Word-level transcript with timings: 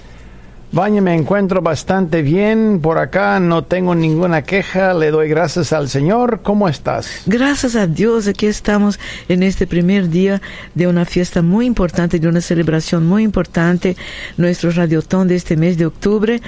Baña, 0.74 1.00
me 1.00 1.14
encuentro 1.14 1.62
bastante 1.62 2.20
bien 2.20 2.80
por 2.82 2.98
acá, 2.98 3.38
no 3.38 3.62
tengo 3.62 3.94
ninguna 3.94 4.42
queja, 4.42 4.92
le 4.92 5.12
doy 5.12 5.28
gracias 5.28 5.72
al 5.72 5.88
Señor. 5.88 6.40
¿Cómo 6.42 6.68
estás? 6.68 7.22
Gracias 7.26 7.76
a 7.76 7.86
Dios, 7.86 8.26
aquí 8.26 8.46
estamos 8.46 8.98
en 9.28 9.44
este 9.44 9.68
primer 9.68 10.08
día 10.08 10.42
de 10.74 10.88
una 10.88 11.04
fiesta 11.04 11.42
muy 11.42 11.66
importante, 11.66 12.18
de 12.18 12.26
una 12.26 12.40
celebración 12.40 13.06
muy 13.06 13.22
importante, 13.22 13.96
nuestro 14.36 14.72
radiotón 14.72 15.28
de 15.28 15.36
este 15.36 15.56
mes 15.56 15.78
de 15.78 15.86
octubre. 15.86 16.42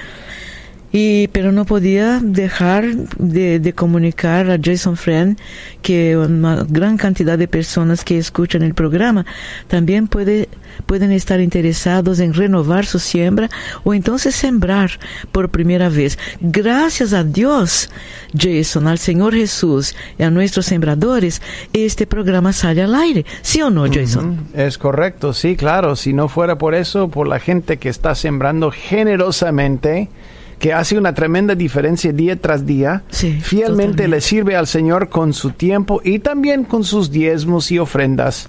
Y, 0.92 1.28
pero 1.28 1.52
no 1.52 1.64
podía 1.64 2.20
dejar 2.22 2.94
de, 3.18 3.72
comunicar 3.74 4.50
a 4.50 4.58
Jason 4.62 4.96
Friend 4.96 5.38
que 5.82 6.16
una 6.16 6.64
gran 6.68 6.96
cantidad 6.96 7.36
de 7.36 7.48
personas 7.48 8.04
que 8.04 8.18
escuchan 8.18 8.62
el 8.62 8.74
programa 8.74 9.26
también 9.68 10.08
puede, 10.08 10.48
pueden 10.86 11.12
estar 11.12 11.40
interesados 11.40 12.20
en 12.20 12.32
renovar 12.34 12.86
su 12.86 12.98
siembra 12.98 13.50
o 13.84 13.94
entonces 13.94 14.34
sembrar 14.34 14.92
por 15.32 15.50
primera 15.50 15.88
vez. 15.88 16.18
Gracias 16.40 17.12
a 17.12 17.24
Dios, 17.24 17.90
Jason, 18.36 18.86
al 18.86 18.98
Señor 18.98 19.34
Jesús 19.34 19.94
y 20.18 20.22
a 20.22 20.30
nuestros 20.30 20.66
sembradores, 20.66 21.42
este 21.72 22.06
programa 22.06 22.52
sale 22.52 22.82
al 22.82 22.94
aire. 22.94 23.26
¿Sí 23.42 23.60
o 23.60 23.70
no, 23.70 23.86
Jason? 23.92 24.46
Es 24.54 24.78
correcto, 24.78 25.32
sí, 25.32 25.56
claro. 25.56 25.96
Si 25.96 26.12
no 26.12 26.28
fuera 26.28 26.56
por 26.56 26.74
eso, 26.74 27.08
por 27.08 27.28
la 27.28 27.38
gente 27.38 27.76
que 27.76 27.88
está 27.88 28.14
sembrando 28.14 28.70
generosamente, 28.70 30.08
que 30.58 30.72
hace 30.72 30.96
una 30.96 31.14
tremenda 31.14 31.54
diferencia 31.54 32.12
día 32.12 32.36
tras 32.36 32.66
día, 32.66 33.02
fielmente 33.42 34.08
le 34.08 34.20
sirve 34.20 34.56
al 34.56 34.66
Señor 34.66 35.08
con 35.08 35.32
su 35.32 35.50
tiempo 35.50 36.00
y 36.02 36.18
también 36.18 36.64
con 36.64 36.84
sus 36.84 37.10
diezmos 37.10 37.70
y 37.70 37.78
ofrendas. 37.78 38.48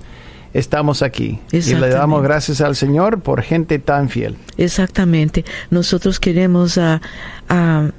Estamos 0.53 1.01
aquí 1.01 1.39
y 1.51 1.75
le 1.75 1.89
damos 1.89 2.23
gracias 2.23 2.61
al 2.61 2.75
Señor 2.75 3.19
por 3.19 3.41
gente 3.41 3.79
tan 3.79 4.09
fiel. 4.09 4.37
Exactamente. 4.57 5.45
Nosotros 5.69 6.19
queremos 6.19 6.77
ah, 6.77 7.01
ah, 7.49 7.89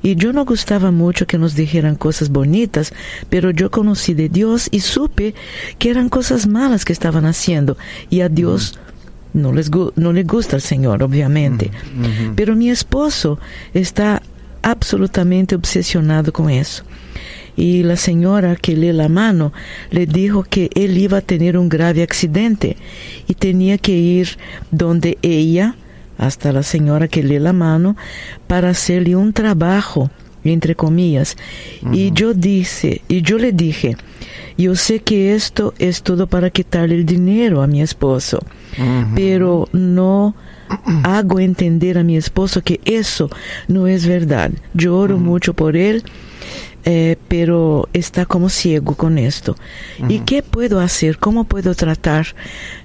Y 0.04 0.16
yo 0.16 0.34
no 0.34 0.44
gustaba 0.44 0.92
mucho 0.92 1.26
que 1.26 1.38
nos 1.38 1.56
dijeran 1.56 1.96
cosas 1.96 2.30
bonitas, 2.30 2.94
pero 3.30 3.52
yo 3.52 3.72
conocí 3.72 4.14
de 4.14 4.28
Dios 4.28 4.68
y 4.72 4.82
supe 4.82 5.36
que 5.80 5.90
eran 5.90 6.10
cosas 6.10 6.48
malas 6.48 6.84
que 6.84 6.92
estaban 6.92 7.26
haciendo. 7.26 7.78
Y 8.10 8.20
a 8.20 8.28
Dios 8.28 8.78
no, 9.34 9.54
les 9.54 9.72
no 9.72 10.12
le 10.12 10.24
gusta 10.24 10.58
al 10.58 10.62
Señor, 10.62 11.02
obviamente. 11.02 11.72
Pero 12.36 12.58
mi 12.58 12.70
esposo 12.70 13.40
está 13.74 14.22
absolutamente 14.62 15.56
obsesionado 15.56 16.34
con 16.34 16.50
eso 16.50 16.84
y 17.56 17.84
la 17.84 17.96
señora 17.96 18.56
que 18.56 18.76
lee 18.76 18.94
la 18.94 19.10
mano 19.10 19.54
le 19.92 20.06
dijo 20.06 20.44
que 20.44 20.70
él 20.76 20.98
iba 20.98 21.20
a 21.20 21.22
tener 21.22 21.58
un 21.58 21.70
grave 21.70 22.04
accidente 22.04 22.78
y 23.28 23.34
tenía 23.34 23.78
que 23.78 23.94
ir 23.94 24.38
donde 24.72 25.18
ella, 25.22 25.76
hasta 26.18 26.52
la 26.52 26.64
señora 26.64 27.08
que 27.08 27.24
lee 27.24 27.40
la 27.40 27.54
mano, 27.54 27.96
para 28.48 28.70
hacerle 28.70 29.16
un 29.16 29.34
trabajo, 29.34 30.10
entre 30.44 30.76
comillas. 30.76 31.38
Y 31.92 32.12
yo 32.12 32.34
dice, 32.34 33.02
y 33.08 33.22
yo 33.22 33.38
le 33.38 33.52
dije, 33.52 33.98
yo 34.58 34.76
sé 34.76 35.00
que 35.00 35.34
esto 35.34 35.74
es 35.80 36.04
todo 36.04 36.28
para 36.28 36.50
quitarle 36.50 36.96
el 36.96 37.06
dinero 37.06 37.62
a 37.62 37.68
mi 37.68 37.82
esposo, 37.82 38.40
pero 39.16 39.68
no 39.72 40.36
hago 41.04 41.40
entender 41.40 41.98
a 41.98 42.04
mi 42.04 42.18
esposo 42.18 42.62
que 42.62 42.80
eso 42.86 43.30
no 43.68 43.88
es 43.88 44.06
verdad. 44.06 44.52
Yo 44.74 44.98
oro 44.98 45.18
mucho 45.18 45.54
por 45.54 45.76
él 45.76 46.04
eh, 46.88 47.18
pero 47.28 47.90
está 47.94 48.28
como 48.28 48.48
ciego 48.48 48.94
con 48.94 49.18
esto. 49.18 49.56
¿Y 50.08 50.20
qué 50.20 50.44
puedo 50.44 50.80
hacer? 50.80 51.18
¿Cómo 51.18 51.46
puedo 51.46 51.74
tratar 51.74 52.28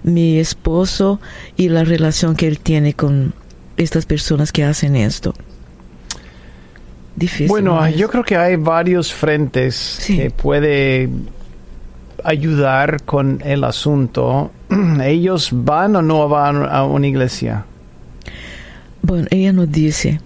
mi 0.02 0.38
esposo 0.38 1.20
y 1.58 1.68
la 1.68 1.84
relación 1.84 2.34
que 2.34 2.48
él 2.48 2.60
tiene 2.60 2.94
con 2.94 3.34
estas 3.76 4.06
personas 4.06 4.52
que 4.52 4.64
hacen 4.64 4.96
esto? 4.96 5.34
Difícil. 7.14 7.48
Bueno, 7.48 7.86
yo 7.90 8.08
creo 8.08 8.24
que 8.24 8.36
hay 8.38 8.56
varios 8.56 9.12
frentes 9.12 10.02
que 10.06 10.30
puede 10.30 11.10
ayudar 12.24 13.02
con 13.04 13.42
el 13.44 13.64
asunto. 13.64 14.50
¿Ellos 15.04 15.50
van 15.52 15.96
o 15.96 16.00
no 16.00 16.26
van 16.26 16.64
a 16.64 16.84
una 16.84 17.06
iglesia? 17.06 17.66
Bueno, 19.02 19.26
ella 19.30 19.52
nos 19.52 19.70
dice 19.70 20.20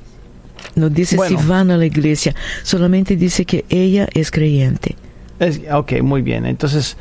no 0.74 0.88
dice 0.88 1.16
si 1.26 1.36
van 1.36 1.70
a 1.70 1.76
la 1.76 1.86
iglesia, 1.86 2.34
solamente 2.62 3.16
dice 3.16 3.44
que 3.44 3.64
ella 3.68 4.08
es 4.14 4.30
creyente. 4.30 4.96
Es, 5.38 5.60
ok, 5.70 6.00
muy 6.02 6.22
bien. 6.22 6.46
Entonces, 6.46 6.96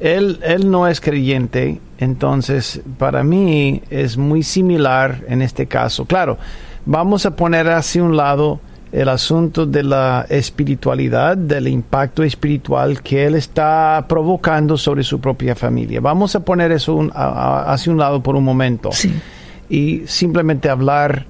él, 0.00 0.40
él 0.42 0.70
no 0.70 0.86
es 0.88 1.00
creyente, 1.00 1.80
entonces 1.98 2.80
para 2.98 3.22
mí 3.22 3.82
es 3.90 4.16
muy 4.16 4.42
similar 4.42 5.22
en 5.28 5.42
este 5.42 5.66
caso. 5.66 6.04
Claro, 6.04 6.38
vamos 6.86 7.26
a 7.26 7.36
poner 7.36 7.68
hacia 7.68 8.02
un 8.02 8.16
lado 8.16 8.60
el 8.92 9.08
asunto 9.08 9.64
de 9.64 9.82
la 9.82 10.26
espiritualidad, 10.28 11.36
del 11.36 11.66
impacto 11.68 12.22
espiritual 12.22 13.00
que 13.00 13.24
él 13.24 13.34
está 13.34 14.04
provocando 14.06 14.76
sobre 14.76 15.02
su 15.02 15.18
propia 15.18 15.54
familia. 15.54 16.00
Vamos 16.00 16.36
a 16.36 16.40
poner 16.40 16.72
eso 16.72 17.08
hacia 17.14 17.90
un 17.90 17.98
lado 17.98 18.22
por 18.22 18.36
un 18.36 18.44
momento 18.44 18.90
y 19.68 20.02
simplemente 20.06 20.68
hablar 20.68 21.24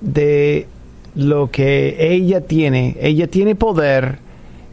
de 0.00 0.66
lo 1.14 1.50
que 1.50 1.96
ella 2.14 2.42
tiene, 2.42 2.96
ella 3.00 3.26
tiene 3.26 3.54
poder 3.54 4.18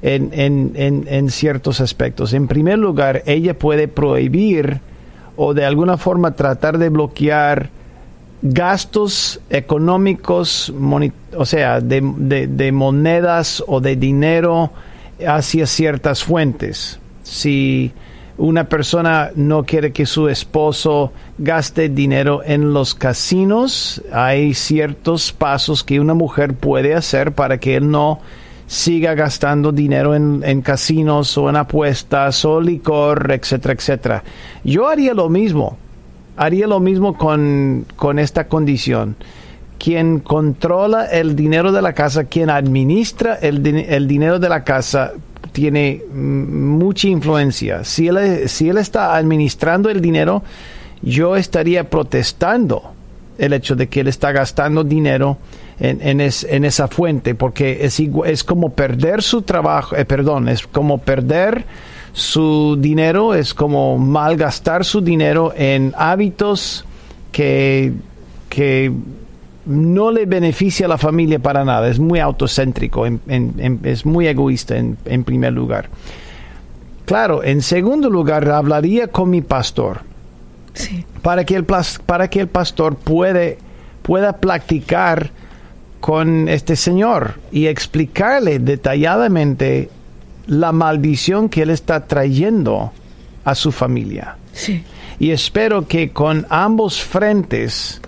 en, 0.01 0.29
en, 0.33 1.05
en, 1.07 1.29
ciertos 1.29 1.81
aspectos. 1.81 2.33
En 2.33 2.47
primer 2.47 2.77
lugar, 2.77 3.23
ella 3.25 3.57
puede 3.57 3.87
prohibir 3.87 4.79
o 5.35 5.53
de 5.53 5.65
alguna 5.65 5.97
forma 5.97 6.31
tratar 6.31 6.77
de 6.77 6.89
bloquear 6.89 7.69
gastos 8.41 9.39
económicos, 9.49 10.73
o 11.35 11.45
sea, 11.45 11.81
de, 11.81 12.71
monedas 12.71 13.63
o 13.67 13.81
de 13.81 13.95
dinero 13.95 14.71
hacia 15.25 15.65
ciertas 15.65 16.23
fuentes. 16.23 16.99
Si 17.23 17.91
una 18.37 18.65
persona 18.65 19.31
no 19.35 19.63
quiere 19.63 19.91
que 19.91 20.05
su 20.05 20.29
esposo 20.29 21.11
gaste 21.37 21.89
dinero 21.89 22.41
en 22.45 22.73
los 22.73 22.93
casinos, 22.93 24.01
hay 24.11 24.53
ciertos 24.53 25.31
pasos 25.31 25.83
que 25.83 25.99
una 25.99 26.13
mujer 26.13 26.53
puede 26.53 26.93
hacer 26.93 27.31
para 27.31 27.59
que 27.59 27.75
él 27.75 27.89
no 27.89 28.19
siga 28.67 29.15
gastando 29.15 29.71
dinero 29.71 30.13
en, 30.13 30.41
en, 30.45 30.61
casinos 30.61 31.37
o 31.37 31.49
en 31.49 31.55
apuestas 31.55 32.43
o 32.45 32.59
licor, 32.59 33.31
etcétera, 33.31 33.73
etcétera. 33.73 34.23
Yo 34.63 34.87
haría 34.87 35.13
lo 35.13 35.29
mismo 35.29 35.77
haría 36.37 36.67
lo 36.67 36.79
mismo 36.79 37.17
con, 37.17 37.85
esta 38.19 38.47
condición. 38.47 39.15
Quien 39.79 40.19
controla 40.19 41.05
el 41.05 41.35
dinero 41.35 41.71
de 41.71 41.81
la 41.81 41.93
casa, 41.93 42.23
quien 42.25 42.49
administra 42.49 43.35
el, 43.35 43.65
el 43.65 44.07
dinero 44.07 44.39
de 44.39 44.49
la 44.49 44.63
casa, 44.63 45.13
tiene 45.57 46.03
mucha 46.13 47.07
influencia. 47.07 47.83
Si 47.83 48.07
él, 48.07 48.47
si 48.47 48.69
él 48.69 48.77
está 48.77 49.15
administrando 49.15 49.89
el 49.89 50.01
dinero, 50.01 50.43
yo 51.01 51.35
estaría 51.35 51.89
protestando 51.89 52.91
el 53.39 53.53
hecho 53.53 53.75
de 53.75 53.87
que 53.87 54.01
él 54.01 54.07
está 54.07 54.31
gastando 54.31 54.83
dinero 54.83 55.39
en, 55.79 56.21
en, 56.21 56.63
esa 56.63 56.87
fuente, 56.87 57.33
porque 57.33 57.79
es, 57.81 57.99
es 57.99 58.43
como 58.43 58.73
perder 58.73 59.23
su 59.23 59.41
trabajo, 59.41 59.95
eh, 59.95 60.05
perdón, 60.05 60.47
es 60.47 60.67
como 60.67 60.99
perder 60.99 61.65
su 62.13 62.77
dinero, 62.79 63.33
es 63.33 63.55
como 63.55 63.97
malgastar 63.97 64.85
su 64.85 65.01
dinero 65.01 65.55
en 65.57 65.91
hábitos 65.97 66.85
que, 67.31 67.93
que 68.47 68.91
no 69.67 70.11
le 70.11 70.25
beneficia 70.25 70.85
a 70.85 70.89
la 70.89 70.97
familia 70.97 71.39
para 71.39 71.65
nada, 71.65 71.89
es 71.89 71.99
muy 71.99 72.19
autocéntrico, 72.19 73.05
es 73.05 74.05
muy 74.05 74.27
egoísta 74.27 74.77
en, 74.77 75.23
primer 75.23 75.53
lugar. 75.53 75.89
Claro, 77.05 77.43
en 77.43 77.61
segundo 77.61 78.09
lugar, 78.09 78.49
hablaría 78.49 79.07
con 79.07 79.29
mi 79.29 79.41
pastor. 79.41 80.01
Para, 81.21 81.43
que 81.43 81.55
el, 81.55 81.65
para 82.05 82.29
que 82.29 82.39
el 82.39 82.47
pastor 82.47 82.95
puede, 82.95 83.57
pueda 84.03 84.37
platicar 84.37 85.31
con 85.99 86.47
este 86.47 86.75
señor 86.75 87.39
y 87.51 87.65
explicarle 87.65 88.59
detalladamente 88.59 89.89
la 90.45 90.71
maldición 90.71 91.49
que 91.49 91.63
él 91.63 91.71
está 91.71 92.05
trayendo 92.05 92.91
a 93.43 93.55
su 93.55 93.71
familia. 93.71 94.37
Sí. 94.53 94.83
Y 95.19 95.31
espero 95.31 95.87
que 95.87 96.11
con 96.11 96.45
ambos 96.49 97.01
frentes 97.01 98.01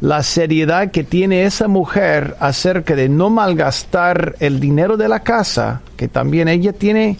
la 0.00 0.22
seriedad 0.22 0.90
que 0.90 1.04
tiene 1.04 1.44
esa 1.44 1.68
mujer 1.68 2.36
acerca 2.40 2.96
de 2.96 3.08
no 3.08 3.28
malgastar 3.28 4.36
el 4.40 4.58
dinero 4.58 4.96
de 4.96 5.08
la 5.08 5.20
casa, 5.20 5.82
que 5.96 6.08
también 6.08 6.48
ella 6.48 6.72
tiene, 6.72 7.18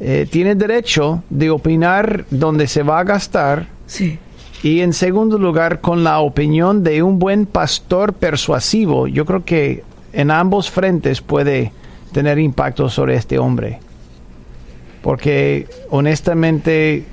eh, 0.00 0.26
tiene 0.30 0.56
derecho 0.56 1.22
de 1.30 1.50
opinar 1.50 2.24
dónde 2.30 2.66
se 2.66 2.82
va 2.82 2.98
a 2.98 3.04
gastar. 3.04 3.68
Sí. 3.86 4.18
Y 4.62 4.80
en 4.80 4.92
segundo 4.92 5.38
lugar, 5.38 5.80
con 5.80 6.02
la 6.02 6.20
opinión 6.20 6.82
de 6.82 7.02
un 7.02 7.18
buen 7.18 7.46
pastor 7.46 8.14
persuasivo, 8.14 9.06
yo 9.06 9.24
creo 9.24 9.44
que 9.44 9.84
en 10.12 10.30
ambos 10.30 10.70
frentes 10.70 11.20
puede 11.20 11.70
tener 12.12 12.38
impacto 12.38 12.88
sobre 12.88 13.14
este 13.14 13.38
hombre. 13.38 13.78
Porque 15.02 15.68
honestamente 15.90 17.04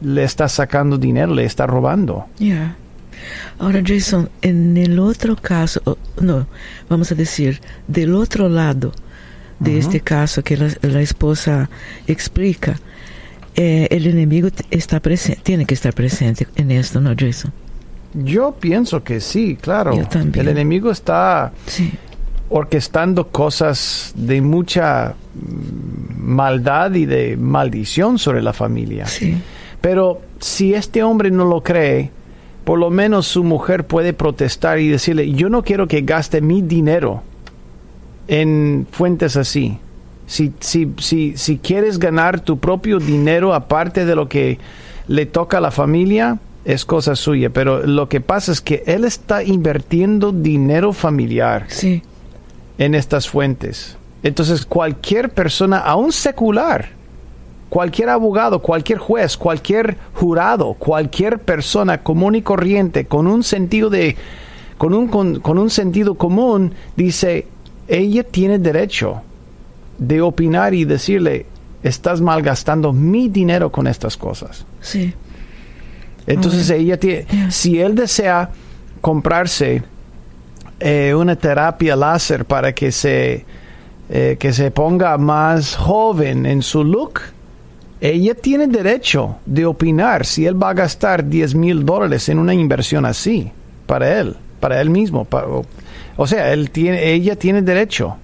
le 0.00 0.24
está 0.24 0.48
sacando 0.48 0.96
dinero, 0.96 1.34
le 1.34 1.44
está 1.44 1.66
robando. 1.66 2.26
Ya. 2.38 2.76
Ahora, 3.58 3.82
Jason, 3.84 4.28
en 4.42 4.76
el 4.76 4.98
otro 4.98 5.36
caso, 5.36 5.98
no, 6.20 6.46
vamos 6.88 7.12
a 7.12 7.14
decir, 7.14 7.60
del 7.86 8.14
otro 8.14 8.48
lado 8.48 8.92
de 9.58 9.78
este 9.78 10.00
caso 10.00 10.42
que 10.42 10.56
la, 10.56 11.00
esposa 11.00 11.68
explica, 12.06 12.78
eh, 13.56 13.88
el 13.90 14.06
enemigo 14.06 14.48
está 14.70 15.00
presente, 15.00 15.40
tiene 15.42 15.64
que 15.64 15.74
estar 15.74 15.92
presente 15.92 16.46
en 16.54 16.70
esto, 16.70 17.00
¿no, 17.00 17.14
Jason? 17.18 17.52
Yo 18.14 18.52
pienso 18.58 19.02
que 19.02 19.20
sí, 19.20 19.58
claro. 19.60 19.94
Yo 19.94 20.06
también. 20.06 20.46
El 20.46 20.52
enemigo 20.52 20.90
está 20.90 21.52
sí 21.66 21.92
orquestando 22.50 23.28
cosas 23.28 24.12
de 24.14 24.40
mucha 24.40 25.14
mm, 25.34 26.20
maldad 26.20 26.94
y 26.94 27.06
de 27.06 27.36
maldición 27.36 28.18
sobre 28.18 28.42
la 28.42 28.52
familia. 28.52 29.06
Pero 29.80 30.20
si 30.40 30.74
este 30.74 31.02
hombre 31.02 31.30
no 31.30 31.44
lo 31.44 31.62
cree, 31.62 32.10
por 32.68 32.78
lo 32.78 32.90
menos 32.90 33.26
su 33.26 33.44
mujer 33.44 33.86
puede 33.86 34.12
protestar 34.12 34.78
y 34.78 34.88
decirle, 34.88 35.32
yo 35.32 35.48
no 35.48 35.62
quiero 35.62 35.88
que 35.88 36.02
gaste 36.02 36.42
mi 36.42 36.60
dinero 36.60 37.22
en 38.26 38.86
fuentes 38.90 39.38
así. 39.38 39.78
Si, 40.26 40.52
si, 40.60 40.92
si, 40.98 41.34
si 41.38 41.56
quieres 41.56 41.98
ganar 41.98 42.40
tu 42.40 42.58
propio 42.58 42.98
dinero 42.98 43.54
aparte 43.54 44.04
de 44.04 44.14
lo 44.14 44.28
que 44.28 44.58
le 45.06 45.24
toca 45.24 45.56
a 45.56 45.60
la 45.62 45.70
familia, 45.70 46.40
es 46.66 46.84
cosa 46.84 47.16
suya. 47.16 47.48
Pero 47.48 47.86
lo 47.86 48.10
que 48.10 48.20
pasa 48.20 48.52
es 48.52 48.60
que 48.60 48.82
él 48.84 49.06
está 49.06 49.42
invirtiendo 49.42 50.32
dinero 50.32 50.92
familiar. 50.92 51.64
Sí 51.68 52.02
en 52.78 52.94
estas 52.94 53.28
fuentes. 53.28 53.96
Entonces 54.22 54.64
cualquier 54.64 55.30
persona, 55.30 55.78
aún 55.78 56.12
secular, 56.12 56.90
cualquier 57.68 58.08
abogado, 58.08 58.60
cualquier 58.60 58.98
juez, 58.98 59.36
cualquier 59.36 59.96
jurado, 60.14 60.74
cualquier 60.74 61.38
persona 61.38 62.02
común 62.02 62.34
y 62.34 62.42
corriente 62.42 63.06
con 63.06 63.26
un 63.26 63.42
sentido 63.42 63.90
de 63.90 64.16
con 64.78 64.94
un, 64.94 65.08
con, 65.08 65.58
un 65.58 65.70
sentido 65.70 66.14
común 66.14 66.72
dice, 66.96 67.48
ella 67.88 68.22
tiene 68.22 68.60
derecho 68.60 69.22
de 69.98 70.20
opinar 70.20 70.72
y 70.72 70.84
decirle, 70.84 71.46
estás 71.82 72.20
malgastando 72.20 72.92
mi 72.92 73.28
dinero 73.28 73.72
con 73.72 73.88
estas 73.88 74.16
cosas. 74.16 74.64
Sí. 74.80 75.12
Entonces 76.28 76.70
ella 76.70 76.96
tiene, 76.96 77.26
si 77.50 77.80
él 77.80 77.96
desea 77.96 78.50
comprarse 79.00 79.82
eh, 80.78 81.12
una 81.12 81.34
terapia 81.34 81.96
láser 81.96 82.44
para 82.44 82.72
que 82.72 82.92
se, 82.92 83.44
eh, 84.10 84.36
que 84.38 84.52
se 84.52 84.70
ponga 84.70 85.18
más 85.18 85.74
joven 85.74 86.46
en 86.46 86.62
su 86.62 86.84
look, 86.84 87.20
ella 88.00 88.34
tiene 88.34 88.68
derecho 88.68 89.36
de 89.44 89.66
opinar 89.66 90.24
si 90.24 90.46
él 90.46 90.60
va 90.60 90.70
a 90.70 90.74
gastar 90.74 91.28
10 91.28 91.54
mil 91.54 91.84
dólares 91.84 92.28
en 92.28 92.38
una 92.38 92.54
inversión 92.54 93.04
así, 93.04 93.50
para 93.86 94.20
él, 94.20 94.36
para 94.60 94.80
él 94.80 94.90
mismo. 94.90 95.26
o 96.16 96.26
sea, 96.26 96.52
él 96.52 96.70
tiene, 96.70 97.12
ella 97.12 97.36
tiene 97.36 97.62
derecho. 97.62 98.16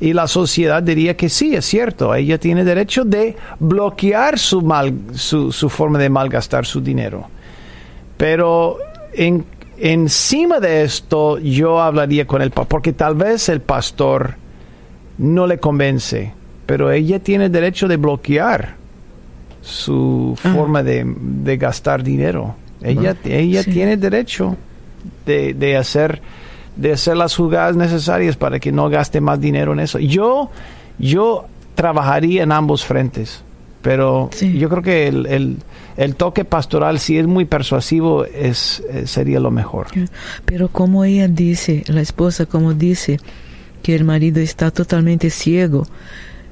Y 0.00 0.14
la 0.14 0.26
sociedad 0.26 0.82
diría 0.82 1.14
que 1.14 1.28
sí, 1.28 1.54
es 1.54 1.66
cierto, 1.66 2.14
ella 2.14 2.38
tiene 2.38 2.64
derecho 2.64 3.04
de 3.04 3.36
bloquear 3.58 4.38
su, 4.38 4.62
mal, 4.62 4.94
su, 5.12 5.50
forma 5.68 5.98
de 5.98 6.08
malgastar 6.08 6.64
su 6.64 6.80
dinero. 6.80 7.28
Pero 8.16 8.78
en 9.12 9.44
encima 9.76 10.58
de 10.58 10.84
esto 10.84 11.38
yo 11.38 11.80
hablaría 11.82 12.26
con 12.26 12.40
el 12.40 12.50
pastor, 12.50 12.68
porque 12.68 12.92
tal 12.94 13.14
vez 13.14 13.50
el 13.50 13.60
pastor 13.60 14.36
no 15.18 15.46
le 15.46 15.58
convence, 15.58 16.32
pero 16.64 16.90
ella 16.90 17.18
tiene 17.18 17.50
derecho 17.50 17.86
de 17.86 17.98
bloquear 17.98 18.79
su 19.62 20.36
ah. 20.42 20.52
forma 20.54 20.82
de, 20.82 21.56
gastar 21.56 22.02
dinero. 22.02 22.56
Ella, 22.82 23.14
ella 23.24 23.62
tiene 23.62 23.96
derecho 23.96 24.56
de, 25.26 25.52
de, 25.52 25.76
hacer 25.76 26.22
de 26.76 26.92
hacer 26.92 27.16
las 27.16 27.36
jugadas 27.36 27.76
necesarias 27.76 28.36
para 28.36 28.58
que 28.58 28.72
no 28.72 28.88
gaste 28.88 29.20
más 29.20 29.40
dinero 29.40 29.72
en 29.74 29.80
eso. 29.80 29.98
Yo, 29.98 30.50
yo 30.98 31.46
trabajaría 31.74 32.42
en 32.42 32.52
ambos 32.52 32.84
frentes, 32.84 33.42
pero 33.82 34.30
yo 34.40 34.68
creo 34.68 34.82
que 34.82 35.08
el 35.08 35.58
el 36.00 36.16
toque 36.16 36.46
pastoral, 36.46 36.98
si 36.98 37.18
es 37.18 37.26
muy 37.26 37.44
persuasivo, 37.44 38.24
es, 38.24 38.82
eh, 38.90 39.06
sería 39.06 39.38
lo 39.38 39.50
mejor. 39.50 39.88
Pero 40.46 40.68
como 40.68 41.04
ella 41.04 41.28
dice, 41.28 41.84
la 41.88 42.00
esposa 42.00 42.46
como 42.46 42.72
dice 42.72 43.18
que 43.82 43.94
el 43.94 44.04
marido 44.04 44.40
está 44.40 44.70
totalmente 44.70 45.28
ciego 45.28 45.86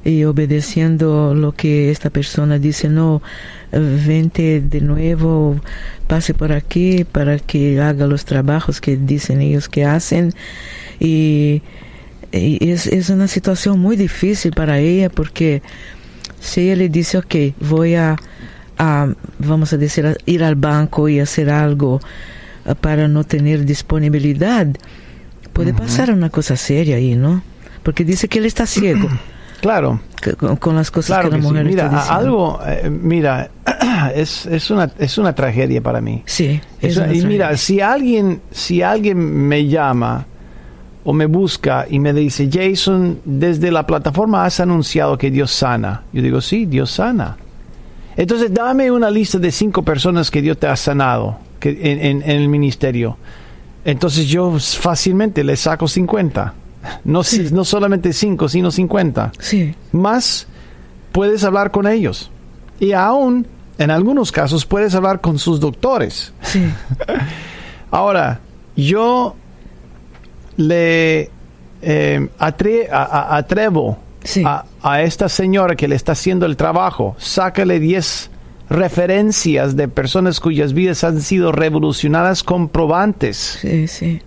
y 0.08 0.24
obedeciendo 0.24 1.34
lo 1.34 1.52
que 1.52 1.90
esta 1.90 2.08
persona 2.10 2.58
dice, 2.58 2.88
no, 2.88 3.20
vente 3.70 4.60
de 4.60 4.80
nuevo, 4.80 5.60
pase 6.06 6.32
por 6.32 6.52
aquí 6.52 7.04
para 7.04 7.38
que 7.38 7.80
haga 7.80 8.06
los 8.06 8.24
trabajos 8.24 8.80
que 8.80 8.96
dicen 8.96 9.42
ellos 9.42 9.68
que 9.68 9.84
hacen. 9.84 10.32
Y, 10.98 11.62
es, 12.32 12.86
es 12.86 13.08
una 13.08 13.26
situación 13.26 13.78
muy 13.78 13.96
difícil 13.96 14.52
para 14.52 14.78
ella 14.78 15.08
porque 15.08 15.62
si 16.40 16.62
ella 16.62 16.76
le 16.76 16.88
dice, 16.88 17.18
ok, 17.18 17.34
voy 17.60 17.94
a 17.94 18.16
a, 18.78 19.12
vamos 19.38 19.72
a 19.72 19.76
decir, 19.76 20.16
ir 20.24 20.44
al 20.44 20.54
banco 20.54 21.08
y 21.08 21.20
hacer 21.20 21.50
algo 21.50 22.00
ah, 22.64 22.74
para 22.74 23.08
no 23.08 23.24
tener 23.24 23.64
disponibilidad, 23.64 24.66
puede 25.52 25.74
pasar 25.74 26.12
una 26.12 26.30
cosa 26.30 26.56
seria 26.56 26.96
ahí, 26.96 27.16
¿no? 27.16 27.42
Porque 27.82 28.04
dice 28.04 28.28
que 28.28 28.38
él 28.38 28.46
está 28.46 28.64
ciego. 28.66 29.08
Claro. 29.60 30.00
Con, 30.60 30.76
las 30.76 30.90
cosas 30.90 31.24
que 31.24 31.30
la 31.30 31.38
mujer 31.38 31.64
Mira, 31.64 32.02
algo, 32.14 32.60
eh, 32.66 32.88
mira, 32.90 33.50
es, 34.14 34.46
es, 34.46 34.70
una, 34.70 34.90
es 34.98 35.18
una 35.18 35.32
tragedia 35.34 35.80
para 35.80 36.00
mí. 36.00 36.22
Sí. 36.26 36.60
Es 36.80 36.96
una- 36.96 37.12
y 37.12 37.24
mira, 37.24 37.56
si 37.56 37.80
alguien, 37.80 38.40
si 38.50 38.82
alguien 38.82 39.18
me 39.18 39.66
llama 39.66 40.26
o 41.04 41.12
me 41.12 41.26
busca 41.26 41.86
y 41.88 41.98
me 41.98 42.12
dice, 42.12 42.48
Jason, 42.52 43.20
desde 43.24 43.70
la 43.70 43.86
plataforma 43.86 44.44
has 44.44 44.60
anunciado 44.60 45.16
que 45.18 45.30
Dios 45.30 45.50
sana. 45.52 46.02
Yo 46.12 46.22
digo, 46.22 46.40
sí, 46.40 46.66
Dios 46.66 46.90
sana. 46.90 47.36
Entonces, 48.16 48.52
dame 48.52 48.90
una 48.90 49.10
lista 49.10 49.38
de 49.38 49.50
cinco 49.52 49.82
personas 49.82 50.30
que 50.30 50.42
Dios 50.42 50.58
te 50.58 50.66
ha 50.66 50.76
sanado 50.76 51.38
que, 51.60 51.70
en, 51.70 52.00
en- 52.04 52.22
en 52.22 52.40
el 52.42 52.48
ministerio. 52.48 53.16
Entonces, 53.84 54.26
yo 54.26 54.58
fácilmente 54.58 55.42
le 55.44 55.56
saco 55.56 55.86
50. 55.88 56.52
No, 57.04 57.22
no 57.52 57.64
solamente 57.64 58.12
cinco, 58.12 58.48
sino 58.48 58.70
50 58.70 59.32
Sí, 59.38 59.74
más 59.92 60.46
puedes 61.12 61.44
hablar 61.44 61.70
con 61.70 61.86
ellos. 61.86 62.30
Y 62.80 62.92
aún, 62.92 63.46
en 63.78 63.90
algunos 63.90 64.30
casos, 64.32 64.64
puedes 64.66 64.94
hablar 64.94 65.20
con 65.20 65.38
sus 65.38 65.58
doctores. 65.60 66.32
sí, 66.42 66.64
Ahora, 67.90 68.40
yo 68.76 69.34
le 70.56 71.30
eh, 71.82 72.28
atre- 72.38 72.88
a- 72.90 73.04
a- 73.04 73.36
atrevo 73.36 73.98
Sí. 74.24 74.42
a, 74.44 74.64
a 74.82 75.02
esta 75.02 75.28
señora 75.28 75.74
que 75.76 75.88
le 75.88 75.94
está 75.96 76.12
haciendo 76.12 76.44
el 76.44 76.56
trabajo, 76.56 77.14
sácale 77.18 77.78
10 77.80 78.30
referencias 78.68 79.76
de 79.76 79.88
personas 79.88 80.40
cuyas 80.40 80.74
vidas 80.74 81.02
han 81.04 81.22
sido 81.22 81.52
revolucionadas 81.52 82.42
comprobantes 82.42 83.58
sí, 83.62 83.88
sí. 83.88 84.20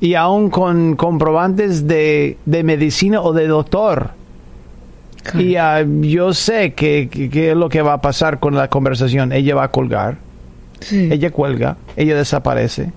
Y 0.00 0.14
aún 0.14 0.50
con 0.50 0.96
comprobantes 0.96 1.86
de, 1.86 2.38
de 2.46 2.62
medicina 2.62 3.20
o 3.20 3.32
de 3.32 3.46
doctor. 3.46 4.10
Y 5.38 5.56
ah, 5.56 5.84
yo 6.00 6.32
sé 6.32 6.72
que, 6.72 7.08
que- 7.10 7.28
que 7.28 7.50
es 7.50 7.56
lo 7.56 7.68
que 7.68 7.82
va 7.82 7.92
a 7.94 8.00
pasar 8.00 8.40
con 8.40 8.54
la 8.54 8.68
conversación. 8.68 9.32
Ella 9.32 9.54
va 9.54 9.64
a 9.64 9.70
colgar, 9.70 10.16
Sí, 10.80 11.08
ella 11.12 11.30
cuelga, 11.30 11.76
ella 11.96 12.16
desaparece. 12.16 12.90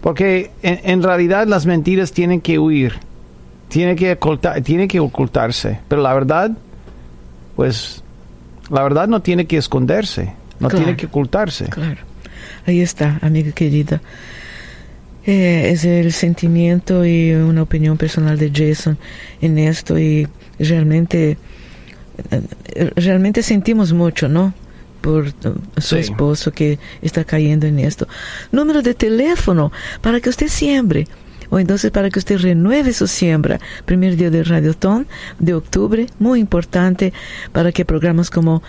Porque 0.00 0.50
en, 0.62 0.80
en 0.84 1.02
realidad 1.02 1.46
las 1.48 1.66
mentiras 1.66 2.12
tienen 2.12 2.40
que 2.40 2.58
huir, 2.60 2.94
tienen 3.68 3.96
que, 3.96 4.12
ocultar, 4.12 4.60
tienen 4.62 4.86
que 4.88 5.00
ocultarse. 5.00 5.80
Pero 5.88 6.00
la 6.00 6.14
verdad, 6.14 6.52
pues, 7.56 8.02
la 8.70 8.82
verdad 8.84 9.08
no 9.08 9.20
tiene 9.20 9.46
que 9.46 9.56
esconderse, 9.56 10.32
no 10.60 10.68
Claro. 10.68 10.84
tiene 10.84 10.96
que 10.96 11.06
ocultarse. 11.06 11.66
Claro. 11.66 11.98
Ahí 12.66 12.80
está, 12.80 13.18
amiga 13.20 13.50
querida. 13.52 14.00
Eh, 15.26 15.70
es 15.72 15.84
el 15.84 16.12
sentimiento 16.12 17.04
y 17.04 17.32
una 17.32 17.62
opinión 17.62 17.98
personal 17.98 18.38
de 18.38 18.50
Jason 18.54 18.96
en 19.42 19.58
esto 19.58 19.98
y 19.98 20.26
realmente, 20.58 21.36
eh, 22.74 22.90
realmente 22.96 23.42
sentimos 23.42 23.92
mucho, 23.92 24.28
¿no? 24.28 24.54
Por 25.02 25.32
su 25.78 25.96
Sí. 25.96 25.98
esposo 25.98 26.52
que 26.52 26.78
está 27.02 27.24
cayendo 27.24 27.66
en 27.66 27.78
esto. 27.78 28.08
Número 28.52 28.82
de 28.82 28.94
teléfono 28.94 29.72
para 30.00 30.20
que 30.20 30.30
usted 30.30 30.48
siembre. 30.48 31.06
O 31.52 31.58
entonces 31.58 31.90
para 31.90 32.10
que 32.10 32.20
usted 32.20 32.38
renueve 32.38 32.92
su 32.92 33.08
siembra. 33.08 33.58
Primer 33.84 34.16
día 34.16 34.30
del 34.30 34.44
Radiotón 34.44 35.08
de 35.40 35.54
octubre, 35.54 36.06
muy 36.20 36.38
importante 36.38 37.12
para 37.50 37.72
que 37.72 37.84
programas 37.84 38.30
como 38.30 38.62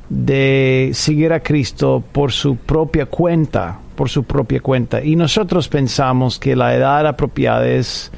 de 0.08 0.90
seguir 0.94 1.34
a 1.34 1.40
Cristo 1.40 2.02
por 2.12 2.32
su 2.32 2.56
propia 2.56 3.06
cuenta, 3.06 3.78
por 3.94 4.08
su 4.08 4.24
propia 4.24 4.60
cuenta. 4.60 5.04
Y 5.04 5.16
nosotros 5.16 5.68
pensamos 5.68 6.38
que 6.38 6.56
la 6.56 6.74
edad 6.74 7.06
apropiada 7.06 7.68
es 7.68 8.10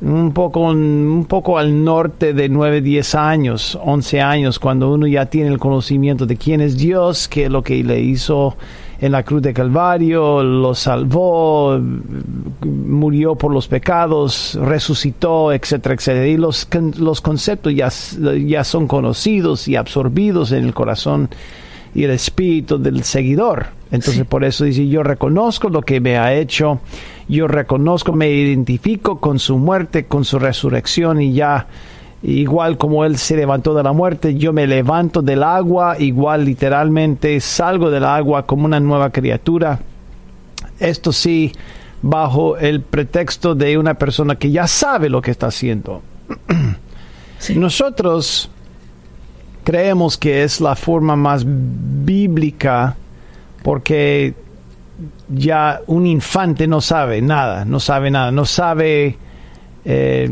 un 0.00 0.32
poco, 0.32 0.60
un 0.60 1.26
poco 1.28 1.58
al 1.58 1.84
norte 1.84 2.32
de 2.32 2.48
9, 2.48 2.80
10 2.80 3.14
años, 3.14 3.78
11 3.82 4.20
años, 4.20 4.58
cuando 4.58 4.92
uno 4.92 5.06
ya 5.06 5.26
tiene 5.26 5.50
el 5.50 5.58
conocimiento 5.58 6.26
de 6.26 6.36
quién 6.36 6.60
es 6.60 6.76
Dios, 6.76 7.28
qué 7.28 7.44
es 7.44 7.50
lo 7.50 7.62
que 7.62 7.82
le 7.84 8.00
hizo 8.00 8.56
en 9.00 9.12
la 9.12 9.22
cruz 9.22 9.42
de 9.42 9.52
Calvario, 9.52 10.42
lo 10.42 10.74
salvó, 10.74 11.78
murió 12.62 13.34
por 13.34 13.52
los 13.52 13.68
pecados, 13.68 14.58
resucitó, 14.60 15.52
etcétera, 15.52 15.94
etcétera. 15.94 16.26
Y 16.26 16.36
los, 16.36 16.68
los 16.98 17.20
conceptos 17.20 17.74
ya, 17.74 17.88
ya 18.46 18.64
son 18.64 18.86
conocidos 18.86 19.68
y 19.68 19.76
absorbidos 19.76 20.52
en 20.52 20.64
el 20.64 20.74
corazón 20.74 21.28
y 21.94 22.04
el 22.04 22.10
espíritu 22.10 22.78
del 22.78 23.04
seguidor. 23.04 23.66
Entonces 23.90 24.24
por 24.26 24.44
eso 24.44 24.64
dice, 24.64 24.88
yo 24.88 25.02
reconozco 25.02 25.68
lo 25.68 25.82
que 25.82 26.00
me 26.00 26.18
ha 26.18 26.34
hecho, 26.34 26.80
yo 27.28 27.46
reconozco, 27.46 28.12
me 28.12 28.28
identifico 28.30 29.20
con 29.20 29.38
su 29.38 29.58
muerte, 29.58 30.06
con 30.06 30.24
su 30.24 30.38
resurrección 30.38 31.22
y 31.22 31.32
ya, 31.32 31.68
igual 32.24 32.78
como 32.78 33.04
Él 33.04 33.18
se 33.18 33.36
levantó 33.36 33.74
de 33.74 33.82
la 33.82 33.92
muerte, 33.92 34.34
yo 34.34 34.52
me 34.52 34.66
levanto 34.66 35.20
del 35.20 35.42
agua, 35.42 35.96
igual 35.98 36.46
literalmente 36.46 37.38
salgo 37.40 37.90
del 37.90 38.04
agua 38.04 38.46
como 38.46 38.64
una 38.64 38.80
nueva 38.80 39.10
criatura. 39.10 39.78
Esto 40.80 41.12
sí, 41.12 41.52
bajo 42.00 42.56
el 42.56 42.80
pretexto 42.80 43.54
de 43.54 43.76
una 43.76 43.94
persona 43.94 44.36
que 44.36 44.50
ya 44.50 44.66
sabe 44.66 45.10
lo 45.10 45.20
que 45.20 45.30
está 45.30 45.46
haciendo. 45.48 46.02
Sí. 47.36 47.56
Nosotros 47.56 48.48
creemos 49.64 50.16
que 50.16 50.44
es 50.44 50.62
la 50.62 50.74
forma 50.74 51.14
más 51.14 51.44
bíblica 51.44 52.96
porque 53.62 54.32
ya 55.28 55.80
un 55.86 56.06
infante 56.06 56.66
no 56.66 56.80
sabe 56.80 57.20
nada, 57.20 57.66
no 57.66 57.80
sabe 57.80 58.10
nada, 58.10 58.30
no 58.30 58.46
sabe 58.46 59.18
eh, 59.84 60.30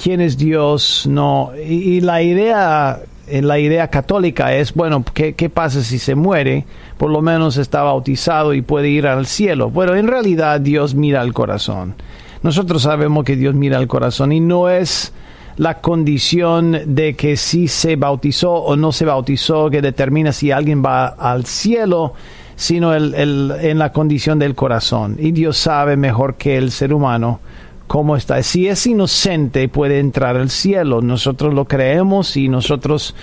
quién 0.00 0.20
es 0.20 0.36
Dios, 0.36 1.06
no. 1.08 1.52
Y, 1.56 2.00
la 2.00 2.22
idea, 2.22 3.00
eh, 3.26 3.42
la 3.42 3.58
idea 3.58 3.88
católica 3.88 4.54
es, 4.54 4.74
bueno, 4.74 5.04
¿qué, 5.14 5.34
¿qué 5.34 5.50
pasa 5.50 5.82
si 5.82 5.98
se 5.98 6.14
muere? 6.14 6.64
Por 6.98 7.10
lo 7.10 7.22
menos 7.22 7.56
está 7.56 7.82
bautizado 7.82 8.54
y 8.54 8.62
puede 8.62 8.88
ir 8.88 9.06
al 9.06 9.26
cielo. 9.26 9.70
Bueno, 9.70 9.94
en 9.94 10.06
realidad 10.06 10.60
Dios 10.60 10.94
mira 10.94 11.20
al 11.20 11.32
corazón. 11.32 11.94
Nosotros 12.42 12.82
sabemos 12.82 13.24
que 13.24 13.36
Dios 13.36 13.54
mira 13.54 13.78
al 13.78 13.88
corazón 13.88 14.32
y 14.32 14.40
no 14.40 14.68
es 14.68 15.12
la 15.56 15.80
condición 15.80 16.78
de 16.86 17.14
que 17.14 17.36
si 17.36 17.68
se 17.68 17.96
bautizó 17.96 18.52
o 18.52 18.76
no 18.76 18.92
se 18.92 19.04
bautizó 19.04 19.70
que 19.70 19.80
determina 19.80 20.32
si 20.32 20.50
alguien 20.50 20.82
va 20.84 21.06
al 21.06 21.46
cielo, 21.46 22.14
sino 22.56 22.94
el, 22.94 23.14
en 23.60 23.78
la 23.78 23.92
condición 23.92 24.38
del 24.38 24.54
corazón. 24.54 25.16
Y 25.18 25.32
Dios 25.32 25.56
sabe 25.56 25.96
mejor 25.96 26.34
que 26.34 26.56
el 26.56 26.70
ser 26.70 26.92
humano 26.92 27.40
cómo 27.86 28.16
está. 28.16 28.42
Si 28.42 28.68
es 28.68 28.86
inocente 28.86 29.68
puede 29.68 29.98
entrar 29.98 30.36
al 30.36 30.50
cielo. 30.50 31.00
Nosotros 31.02 31.54
lo 31.54 31.64
creemos 31.66 32.36
y 32.36 32.48
nosotros 32.48 33.14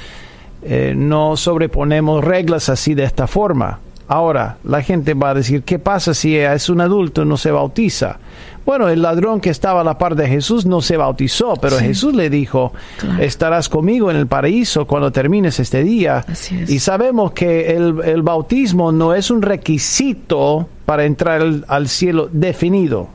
eh, 0.64 0.94
no 0.96 1.38
sobreponemos 1.38 2.24
reglas 2.24 2.70
así 2.70 2.94
de 2.94 3.04
esta 3.04 3.28
forma. 3.28 3.80
Ahora, 4.08 4.58
la 4.66 4.82
gente 4.82 5.14
va 5.14 5.30
a 5.30 5.34
decir, 5.34 5.64
¿qué 5.64 5.80
pasa 5.80 6.14
si 6.14 6.36
es 6.36 6.68
un 6.68 6.82
adulto 6.82 7.22
y 7.22 7.26
no 7.26 7.38
se 7.38 7.50
bautiza? 7.50 8.20
Bueno, 8.66 8.90
el 8.90 9.02
ladrón 9.02 9.40
que 9.40 9.50
estaba 9.50 9.82
a 9.82 9.84
la 9.84 9.98
par 9.98 10.16
de 10.16 10.28
Jesús 10.28 10.66
no 10.66 10.82
se 10.82 10.98
bautizó, 10.98 11.56
pero 11.56 11.80
Jesús 11.80 12.14
le 12.14 12.30
dijo, 12.30 12.74
estarás 13.20 13.70
conmigo 13.70 14.12
en 14.12 14.18
el 14.18 14.28
paraíso 14.28 14.86
cuando 14.86 15.12
termines 15.12 15.60
este 15.60 15.84
día. 15.84 16.26
Y 16.68 16.80
sabemos 16.80 17.32
que 17.32 17.76
el, 17.76 18.22
bautismo 18.22 18.92
no 18.92 19.16
es 19.16 19.32
un 19.32 19.42
requisito 19.42 20.68
para 20.86 21.06
entrar 21.06 21.42
al, 21.68 21.88
cielo 21.88 22.30
definido, 22.32 23.08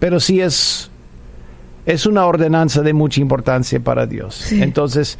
pero 0.00 0.18
sí 0.18 0.40
es, 0.40 0.90
es 1.86 2.06
una 2.06 2.26
ordenanza 2.26 2.82
de 2.82 2.92
mucha 2.92 3.20
importancia 3.20 3.78
para 3.78 4.06
Dios. 4.06 4.50
Entonces, 4.50 5.18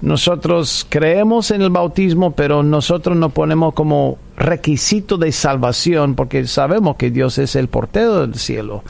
nosotros 0.00 0.86
creemos 0.88 1.50
en 1.50 1.62
el 1.62 1.70
bautismo, 1.70 2.30
pero 2.30 2.62
nosotros 2.62 3.16
no 3.16 3.30
ponemos 3.30 3.74
como 3.74 4.18
requisito 4.36 5.16
de 5.16 5.32
salvación 5.32 6.14
porque 6.14 6.46
sabemos 6.46 6.96
que 6.96 7.10
Dios 7.10 7.38
es 7.38 7.56
el 7.56 7.66
portero 7.66 8.20
del 8.20 8.36
cielo. 8.36 8.84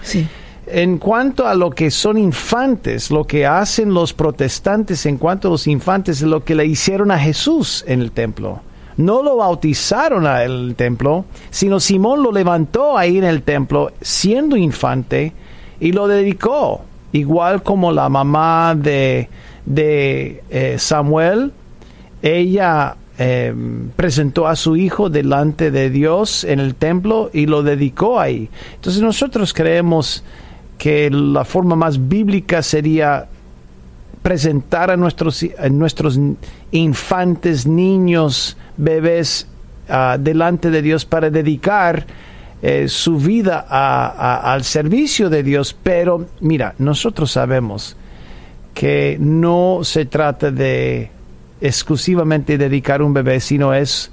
En 0.66 0.99
cuanto 0.99 1.47
a 1.47 1.54
lo 1.54 1.71
que 1.71 1.90
son 1.90 2.18
infantes, 2.18 3.11
lo 3.11 3.25
que 3.25 3.47
hacen 3.47 3.95
los 3.95 4.12
protestantes 4.12 5.07
en 5.07 5.16
cuanto 5.16 5.49
a 5.49 5.52
los 5.52 5.66
infantes 5.66 6.18
es 6.18 6.28
lo 6.28 6.45
que 6.45 6.54
le 6.54 6.66
hicieron 6.66 7.11
a 7.11 7.18
Jesús 7.18 7.85
en 7.87 8.02
el 8.02 8.11
templo. 8.11 8.61
No 8.99 9.23
lo 9.23 9.37
bautizaron 9.37 10.26
el 10.26 10.75
templo, 10.76 11.25
sino 11.50 11.81
Simón 11.81 12.23
lo 12.23 12.33
levantó 12.33 12.99
ahí 12.99 13.17
en 13.17 13.25
el 13.25 13.43
templo 13.43 13.93
siendo 14.00 14.57
infante 14.57 15.33
y 15.81 15.93
lo 15.93 16.09
dedicó, 16.09 16.83
igual 17.12 17.62
como 17.62 17.93
la 17.93 18.09
mamá 18.09 18.75
de, 18.76 19.28
de 19.64 20.43
eh, 20.50 20.76
Samuel, 20.78 21.52
ella 22.23 22.97
eh, 23.19 23.55
presentó 23.95 24.47
a 24.47 24.57
su 24.57 24.76
hijo 24.76 25.11
delante 25.11 25.71
de 25.71 25.90
Dios 25.90 26.45
en 26.45 26.59
el 26.59 26.75
templo 26.75 27.31
y 27.33 27.47
lo 27.47 27.62
dedicó 27.62 28.19
ahí. 28.19 28.49
Entonces 28.75 29.00
nosotros 29.00 29.55
creemos 29.55 30.25
que 30.76 31.11
la 31.11 31.45
forma 31.45 31.76
más 31.76 32.09
bíblica 32.09 32.62
sería 32.62 33.26
presentar 34.23 34.91
a 34.91 34.97
nuestros, 34.97 35.45
nuestros 35.71 36.19
infantes, 36.71 37.67
niños, 37.67 38.57
bebés 38.77 39.47
ah, 39.89 40.17
delante 40.19 40.71
de 40.71 40.83
Dios 40.83 41.05
para 41.05 41.31
dedicar 41.31 42.07
eh, 42.61 42.89
su 42.89 43.19
vida 43.19 43.67
al 43.69 44.65
servicio 44.65 45.31
de 45.31 45.43
Dios. 45.43 45.77
Pero 45.83 46.27
mira, 46.41 46.75
nosotros 46.79 47.31
sabemos 47.31 47.97
que 48.75 49.17
no 49.21 49.81
se 49.83 50.05
trata 50.07 50.51
de 50.51 51.11
exclusivamente 51.61 52.59
dedicar 52.59 53.03
un 53.03 53.13
bebé, 53.13 53.41
sino 53.41 53.75
es 53.75 54.11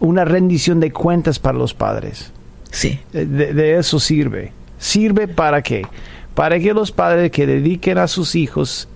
una 0.00 0.24
rendición 0.24 0.80
de 0.80 0.92
cuentas 0.92 1.38
para 1.38 1.58
los 1.58 1.74
padres. 1.74 2.32
Sí. 2.70 3.00
De, 3.12 3.78
eso 3.78 3.98
sirve. 3.98 4.52
¿Sirve 4.78 5.28
para 5.28 5.62
qué? 5.62 5.86
Para 6.34 6.58
que 6.58 6.72
los 6.72 6.92
padres 6.92 7.30
que 7.30 7.46
dediquen 7.46 7.98
a 7.98 8.06
sus 8.06 8.34
hijos 8.34 8.88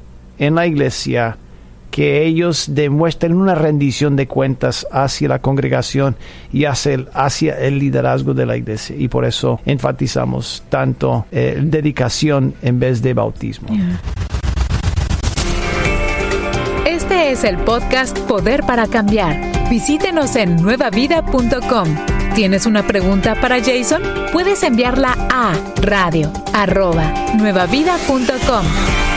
en 0.43 0.57
la 0.57 0.67
iglesia, 0.67 1.37
que 1.93 2.25
ellos 2.25 2.75
demuestren 2.75 3.37
una 3.37 3.55
rendición 3.55 4.17
de 4.17 4.27
cuentas 4.27 4.89
hacia 4.91 5.29
la 5.29 5.39
congregación 5.39 6.17
y 6.53 6.65
hacia 6.65 7.59
el, 7.61 7.79
liderazgo 7.79 8.35
de 8.35 8.47
la 8.47 8.57
iglesia. 8.57 8.97
Y 8.99 9.07
por 9.07 9.25
eso 9.25 9.61
enfatizamos 9.65 10.65
tanto 10.69 11.27
eh, 11.31 11.61
dedicación 11.63 12.55
en 12.61 12.81
vez 12.81 13.03
de 13.03 13.15
bautismo. 13.15 13.69
Este 16.87 17.31
es 17.31 17.45
el 17.45 17.59
podcast 17.59 18.19
Poder 18.21 18.65
para 18.65 18.89
Cambiar. 18.89 19.41
Visítenos 19.71 20.35
en 20.35 20.57
nuevavida.com. 20.57 21.89
¿Tienes 22.35 22.67
una 22.67 22.85
pregunta 22.85 23.37
para 23.41 23.61
Jason? 23.61 24.03
Puedes 24.33 24.65
enviarla 24.65 25.15
a 25.31 25.55
radio 25.83 26.33
nuevavida.com. 27.37 29.12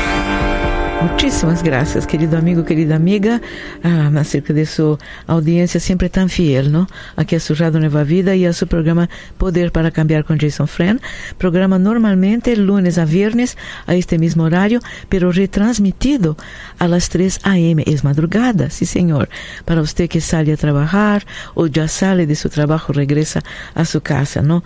Muchísimas 1.02 1.62
gracias, 1.62 2.08
querido 2.08 2.38
amigo, 2.38 2.64
querida 2.64 2.96
amiga, 2.96 3.42
ah, 3.84 4.10
acerca 4.18 4.54
de 4.54 4.66
su 4.66 4.98
audiencia 5.28 5.80
siempre 5.80 6.10
tan 6.10 6.30
fiel, 6.30 6.72
¿no? 6.72 6.88
Aquí 7.18 7.36
a 7.36 7.40
su 7.40 7.54
Nueva 7.56 8.04
Vida 8.04 8.36
y 8.36 8.46
a 8.46 8.54
su 8.54 8.68
programa 8.68 9.10
Poder 9.38 9.72
para 9.72 9.92
Cambiar 9.92 10.24
con 10.24 10.40
Jason 10.40 10.68
Friend. 10.68 11.02
Programa 11.38 11.78
normalmente 11.78 12.56
lunes 12.56 12.98
a 12.98 13.06
viernes 13.06 13.58
a 13.88 13.96
este 13.96 14.18
mismo 14.18 14.44
horario, 14.44 14.80
pero 15.10 15.32
retransmitido 15.32 16.38
a 16.80 16.88
las 16.88 17.10
3 17.10 17.42
a.m. 17.44 17.84
Es 17.86 18.04
madrugada, 18.04 18.70
sí 18.70 18.86
señor. 18.86 19.30
Para 19.66 19.82
usted 19.82 20.10
que 20.10 20.22
sale 20.22 20.54
a 20.54 20.58
trabajar 20.58 21.26
o 21.56 21.68
ya 21.68 21.88
sale 21.88 22.26
de 22.26 22.36
su 22.36 22.50
trabajo, 22.50 22.94
regresa 22.94 23.44
a 23.74 23.84
su 23.84 24.02
casa, 24.02 24.42
¿no? 24.42 24.64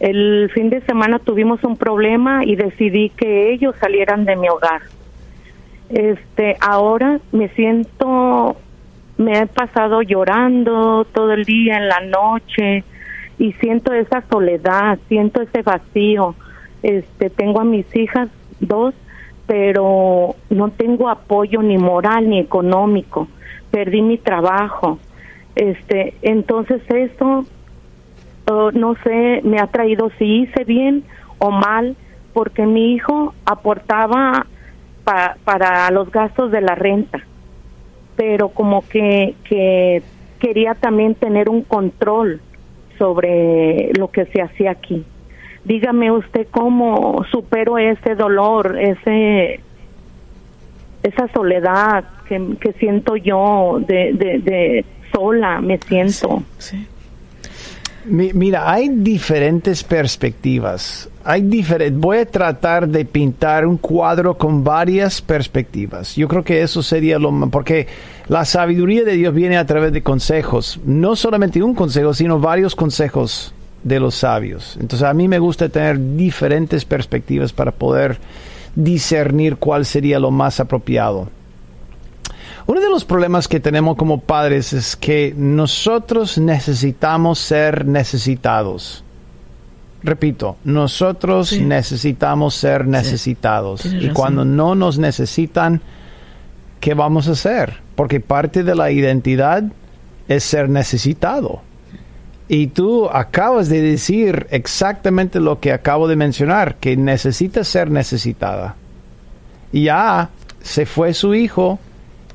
El 0.00 0.50
fin 0.52 0.70
de 0.70 0.80
semana 0.80 1.20
tuvimos 1.20 1.62
un 1.62 1.76
problema 1.76 2.44
y 2.44 2.56
decidí 2.56 3.10
que 3.10 3.52
ellos 3.52 3.76
salieran 3.80 4.24
de 4.24 4.36
mi 4.36 4.48
hogar. 4.48 4.82
Este, 5.88 6.56
ahora 6.60 7.20
me 7.30 7.48
siento 7.50 8.56
me 9.16 9.38
he 9.38 9.46
pasado 9.46 10.02
llorando 10.02 11.04
todo 11.12 11.32
el 11.32 11.44
día 11.44 11.76
en 11.76 11.88
la 11.88 12.00
noche 12.00 12.84
y 13.38 13.52
siento 13.54 13.92
esa 13.92 14.22
soledad, 14.30 14.98
siento 15.08 15.42
ese 15.42 15.62
vacío. 15.62 16.34
Este, 16.82 17.30
tengo 17.30 17.60
a 17.60 17.64
mis 17.64 17.86
hijas 17.96 18.28
dos, 18.60 18.94
pero 19.46 20.34
no 20.50 20.70
tengo 20.70 21.08
apoyo 21.08 21.62
ni 21.62 21.78
moral 21.78 22.28
ni 22.28 22.38
económico. 22.40 23.28
Perdí 23.70 24.02
mi 24.02 24.18
trabajo. 24.18 24.98
Este, 25.54 26.14
entonces 26.22 26.82
eso 26.88 27.44
oh, 28.50 28.72
no 28.72 28.96
sé, 29.04 29.40
me 29.44 29.60
ha 29.60 29.68
traído 29.68 30.10
si 30.18 30.42
hice 30.42 30.64
bien 30.64 31.04
o 31.38 31.50
mal, 31.50 31.96
porque 32.32 32.66
mi 32.66 32.94
hijo 32.94 33.32
aportaba 33.44 34.46
para 35.04 35.90
los 35.90 36.10
gastos 36.10 36.50
de 36.50 36.62
la 36.62 36.74
renta 36.74 37.22
pero 38.16 38.48
como 38.48 38.86
que, 38.88 39.34
que 39.44 40.02
quería 40.38 40.74
también 40.74 41.14
tener 41.14 41.48
un 41.48 41.62
control 41.62 42.40
sobre 42.98 43.92
lo 43.98 44.10
que 44.10 44.26
se 44.26 44.42
hacía 44.42 44.72
aquí. 44.72 45.04
Dígame 45.64 46.10
usted 46.10 46.46
cómo 46.50 47.24
supero 47.30 47.78
ese 47.78 48.14
dolor, 48.14 48.78
ese 48.78 49.60
esa 51.02 51.28
soledad 51.28 52.04
que, 52.26 52.72
siento 52.78 53.16
yo 53.16 53.78
de, 53.86 54.14
de, 54.14 54.38
de 54.38 54.84
sola, 55.12 55.60
me 55.60 55.78
siento. 55.78 56.42
Sí. 56.58 56.86
Mira, 58.06 58.70
hay 58.70 58.88
diferentes 58.88 59.82
perspectivas. 59.82 61.08
Hay 61.24 61.42
diferentes. 61.42 61.98
Voy 61.98 62.18
a 62.18 62.26
tratar 62.26 62.86
de 62.86 63.04
pintar 63.04 63.66
un 63.66 63.78
cuadro 63.78 64.36
con 64.36 64.62
varias 64.62 65.22
perspectivas. 65.22 66.14
Yo 66.14 66.28
creo 66.28 66.44
que 66.44 66.62
eso 66.62 66.82
sería 66.82 67.18
lo 67.18 67.30
más. 67.30 67.50
Porque 67.50 67.86
la 68.28 68.44
sabiduría 68.44 69.04
de 69.04 69.12
Dios 69.12 69.34
viene 69.34 69.56
a 69.56 69.64
través 69.64 69.92
de 69.92 70.02
consejos. 70.02 70.78
No 70.84 71.16
solamente 71.16 71.62
un 71.62 71.74
consejo, 71.74 72.12
sino 72.12 72.38
varios 72.38 72.74
consejos 72.74 73.54
de 73.82 74.00
los 74.00 74.14
sabios. 74.16 74.76
Entonces, 74.80 75.06
a 75.06 75.14
mí 75.14 75.28
me 75.28 75.38
gusta 75.38 75.68
tener 75.68 76.16
diferentes 76.16 76.84
perspectivas 76.84 77.52
para 77.52 77.70
poder 77.70 78.18
discernir 78.74 79.56
cuál 79.56 79.86
sería 79.86 80.18
lo 80.18 80.30
más 80.30 80.60
apropiado. 80.60 81.28
Uno 82.66 82.80
de 82.80 82.88
los 82.88 83.04
problemas 83.04 83.46
que 83.46 83.60
tenemos 83.60 83.96
como 83.96 84.20
padres 84.20 84.72
es 84.72 84.96
que 84.96 85.34
nosotros 85.36 86.38
necesitamos 86.38 87.38
ser 87.38 87.84
necesitados. 87.86 89.04
Repito, 90.02 90.56
nosotros 90.64 91.48
Sí. 91.48 91.60
necesitamos 91.62 92.54
ser 92.54 92.86
necesitados. 92.86 93.84
Y 93.86 94.10
cuando 94.10 94.44
no 94.44 94.74
nos 94.74 94.98
necesitan, 94.98 95.80
¿qué 96.80 96.94
vamos 96.94 97.28
a 97.28 97.32
hacer? 97.32 97.80
Porque 97.96 98.20
parte 98.20 98.62
de 98.64 98.74
la 98.74 98.90
identidad 98.90 99.64
es 100.28 100.44
ser 100.44 100.68
necesitado. 100.68 101.60
Y 102.48 102.68
tú 102.68 103.08
acabas 103.10 103.70
de 103.70 103.80
decir 103.80 104.46
exactamente 104.50 105.40
lo 105.40 105.60
que 105.60 105.72
acabo 105.72 106.08
de 106.08 106.16
mencionar, 106.16 106.76
que 106.76 106.96
necesitas 106.96 107.68
ser 107.68 107.90
necesitada. 107.90 108.74
Y 109.72 109.84
ya 109.84 110.28
se 110.62 110.84
fue 110.84 111.14
su 111.14 111.34
hijo 111.34 111.78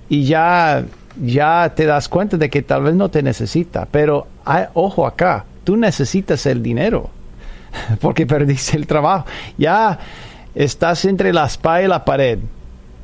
y 0.09 0.23
ya, 0.25 0.83
ya 1.23 1.71
te 1.75 1.85
das 1.85 2.09
cuenta 2.09 2.37
de 2.37 2.49
que 2.49 2.61
tal 2.61 2.83
vez 2.83 2.95
no 2.95 3.09
te 3.09 3.21
necesita. 3.23 3.87
Pero 3.89 4.27
hay- 4.45 4.65
ojo 4.73 5.05
acá, 5.05 5.45
tú 5.63 5.77
necesitas 5.77 6.45
el 6.45 6.61
dinero 6.63 7.09
porque 8.01 8.25
perdiste 8.25 8.75
el 8.77 8.87
trabajo. 8.87 9.25
Ya 9.57 9.99
estás 10.55 11.05
entre 11.05 11.31
la 11.31 11.45
espada 11.45 11.83
y 11.83 11.87
la 11.87 12.03
pared. 12.05 12.39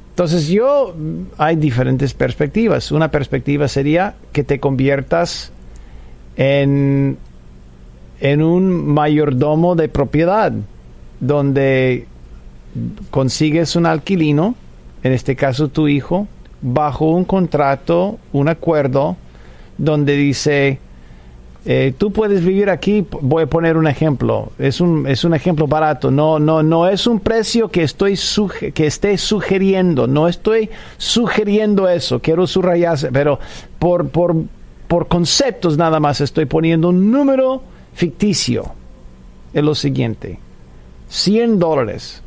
Entonces 0.10 0.48
yo, 0.48 0.96
hay 1.38 1.58
diferentes 1.58 2.13
perspectivas. 2.13 2.91
Una 2.91 3.12
perspectiva 3.12 3.68
sería 3.68 4.15
que 4.32 4.44
te 4.46 4.60
conviertas 4.62 5.52
en, 6.38 7.18
en 8.22 8.41
un 8.41 8.88
mayordomo 8.94 9.76
de 9.76 9.89
propiedad, 9.89 10.54
donde 11.20 12.08
consigues 13.10 13.76
un 13.76 13.86
alquilino, 13.86 14.56
en 15.04 15.12
este 15.12 15.36
caso 15.36 15.68
tu 15.68 15.88
hijo, 15.89 16.28
bajo 16.65 17.06
un 17.06 17.25
contrato, 17.25 18.17
un 18.34 18.49
acuerdo, 18.49 19.15
donde 19.78 20.15
dice, 20.15 20.80
eh, 21.63 21.93
tú 21.95 22.12
puedes 22.12 22.43
vivir 22.43 22.71
aquí, 22.71 23.06
voy 23.21 23.43
a 23.43 23.47
poner 23.47 23.78
un 23.78 23.86
ejemplo, 23.86 24.51
es 24.58 24.82
un, 24.82 25.06
es 25.08 25.23
un 25.23 25.36
ejemplo 25.36 25.67
barato, 25.67 26.10
no, 26.10 26.39
no, 26.39 26.63
no 26.63 26.88
es 26.88 27.06
un 27.06 27.19
precio 27.19 27.69
que 27.69 27.84
estoy 27.84 28.17
que 28.73 28.88
esté 28.88 29.15
sugiriendo, 29.19 30.08
no 30.08 30.28
estoy 30.28 30.71
sugiriendo 30.97 31.88
eso, 31.88 32.19
quiero 32.19 32.47
subrayarse, 32.47 33.12
pero 33.12 33.39
por, 33.78 34.10
por, 34.10 34.36
por 34.88 35.08
conceptos 35.08 35.78
nada 35.78 35.99
más 35.99 36.19
estoy 36.19 36.45
poniendo 36.45 36.89
un 36.89 37.12
número 37.12 37.62
ficticio. 37.93 38.71
Es 39.54 39.63
lo 39.63 39.75
siguiente, 39.75 40.39
100 41.10 41.60
dólares. 41.60 42.23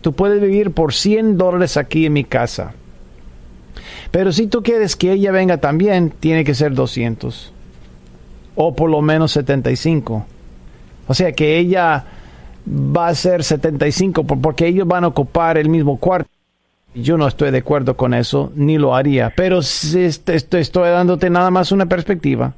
Tú 0.00 0.12
puedes 0.12 0.40
vivir 0.40 0.72
por 0.72 0.92
100 0.92 1.38
dólares 1.38 1.76
aquí 1.76 2.06
en 2.06 2.12
mi 2.12 2.24
casa. 2.24 2.74
Pero 4.10 4.32
si 4.32 4.46
tú 4.46 4.62
quieres 4.62 4.96
que 4.96 5.12
ella 5.12 5.32
venga 5.32 5.58
también, 5.58 6.12
tiene 6.20 6.44
que 6.44 6.54
ser 6.54 6.74
200 6.74 7.52
o 8.54 8.74
por 8.74 8.90
lo 8.90 9.00
menos 9.02 9.32
75. 9.32 10.26
O 11.08 11.14
sea 11.14 11.32
que 11.32 11.58
ella 11.58 12.04
va 12.66 13.08
a 13.08 13.14
ser 13.14 13.42
75 13.44 14.24
por- 14.24 14.40
porque 14.40 14.66
ellos 14.66 14.86
van 14.86 15.04
a 15.04 15.08
ocupar 15.08 15.58
el 15.58 15.68
mismo 15.68 15.96
cuarto. 15.98 16.28
Yo 16.94 17.16
no 17.16 17.26
estoy 17.26 17.50
de 17.50 17.58
acuerdo 17.58 17.96
con 17.96 18.12
eso, 18.12 18.52
ni 18.54 18.76
lo 18.76 18.94
haría, 18.94 19.32
pero 19.34 19.62
sí 19.62 20.00
est- 20.00 20.28
estoy, 20.28 20.60
estoy 20.60 20.90
dándote 20.90 21.30
nada 21.30 21.50
más 21.50 21.72
una 21.72 21.86
perspectiva. 21.86 22.52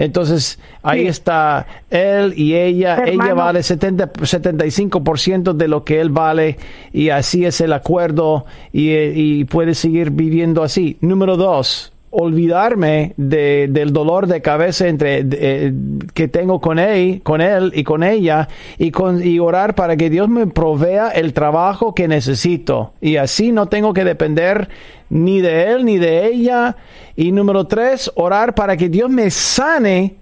Entonces, 0.00 0.58
ahí 0.82 1.02
Sí. 1.02 1.06
está 1.08 1.66
él 1.90 2.32
y 2.34 2.54
ella. 2.54 3.04
Ella 3.04 3.34
vale 3.34 3.62
70, 3.62 4.10
75% 4.14 5.52
de 5.52 5.68
lo 5.68 5.84
que 5.84 6.00
él 6.00 6.08
vale 6.08 6.56
y 6.90 7.10
así 7.10 7.44
es 7.44 7.60
el 7.60 7.74
acuerdo 7.74 8.46
y, 8.72 8.88
eh, 8.92 9.12
y 9.14 9.44
puede 9.44 9.74
seguir 9.74 10.10
viviendo 10.10 10.62
así. 10.62 10.96
Número 11.02 11.36
dos, 11.36 11.92
olvidarme 12.12 13.14
de, 13.16 13.68
del 13.70 13.92
dolor 13.92 14.26
de 14.26 14.42
cabeza 14.42 14.88
entre 14.88 15.22
de- 15.22 15.38
eh, 15.40 15.72
que 16.12 16.26
tengo 16.28 16.60
con 16.60 16.78
él, 16.78 17.20
con 17.22 17.40
él 17.40 17.72
y 17.74 17.84
con 17.84 18.02
ella 18.02 18.48
y 18.78 18.90
con 18.90 19.24
y 19.24 19.38
orar 19.38 19.74
para 19.76 19.96
que 19.96 20.10
Dios 20.10 20.28
me 20.28 20.46
provea 20.48 21.08
el 21.10 21.32
trabajo 21.32 21.94
que 21.94 22.08
necesito. 22.08 22.92
Y 23.00 23.16
así 23.16 23.52
no 23.52 23.66
tengo 23.66 23.92
que 23.94 24.04
depender 24.04 24.68
ni 25.08 25.40
de 25.40 25.70
él 25.72 25.84
ni 25.84 25.98
de 25.98 26.26
ella. 26.26 26.76
Y 27.16 27.32
número 27.32 27.66
tres 27.66 28.10
orar 28.16 28.54
para 28.54 28.76
que 28.76 28.88
Dios 28.88 29.08
me 29.08 29.30
sane 29.30 30.16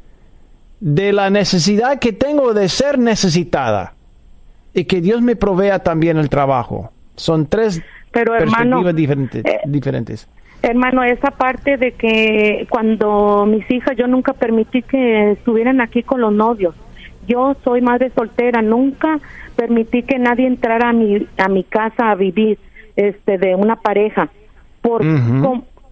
de 0.80 1.12
la 1.12 1.30
necesidad 1.30 1.98
que 1.98 2.12
tengo 2.12 2.52
de 2.54 2.68
ser 2.68 2.98
necesitada 2.98 3.94
y 4.74 4.84
que 4.84 5.00
Dios 5.00 5.22
me 5.22 5.36
provea 5.36 5.78
también 5.80 6.18
el 6.18 6.28
trabajo. 6.28 6.92
Son 7.16 7.46
tres 7.46 7.80
Pero, 8.12 8.34
hermano, 8.34 8.82
perspectivas 8.82 8.94
diferentes, 8.94 9.44
eh, 9.44 9.60
diferentes. 9.64 10.28
Hermano, 10.62 11.04
esa 11.04 11.30
parte 11.30 11.76
de 11.76 11.92
que 11.92 12.66
cuando 12.68 13.46
mis 13.46 13.70
hijas, 13.70 13.96
yo 13.96 14.06
nunca 14.08 14.32
permití 14.32 14.82
que 14.82 15.32
estuvieran 15.32 15.80
aquí 15.80 16.02
con 16.02 16.20
los 16.20 16.32
novios. 16.32 16.74
Yo 17.28 17.54
soy 17.62 17.80
madre 17.80 18.10
soltera, 18.14 18.60
nunca 18.62 19.20
permití 19.54 20.02
que 20.02 20.18
nadie 20.18 20.46
entrara 20.46 20.90
a 20.90 20.92
mi, 20.92 21.26
a 21.36 21.48
mi 21.48 21.62
casa 21.62 22.10
a 22.10 22.14
vivir 22.14 22.58
este, 22.96 23.38
de 23.38 23.54
una 23.54 23.76
pareja. 23.76 24.28
Por, 24.82 25.02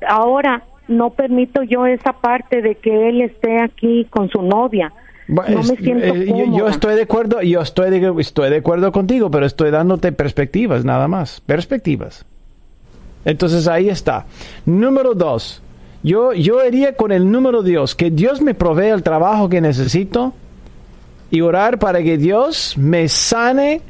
ahora 0.09 0.63
no 0.89 1.11
permito 1.11 1.63
yo 1.63 1.87
esa 1.87 2.13
parte 2.13 2.63
de 2.63 2.77
que 2.77 3.09
él 3.09 3.21
esté 3.23 3.61
aquí 3.61 4.07
con 4.11 4.29
su 4.31 4.43
novia. 4.43 4.93
No 5.29 5.43
me 5.45 5.77
siento 5.77 6.05
eh, 6.07 6.27
yo- 6.27 6.57
yo, 6.59 6.69
estoy 6.69 6.95
de 6.95 7.03
acuerdo, 7.03 7.43
yo 7.43 7.61
estoy 7.61 7.91
de, 7.91 8.15
estoy 8.21 8.51
de 8.51 8.57
acuerdo 8.59 8.93
contigo, 8.93 9.31
pero 9.31 9.45
estoy 9.47 9.71
dándote 9.71 10.13
perspectivas 10.13 10.85
nada 10.85 11.09
más, 11.09 11.41
perspectivas. 11.41 12.25
Entonces 13.27 13.67
ahí 13.67 13.91
está. 13.91 14.25
Número 14.65 15.13
dos, 15.13 15.61
yo, 16.03 16.33
yo 16.33 16.65
iría 16.65 16.97
con 16.97 17.11
el 17.11 17.31
número 17.31 17.63
Dios, 17.63 17.95
que 17.95 18.11
Dios 18.11 18.41
me 18.41 18.55
provea 18.55 18.95
el 18.95 19.03
trabajo 19.03 19.49
que 19.49 19.61
necesito 19.61 20.33
y 21.31 21.41
orar 21.41 21.79
para 21.79 22.03
que 22.03 22.17
Dios 22.17 22.75
me 22.79 23.09
sane 23.09 23.83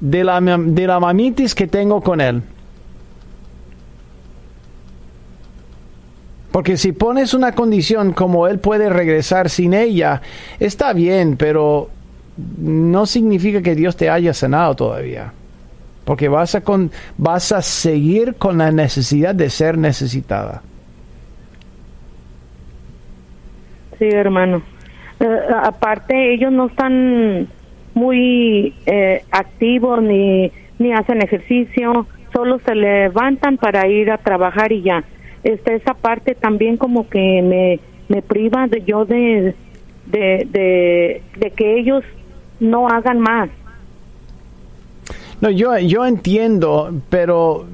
de 0.00 0.24
la, 0.24 0.40
de 0.40 0.86
la 0.86 0.98
mamitis 0.98 1.54
que 1.54 1.66
tengo 1.66 2.00
con 2.00 2.22
Él. 2.22 2.42
Porque 6.50 6.78
si 6.78 6.92
pones 6.92 7.34
una 7.34 7.52
condición 7.52 8.12
como 8.12 8.46
él 8.46 8.60
puede 8.60 8.88
regresar 8.88 9.50
sin 9.50 9.74
ella, 9.74 10.22
está 10.60 10.92
bien, 10.92 11.36
pero 11.36 11.90
no 12.58 13.06
significa 13.06 13.60
que 13.60 13.74
Dios 13.74 13.96
te 13.96 14.08
haya 14.08 14.32
sanado 14.32 14.76
todavía. 14.76 15.32
Porque 16.04 16.28
vas 16.28 16.54
a, 16.54 16.60
con, 16.62 16.90
vas 17.16 17.52
a 17.52 17.62
seguir 17.62 18.34
con 18.34 18.58
la 18.58 18.70
necesidad 18.70 19.34
de 19.34 19.48
ser 19.48 19.78
necesitada. 19.78 20.62
Sí, 23.98 24.06
hermano. 24.06 24.62
Eh, 25.20 25.38
aparte, 25.62 26.34
ellos 26.34 26.52
no 26.52 26.66
están 26.66 27.48
muy 27.94 28.74
eh, 28.86 29.24
activos 29.30 30.02
ni, 30.02 30.50
ni 30.78 30.92
hacen 30.92 31.22
ejercicio, 31.22 32.06
solo 32.32 32.58
se 32.58 32.74
levantan 32.74 33.56
para 33.56 33.86
ir 33.86 34.10
a 34.10 34.18
trabajar 34.18 34.72
y 34.72 34.82
ya. 34.82 35.04
Este, 35.44 35.76
esa 35.76 35.94
parte 35.94 36.34
también 36.34 36.76
como 36.76 37.08
que 37.08 37.42
me, 37.42 37.80
me 38.08 38.22
priva 38.22 38.66
de 38.66 38.82
yo 38.82 39.04
de, 39.04 39.54
de, 40.06 41.22
de 41.36 41.50
que 41.50 41.78
ellos 41.78 42.04
no 42.60 42.88
hagan 42.88 43.20
más. 43.20 43.48
No, 45.40 45.50
yo, 45.50 45.76
yo 45.78 46.06
entiendo, 46.06 46.94
pero 47.10 47.66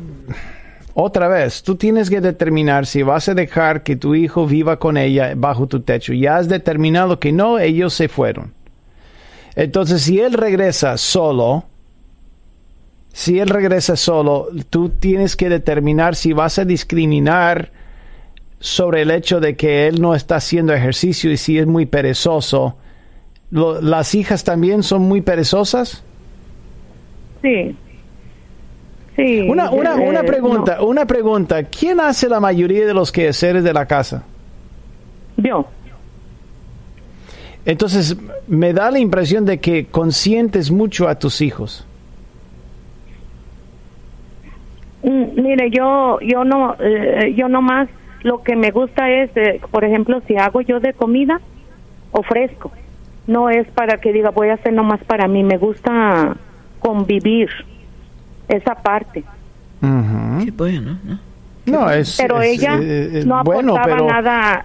otra 0.95 1.29
vez, 1.29 1.63
tú 1.63 1.77
tienes 1.77 2.11
que 2.11 2.21
determinar 2.21 2.87
si 2.87 3.03
vas 3.03 3.29
a 3.29 3.35
dejar 3.35 3.83
que 3.83 3.97
tu 3.97 4.15
hijo 4.15 4.47
viva 4.47 4.79
con 4.79 4.97
ella 4.97 5.33
bajo 5.37 5.67
tu 5.67 5.81
techo. 5.81 6.13
Ya 6.13 6.37
has 6.37 6.49
determinado 6.49 7.21
que 7.21 7.33
no, 7.33 7.59
ellos 7.59 7.95
se 7.95 8.09
fueron. 8.09 8.55
Entonces, 9.55 10.03
si 10.03 10.21
él 10.21 10.33
regresa 10.33 10.97
solo, 10.97 11.65
si 13.13 13.39
él 13.39 13.49
regresa 13.49 13.97
solo, 13.97 14.49
tú 14.69 14.91
tienes 14.91 15.37
que 15.37 15.49
determinar 15.49 16.17
si 16.17 16.33
vas 16.33 16.59
a 16.59 16.65
discriminar 16.65 17.73
sobre 18.59 19.03
el 19.03 19.11
hecho 19.11 19.41
de 19.41 19.57
que 19.57 19.87
él 19.87 20.01
no 20.01 20.15
está 20.15 20.37
haciendo 20.37 20.75
ejercicio 20.75 21.31
y 21.31 21.37
si 21.37 21.59
es 21.59 21.67
muy 21.67 21.87
perezoso. 21.87 22.77
¿Las 23.51 24.15
hijas 24.15 24.45
también 24.45 24.83
son 24.83 25.03
muy 25.03 25.23
perezosas? 25.23 26.05
Sí. 27.43 27.77
Sí. 29.17 29.49
Una, 29.49 29.71
una, 29.71 29.95
eh, 29.95 30.09
una 30.09 30.23
no. 30.23 30.27
pregunta, 30.27 30.83
una 30.83 31.07
pregunta. 31.07 31.65
¿Quién 31.65 32.01
hace 32.01 32.29
la 32.29 32.41
mayoría 32.41 32.87
de 32.87 32.95
los 32.95 33.13
quehaceres 33.13 33.65
de 33.65 33.73
la 33.73 33.87
casa? 33.87 34.25
Yo. 35.37 35.67
Entonces, 37.65 38.17
me 38.47 38.73
da 38.73 38.91
la 38.91 38.99
impresión 38.99 39.45
de 39.45 39.59
que 39.61 39.87
consientes 39.87 40.71
mucho 40.71 41.09
a 41.09 41.19
tus 41.19 41.41
hijos. 41.41 41.87
Mm, 45.03 45.41
Mire, 45.43 45.71
yo 45.71 46.19
yo 46.21 46.45
no 46.45 46.77
eh, 46.79 47.35
yo 47.37 47.49
nomás 47.49 47.89
lo 48.23 48.43
que 48.43 48.55
me 48.55 48.71
gusta 48.71 49.11
es, 49.11 49.31
eh, 49.37 49.61
por 49.71 49.85
ejemplo, 49.85 50.21
si 50.27 50.37
hago 50.37 50.61
yo 50.61 50.81
de 50.81 50.93
comida, 50.93 51.41
ofrezco. 52.13 52.71
No 53.27 53.49
es 53.49 53.67
para 53.69 53.99
que 53.99 54.13
diga 54.13 54.31
voy 54.31 54.49
a 54.49 54.55
hacer 54.55 54.73
nomás 54.73 55.03
para 55.05 55.29
mí. 55.29 55.43
Me 55.43 55.57
gusta 55.57 56.37
convivir 56.81 57.49
esa 58.49 58.75
parte. 58.75 59.23
Qué 59.81 60.51
bueno, 60.51 60.99
¿no? 61.05 61.19
No, 61.67 61.91
es, 61.91 62.17
Pero 62.21 62.41
es, 62.43 62.59
ella 62.59 62.77
eh, 62.81 63.21
eh, 63.21 63.25
no 63.25 63.39
aportaba 63.39 63.63
bueno, 63.73 63.81
pero 63.85 64.07
nada. 64.09 64.65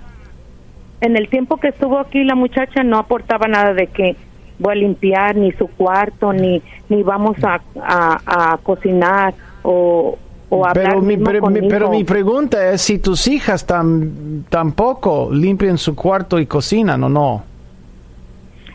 En 1.01 1.15
el 1.17 1.27
tiempo 1.29 1.57
que 1.57 1.67
estuvo 1.67 1.99
aquí 1.99 2.23
la 2.23 2.35
muchacha 2.35 2.81
no 2.83 2.97
aportaba 2.97 3.47
nada 3.47 3.73
de 3.73 3.87
que 3.87 4.15
voy 4.57 4.71
a 4.71 4.75
limpiar 4.75 5.35
ni 5.35 5.51
su 5.51 5.67
cuarto 5.67 6.31
ni 6.33 6.61
ni 6.89 7.03
vamos 7.03 7.35
a, 7.43 7.59
a, 7.81 8.53
a 8.53 8.57
cocinar 8.63 9.33
o, 9.61 10.17
o 10.49 10.65
hablar 10.65 10.85
pero 10.87 11.01
mi, 11.01 11.17
pero, 11.17 11.45
mi- 11.49 11.67
pero 11.67 11.89
mi 11.89 12.03
pregunta 12.05 12.71
es 12.71 12.81
si 12.81 12.97
tus 12.99 13.27
hijas 13.27 13.67
tam- 13.67 14.43
tampoco 14.49 15.29
limpian 15.31 15.77
su 15.77 15.93
cuarto 15.95 16.39
y 16.39 16.45
cocinan 16.45 17.03
o 17.03 17.09
no. 17.09 17.43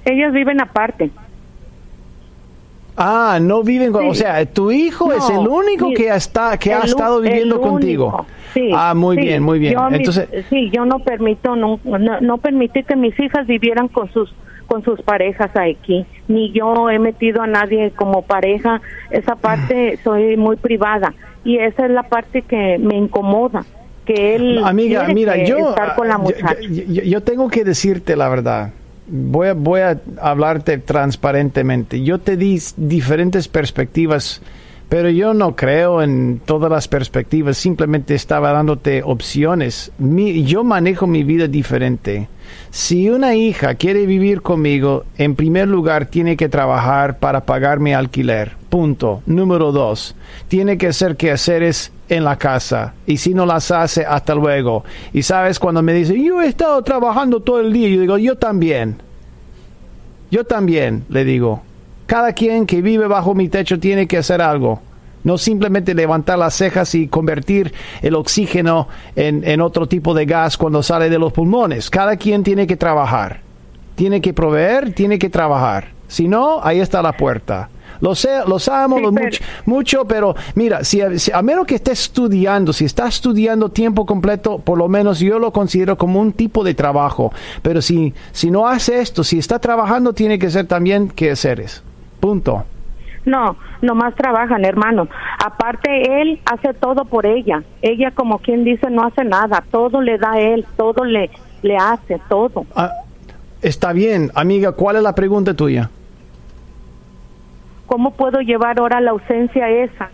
Ellas 0.05 0.33
viven 0.33 0.61
aparte. 0.61 1.11
Ah, 2.97 3.39
no 3.41 3.63
viven 3.63 3.93
con, 3.93 4.03
Sí. 4.03 4.09
o 4.09 4.15
sea, 4.15 4.45
tu 4.47 4.71
hijo 4.71 5.09
No, 5.09 5.15
es 5.17 5.31
el 5.31 5.47
único 5.49 5.91
que 5.95 6.09
está 6.09 6.57
que 6.59 6.73
ha 6.75 6.81
el 6.81 6.89
estado 6.89 7.21
viviendo 7.21 7.61
contigo. 7.61 8.27
Sí, 8.55 8.71
ah, 8.75 8.95
muy 8.95 9.17
bien, 9.17 9.43
muy 9.43 9.59
bien. 9.59 9.75
Yo, 9.75 9.89
mi- 9.91 9.97
Entonces, 9.99 10.29
sí, 10.51 10.71
yo 10.73 10.85
no 10.85 10.99
permito, 10.99 11.55
no, 11.57 11.79
no, 11.85 12.21
no 12.21 12.39
permití 12.39 12.83
que 12.83 12.97
mis 12.97 13.19
hijas 13.21 13.47
vivieran 13.47 13.89
con 13.89 14.11
sus 14.13 14.35
con 14.67 14.85
sus 14.85 15.03
parejas 15.03 15.51
aquí, 15.57 16.07
ni 16.29 16.53
yo 16.53 16.89
he 16.91 17.01
metido 17.01 17.43
a 17.43 17.47
nadie 17.49 17.91
como 17.97 18.23
pareja. 18.23 18.81
Esa 19.11 19.35
parte 19.35 19.99
soy 20.05 20.37
muy 20.37 20.55
privada 20.57 21.13
y 21.45 21.59
esa 21.59 21.87
es 21.87 21.91
la 21.91 22.05
parte 22.05 22.43
que 22.43 22.79
me 22.79 22.95
incomoda, 22.97 23.65
que 24.05 24.37
él 24.37 24.63
amiga, 24.65 25.09
mira, 25.13 25.35
que 25.35 25.47
yo, 25.47 25.71
estar 25.71 25.97
con 25.97 26.07
la 26.07 26.15
yo- 26.15 26.21
muchacha. 26.21 26.61
yo, 26.61 26.85
yo- 26.89 27.03
yo 27.03 27.21
tengo 27.23 27.49
que 27.49 27.65
decirte 27.65 28.15
la 28.17 28.29
verdad. 28.29 28.71
Voy 29.13 29.49
a, 29.49 29.55
voy 29.55 29.81
a 29.81 30.01
hablarte 30.21 30.79
transparentemente. 30.79 32.03
Yo 32.03 32.19
te 32.19 32.37
di 32.37 32.61
diferentes 32.77 33.49
perspectivas, 33.49 34.41
pero 34.91 35.09
yo 35.09 35.33
no 35.33 35.57
creo 35.57 36.03
en 36.03 36.41
todas 36.45 36.71
las 36.71 36.89
perspectivas. 36.89 37.57
Simplemente 37.57 38.15
estaba 38.15 38.53
dándote 38.53 39.03
opciones. 39.03 39.93
Mi- 39.99 40.45
yo 40.45 40.65
manejo 40.65 41.07
mi 41.07 41.23
vida 41.25 41.47
diferente. 41.47 42.29
Si 42.71 43.09
una 43.09 43.37
hija 43.37 43.77
quiere 43.77 44.05
vivir 44.05 44.43
conmigo, 44.43 45.05
en 45.17 45.37
primer 45.37 45.69
lugar 45.69 46.07
tiene 46.07 46.37
que 46.37 46.49
trabajar 46.49 47.19
para 47.21 47.47
pagar 47.47 47.79
mi 47.79 47.93
alquiler. 47.95 48.57
Punto. 48.69 49.23
Número 49.27 49.71
dos, 49.73 50.17
tiene 50.49 50.77
que 50.77 50.89
hacer 50.89 51.17
quehaceres 51.17 51.93
en 52.09 52.25
la 52.25 52.37
casa. 52.37 52.95
Y 53.07 53.19
si 53.19 53.33
no 53.33 53.47
las 53.47 53.71
hace, 53.71 54.05
hasta 54.05 54.35
luego. 54.35 54.85
Y 55.13 55.23
sabes, 55.23 55.61
cuando 55.61 55.83
me 55.83 55.93
dice, 55.95 56.21
yo 56.21 56.43
he 56.43 56.49
estado 56.49 56.83
trabajando 56.83 57.39
todo 57.41 57.61
el 57.61 57.73
día, 57.73 57.89
yo 57.89 58.01
digo, 58.01 58.19
yo 58.19 58.37
también. 58.37 58.97
Yo 60.33 60.43
también, 60.45 61.05
le 61.09 61.25
digo. 61.25 61.63
Cada 62.11 62.33
quien 62.33 62.67
que 62.67 62.83
vive 62.83 63.07
bajo 63.07 63.37
mi 63.37 63.49
techo 63.49 63.79
tiene 63.79 64.09
que 64.09 64.19
hacer 64.19 64.43
algo. 64.43 64.81
No 65.23 65.39
simplemente 65.39 65.95
levantar 65.95 66.41
las 66.41 66.55
cejas 66.55 66.93
y 66.97 67.07
convertir 67.07 67.73
el 68.03 68.17
oxígeno 68.17 68.89
en, 69.15 69.47
en 69.47 69.61
otro 69.61 69.87
tipo 69.87 70.13
de 70.13 70.27
gas 70.27 70.57
cuando 70.57 70.83
sale 70.83 71.09
de 71.09 71.21
los 71.21 71.33
pulmones. 71.33 71.89
Cada 71.89 72.17
quien 72.17 72.43
tiene 72.43 72.67
que 72.67 72.77
trabajar. 72.77 73.43
Tiene 73.95 74.21
que 74.21 74.33
proveer, 74.35 74.93
tiene 74.93 75.21
que 75.21 75.31
trabajar. 75.31 75.87
Si 76.09 76.27
no, 76.27 76.59
ahí 76.65 76.81
está 76.81 77.01
la 77.01 77.13
puerta. 77.17 77.69
Los, 78.01 78.19
sé- 78.19 78.41
los 78.45 78.67
amo 78.67 78.97
Sí, 78.97 79.03
los 79.03 79.13
pero- 79.15 79.27
mucho, 79.27 79.43
mucho, 79.67 80.05
pero 80.07 80.35
mira, 80.57 80.83
si, 80.83 81.01
si- 81.21 81.31
a 81.31 81.43
menos 81.43 81.65
que 81.65 81.77
estés 81.77 82.01
estudiando, 82.01 82.73
si 82.73 82.87
estás 82.87 83.15
estudiando 83.15 83.69
tiempo 83.69 84.05
completo, 84.05 84.59
por 84.59 84.79
lo 84.79 84.89
menos 84.89 85.21
yo 85.21 85.39
lo 85.39 85.53
considero 85.53 85.97
como 85.97 86.19
un 86.21 86.33
tipo 86.33 86.65
de 86.65 86.75
trabajo. 86.75 87.33
Pero 87.63 87.81
si, 87.81 88.13
si 88.33 88.51
no 88.51 88.67
hace 88.67 89.01
esto, 89.01 89.23
si 89.23 89.39
está 89.39 89.61
trabajando, 89.61 90.13
tiene 90.13 90.41
que 90.41 90.51
ser 90.51 90.67
también 90.67 91.09
que 91.09 91.37
seres. 91.37 91.85
Punto. 92.21 92.65
No, 93.25 93.57
nomás 93.83 94.15
trabajan, 94.15 94.65
hermano. 94.65 95.09
Aparte, 95.45 96.21
él 96.23 96.41
hace 96.47 96.73
todo 96.75 97.05
por 97.05 97.27
ella. 97.27 97.63
Ella, 97.83 98.11
como 98.13 98.39
quien 98.39 98.65
dice, 98.65 98.89
no 98.91 99.05
hace 99.05 99.25
nada. 99.25 99.63
Todo 99.71 100.01
le 100.01 100.17
da 100.19 100.33
a 100.33 100.41
él, 100.41 100.65
todo 100.77 101.05
le, 101.05 101.31
le 101.63 101.77
hace, 101.77 102.19
todo. 102.29 102.65
Ah, 102.75 102.91
está 103.61 103.93
bien, 103.93 104.31
amiga, 104.35 104.73
¿cuál 104.73 104.97
es 104.97 105.03
la 105.03 105.15
pregunta 105.15 105.53
tuya? 105.55 105.91
¿Cómo 107.87 108.13
puedo 108.13 108.41
llevar 108.41 108.79
ahora 108.79 109.01
la 109.01 109.11
ausencia 109.11 109.69
esa? 109.69 110.11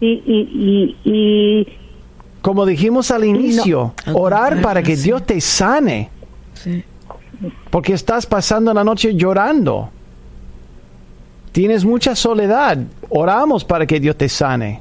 Y, 0.00 0.06
y, 0.26 0.96
y, 1.04 1.10
y 1.10 1.68
Como 2.42 2.66
dijimos 2.66 3.10
al 3.10 3.24
inicio, 3.24 3.94
orar 4.12 4.60
para 4.60 4.82
que 4.82 4.96
sí. 4.96 5.04
Dios 5.04 5.24
te 5.24 5.40
sane, 5.40 6.10
Sí. 6.52 6.84
porque 7.70 7.92
estás 7.94 8.26
pasando 8.26 8.72
la 8.74 8.84
noche 8.84 9.14
llorando. 9.14 9.90
Tienes 11.54 11.84
mucha 11.84 12.16
soledad. 12.16 12.78
Oramos 13.10 13.64
para 13.64 13.86
que 13.86 14.00
Dios 14.00 14.16
te 14.16 14.28
sane. 14.28 14.80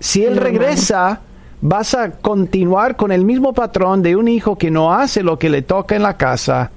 Si 0.00 0.24
Él 0.24 0.38
regresa, 0.38 1.20
vas 1.60 1.92
a 1.92 2.12
continuar 2.12 2.96
con 2.96 3.12
el 3.12 3.22
mismo 3.22 3.52
patrón 3.52 4.00
de 4.00 4.16
un 4.16 4.28
hijo 4.28 4.56
que 4.56 4.70
no 4.70 4.94
hace 4.94 5.22
lo 5.22 5.38
que 5.38 5.50
le 5.50 5.60
toca 5.60 5.94
en 5.94 6.02
la 6.02 6.16
casa, 6.16 6.70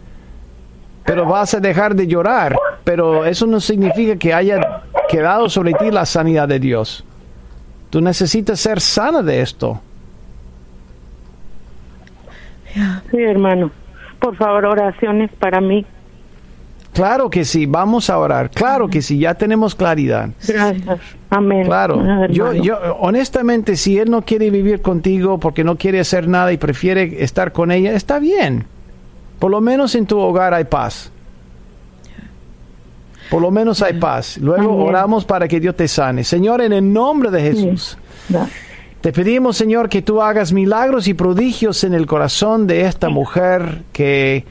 pero 1.05 1.25
vas 1.25 1.53
a 1.53 1.62
dejar 1.62 1.95
de 1.95 2.05
llorar. 2.05 2.58
Pero 2.84 3.23
eso 3.23 3.47
no 3.47 3.62
significa 3.62 4.17
que 4.17 4.34
haya 4.34 4.84
quedado 5.08 5.47
sobre 5.47 5.71
ti 5.71 5.89
la 5.89 6.05
sanidad 6.05 6.49
de 6.49 6.60
Dios. 6.60 7.05
Tú 7.89 8.01
necesitas 8.01 8.60
ser 8.60 8.81
sana 8.81 9.21
de 9.21 9.41
esto. 9.41 9.79
Sí, 13.10 13.21
hermano. 13.21 13.71
Por 14.19 14.36
favor, 14.36 14.65
oraciones 14.65 15.31
para 15.39 15.62
mí. 15.62 15.86
Claro 16.95 17.29
que 17.29 17.43
sí, 17.43 17.65
vamos 17.65 18.10
a 18.10 18.17
orar. 18.17 18.49
Claro 18.49 18.88
que 18.88 19.01
sí, 19.01 19.19
ya 19.19 19.34
tenemos 19.34 19.75
claridad. 19.75 20.29
Gracias. 20.47 20.99
Amén. 21.29 21.65
Claro, 21.65 22.27
yo, 22.29 22.53
yo, 22.53 22.77
honestamente, 23.01 23.75
si 23.75 23.99
él 23.99 24.10
no 24.10 24.21
quiere 24.21 24.49
vivir 24.49 24.81
contigo 24.81 25.38
porque 25.38 25.65
no 25.65 25.75
quiere 25.75 25.99
hacer 25.99 26.29
nada 26.29 26.53
y 26.53 26.58
prefiere 26.58 27.21
estar 27.21 27.51
con 27.51 27.71
ella, 27.71 27.91
está 27.91 28.17
bien. 28.19 28.65
Por 29.39 29.51
lo 29.51 29.60
menos 29.60 29.93
en 29.95 30.05
tu 30.05 30.17
hogar 30.17 30.53
hay 30.53 30.63
paz. 30.63 31.12
Por 33.29 33.41
lo 33.41 33.51
menos 33.51 33.81
hay 33.81 33.93
paz. 33.93 34.38
Luego 34.38 34.73
Amén. 34.73 34.88
oramos 34.88 35.25
para 35.25 35.49
que 35.49 35.60
Dios 35.60 35.75
te 35.75 35.89
sane. 35.89 36.23
Señor, 36.23 36.62
en 36.62 36.71
el 36.71 36.93
nombre 36.93 37.29
de 37.29 37.41
Jesús. 37.41 37.97
Te 39.06 39.13
pedimos, 39.13 39.56
Señor, 39.56 39.88
que 39.88 40.02
tú 40.02 40.20
hagas 40.20 40.52
milagros 40.52 41.08
y 41.08 41.13
prodigios 41.13 41.84
en 41.84 41.94
el 41.94 42.08
corazón 42.08 42.65
de 42.65 42.88
esta 42.88 43.10
mujer, 43.10 43.84
que 43.94 44.46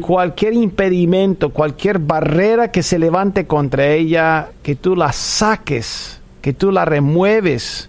cualquier 0.00 0.54
impedimento, 0.54 1.50
cualquier 1.50 2.00
barrera 2.00 2.72
que 2.72 2.82
se 2.82 2.98
levante 2.98 3.46
contra 3.46 3.86
ella, 3.86 4.48
que 4.64 4.74
tú 4.74 4.96
la 4.96 5.12
saques, 5.12 6.20
que 6.42 6.52
tú 6.52 6.72
la 6.72 6.84
remueves 6.84 7.88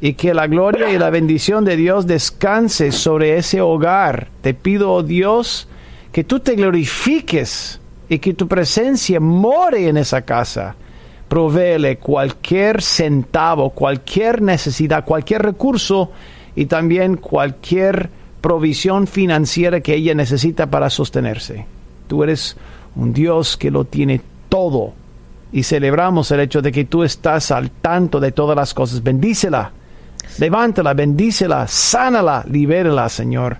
y 0.00 0.14
que 0.14 0.32
la 0.32 0.46
gloria 0.46 0.90
y 0.90 0.98
la 0.98 1.10
bendición 1.10 1.66
de 1.66 1.76
Dios 1.76 2.06
descanse 2.06 2.90
sobre 2.90 3.36
ese 3.36 3.60
hogar. 3.60 4.28
Te 4.40 4.54
pido, 4.54 4.90
oh 4.90 5.02
Dios, 5.02 5.68
que 6.12 6.24
tú 6.24 6.40
te 6.40 6.54
glorifiques 6.54 7.78
y 8.08 8.20
que 8.20 8.32
tu 8.32 8.48
presencia 8.48 9.20
more 9.20 9.86
en 9.86 9.98
esa 9.98 10.22
casa. 10.22 10.76
Provéele 11.32 11.96
cualquier 11.96 12.82
centavo, 12.82 13.70
cualquier 13.70 14.42
necesidad, 14.42 15.02
cualquier 15.02 15.40
recurso 15.40 16.10
y 16.54 16.66
también 16.66 17.16
cualquier 17.16 18.10
provisión 18.42 19.06
financiera 19.06 19.80
que 19.80 19.94
ella 19.94 20.14
necesita 20.14 20.66
para 20.66 20.90
sostenerse. 20.90 21.64
Tú 22.06 22.22
eres 22.22 22.58
un 22.96 23.14
Dios 23.14 23.56
que 23.56 23.70
lo 23.70 23.86
tiene 23.86 24.20
todo 24.50 24.92
y 25.52 25.62
celebramos 25.62 26.30
el 26.32 26.40
hecho 26.40 26.60
de 26.60 26.70
que 26.70 26.84
tú 26.84 27.02
estás 27.02 27.50
al 27.50 27.70
tanto 27.70 28.20
de 28.20 28.32
todas 28.32 28.54
las 28.54 28.74
cosas. 28.74 29.02
Bendícela, 29.02 29.72
levántala, 30.38 30.92
bendícela, 30.92 31.66
sánala, 31.66 32.44
libérala, 32.46 33.08
Señor, 33.08 33.56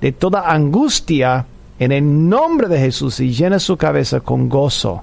de 0.00 0.12
toda 0.12 0.50
angustia 0.50 1.44
en 1.78 1.92
el 1.92 2.30
nombre 2.30 2.66
de 2.66 2.80
Jesús 2.80 3.20
y 3.20 3.30
llena 3.30 3.58
su 3.58 3.76
cabeza 3.76 4.20
con 4.20 4.48
gozo 4.48 5.02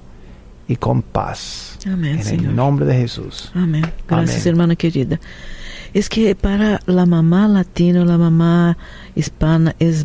y 0.66 0.74
con 0.74 1.02
paz. 1.02 1.77
Amén, 1.92 2.16
en 2.18 2.24
Señor. 2.24 2.50
el 2.50 2.56
nombre 2.56 2.86
de 2.86 2.94
Jesús. 2.96 3.50
Amén. 3.54 3.82
Gracias, 4.08 4.36
Amén. 4.42 4.48
hermana 4.48 4.76
querida. 4.76 5.20
Es 5.94 6.08
que 6.08 6.34
para 6.34 6.80
la 6.86 7.06
mamá 7.06 7.48
latina, 7.48 8.04
la 8.04 8.18
mamá 8.18 8.76
hispana, 9.14 9.74
es 9.78 10.04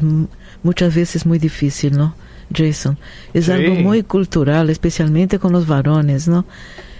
muchas 0.64 0.96
veces 0.96 1.26
muy 1.26 1.40
difícil, 1.40 1.98
¿no? 1.98 2.16
Jason, 2.56 2.98
es 3.34 3.46
Sí. 3.46 3.52
algo 3.52 3.76
muy 3.76 4.04
cultural, 4.04 4.70
especialmente 4.70 5.40
con 5.40 5.52
los 5.52 5.66
varones, 5.68 6.28
¿no? 6.28 6.46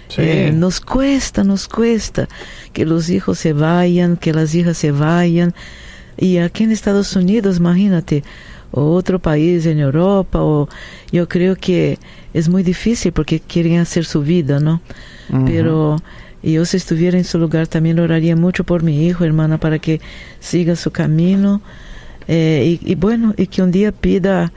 Sí. 0.08 0.20
Eh, 0.22 0.52
nos 0.54 0.80
cuesta, 0.80 1.44
nos 1.44 1.66
cuesta 1.68 2.28
que 2.72 2.84
los 2.84 3.08
hijos 3.08 3.38
se 3.38 3.52
vayan, 3.52 4.16
que 4.16 4.32
las 4.32 4.54
hijas 4.54 4.76
se 4.76 4.90
vayan. 4.90 5.54
Y 6.16 6.38
aquí 6.38 6.64
en 6.64 6.72
Estados 6.72 7.16
Unidos, 7.16 7.56
imagínate, 7.58 8.22
o 8.74 8.92
otro 8.94 9.18
país 9.18 9.66
en 9.66 9.78
Europa, 9.78 10.42
o 10.42 10.68
yo 11.12 11.28
creo 11.28 11.54
que 11.56 11.98
es 12.32 12.48
muy 12.48 12.62
difícil 12.62 13.12
porque 13.12 13.40
quieren 13.40 13.78
hacer 13.78 14.04
su 14.04 14.22
vida, 14.22 14.58
¿no? 14.58 14.80
Ujú. 15.30 15.44
Pero 15.44 15.96
yo 16.42 16.64
si 16.64 16.76
estuviera 16.76 17.16
en 17.16 17.24
su 17.24 17.38
lugar 17.38 17.68
también 17.68 17.98
oraría 18.00 18.36
mucho 18.36 18.64
por 18.64 18.82
mi 18.82 19.06
hijo, 19.06 19.24
hermana, 19.24 19.58
para 19.58 19.78
que 19.78 20.00
siga 20.40 20.76
su 20.76 20.90
camino. 20.90 21.62
Eh, 22.26 22.78
y, 22.82 22.92
y 22.92 22.94
bueno, 22.96 23.34
y 23.36 23.46
que 23.46 23.62
un 23.62 23.70
día 23.70 23.92
pida 23.92 24.52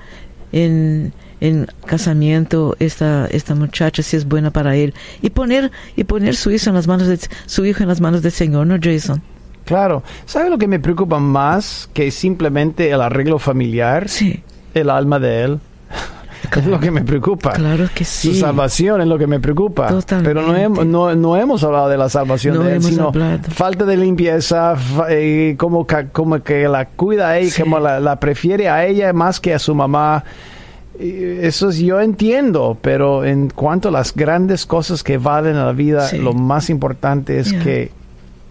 en, 0.51 1.13
en 1.39 1.67
casamiento 1.85 2.75
esta, 2.79 3.27
esta 3.27 3.55
muchacha 3.55 4.01
si 4.01 4.17
es 4.17 4.25
buena 4.25 4.51
para 4.51 4.75
él. 4.75 4.93
Y 5.21 5.29
poner, 5.29 5.71
y 5.95 6.03
poner 6.03 6.35
su 6.35 6.51
hijo 6.51 6.69
en 6.69 6.75
las 6.75 6.87
manos 6.87 7.07
de, 7.07 7.19
su 7.45 7.65
hijo 7.65 7.83
en 7.83 7.89
las 7.89 8.01
manos 8.01 8.21
del 8.21 8.31
Señor, 8.31 8.65
¿no, 8.65 8.77
Jason? 8.81 9.21
Claro. 9.67 10.01
¿Sabe 10.25 10.49
lo 10.49 10.57
que 10.57 10.67
me 10.67 10.79
preocupa 10.79 11.19
más 11.19 11.89
que 11.93 12.09
simplemente 12.09 12.89
el 12.89 13.01
arreglo 13.01 13.37
familiar? 13.37 14.09
Sí, 14.09 14.41
El 14.73 14.89
alma 14.89 15.19
de 15.19 15.43
él. 15.43 15.59
Es 16.55 16.65
lo 16.65 16.79
que 16.79 16.89
me 16.91 17.01
preocupa. 17.01 17.51
claro 17.53 17.85
que 17.93 18.05
Su 18.05 18.31
sí. 18.33 18.39
salvación 18.39 19.01
es 19.01 19.07
lo 19.07 19.17
que 19.17 19.27
me 19.27 19.39
preocupa. 19.39 19.87
Totalmente. 19.87 20.29
Pero 20.29 20.69
no, 20.69 20.85
no, 20.85 21.15
no 21.15 21.35
hemos 21.37 21.63
hablado 21.63 21.89
de 21.89 21.97
la 21.97 22.09
salvación 22.09 22.55
No 22.55 22.63
de 22.63 22.75
él, 22.77 22.83
sino 22.83 23.09
hablado. 23.09 23.39
falta 23.49 23.85
de 23.85 23.97
limpieza, 23.97 24.75
fa- 24.75 25.07
eh, 25.09 25.55
como, 25.57 25.85
como 26.13 26.41
que 26.43 26.67
la 26.67 26.85
cuida 26.85 27.29
a 27.29 27.37
ella, 27.39 27.51
Sí. 27.51 27.61
como 27.63 27.79
la, 27.79 27.99
la 27.99 28.19
prefiere 28.19 28.69
a 28.69 28.85
ella 28.85 29.11
más 29.13 29.39
que 29.39 29.53
a 29.55 29.59
su 29.59 29.75
mamá. 29.75 30.23
Eso 30.99 31.69
es- 31.69 31.77
yo 31.79 31.99
entiendo, 32.01 32.77
pero 32.81 33.23
en 33.25 33.49
cuanto 33.49 33.89
a 33.89 33.91
las 33.91 34.15
grandes 34.15 34.65
cosas 34.65 35.03
que 35.03 35.17
valen 35.17 35.51
en 35.55 35.65
la 35.65 35.73
vida, 35.73 36.07
Sí. 36.07 36.17
lo 36.17 36.33
más 36.33 36.69
importante 36.69 37.39
es 37.39 37.51
que 37.53 37.91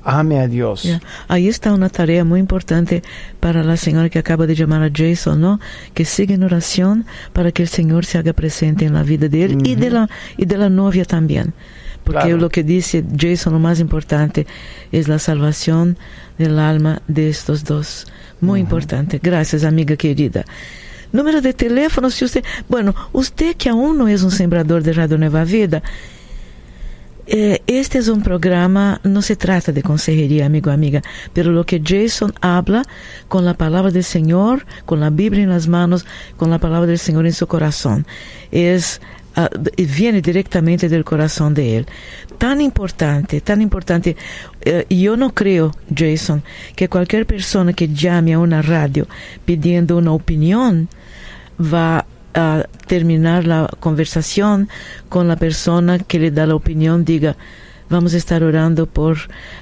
ame 0.06 0.38
a 0.38 0.46
Dios. 0.46 0.88
Ahí 1.28 1.48
está 1.48 1.74
una 1.74 1.88
tarea 1.90 2.24
muy 2.24 2.40
importante 2.40 3.02
para 3.40 3.62
la 3.64 3.76
señora 3.76 4.08
que 4.08 4.18
acaba 4.18 4.46
de 4.46 4.54
llamar 4.54 4.82
a 4.82 4.90
Jason, 4.94 5.40
¿no? 5.40 5.60
Que 5.94 6.04
siga 6.04 6.34
en 6.34 6.44
oración 6.44 7.04
para 7.32 7.50
que 7.50 7.62
el 7.62 7.68
Señor 7.68 8.06
se 8.06 8.18
haga 8.18 8.32
presente 8.32 8.84
en 8.84 8.94
la 8.94 9.02
vida 9.02 9.28
de 9.28 9.44
él 9.44 9.58
y, 9.66 9.74
de 9.74 9.90
la, 9.90 10.08
y 10.36 10.46
de 10.46 10.56
la 10.56 10.70
novia 10.70 11.04
también. 11.04 11.52
Porque 12.04 12.20
Claro. 12.20 12.36
lo 12.36 12.48
que 12.50 12.62
dice 12.62 13.04
Jason, 13.18 13.52
lo 13.52 13.58
más 13.58 13.80
importante 13.80 14.46
es 14.92 15.08
la 15.08 15.18
salvación 15.18 15.98
del 16.38 16.60
alma 16.60 17.02
de 17.08 17.28
estos 17.28 17.64
dos. 17.64 18.06
Muy 18.40 18.60
importante. 18.60 19.18
Gracias, 19.20 19.64
amiga 19.64 19.96
querida. 19.96 20.44
Número 21.10 21.40
de 21.40 21.52
teléfono, 21.52 22.10
si 22.10 22.24
usted... 22.24 22.44
Bueno, 22.68 22.94
usted 23.12 23.56
que 23.56 23.70
aún 23.70 23.98
no 23.98 24.06
es 24.06 24.22
un 24.22 24.30
sembrador 24.30 24.82
de 24.84 24.92
Radio 24.92 25.18
Nueva 25.18 25.44
Vida, 25.44 25.82
este 27.26 27.98
es 27.98 28.08
un 28.08 28.22
programa, 28.22 29.00
no 29.02 29.20
se 29.20 29.36
trata 29.36 29.72
de 29.72 29.82
consejería, 29.82 30.46
amigo, 30.46 30.70
amiga, 30.70 31.02
pero 31.32 31.50
lo 31.50 31.64
que 31.66 31.82
Jason 31.84 32.32
habla 32.40 32.84
con 33.28 33.44
la 33.44 33.54
palabra 33.54 33.90
del 33.90 34.04
Señor, 34.04 34.64
con 34.84 35.00
la 35.00 35.10
Biblia 35.10 35.42
en 35.42 35.50
las 35.50 35.66
manos, 35.66 36.06
con 36.36 36.50
la 36.50 36.58
palabra 36.58 36.86
del 36.86 36.98
Señor 36.98 37.26
en 37.26 37.32
su 37.32 37.46
corazón, 37.48 38.06
es 38.52 39.00
ah, 39.34 39.50
viene 39.76 40.22
directamente 40.22 40.88
del 40.88 41.04
corazón 41.04 41.52
de 41.52 41.78
él. 41.78 41.86
Tan 42.38 42.60
importante, 42.60 43.40
tan 43.40 43.60
importante. 43.60 44.16
Eh, 44.60 44.86
yo 44.88 45.16
no 45.16 45.34
creo, 45.34 45.74
Jason, 45.94 46.44
que 46.76 46.88
cualquier 46.88 47.26
persona 47.26 47.72
que 47.72 47.88
llame 47.88 48.34
a 48.34 48.38
una 48.38 48.62
radio 48.62 49.06
pidiendo 49.44 49.96
una 49.96 50.12
opinión 50.12 50.88
va 51.60 52.05
a 52.36 52.66
terminar 52.86 53.46
la 53.46 53.68
conversación 53.80 54.68
con 55.08 55.26
la 55.26 55.36
persona 55.36 55.98
que 55.98 56.18
le 56.18 56.30
da 56.30 56.46
la 56.46 56.54
opinión, 56.54 57.04
diga, 57.04 57.36
vamos 57.88 58.14
a 58.14 58.16
estar 58.16 58.42
orando 58.42 58.86
por 58.86 59.16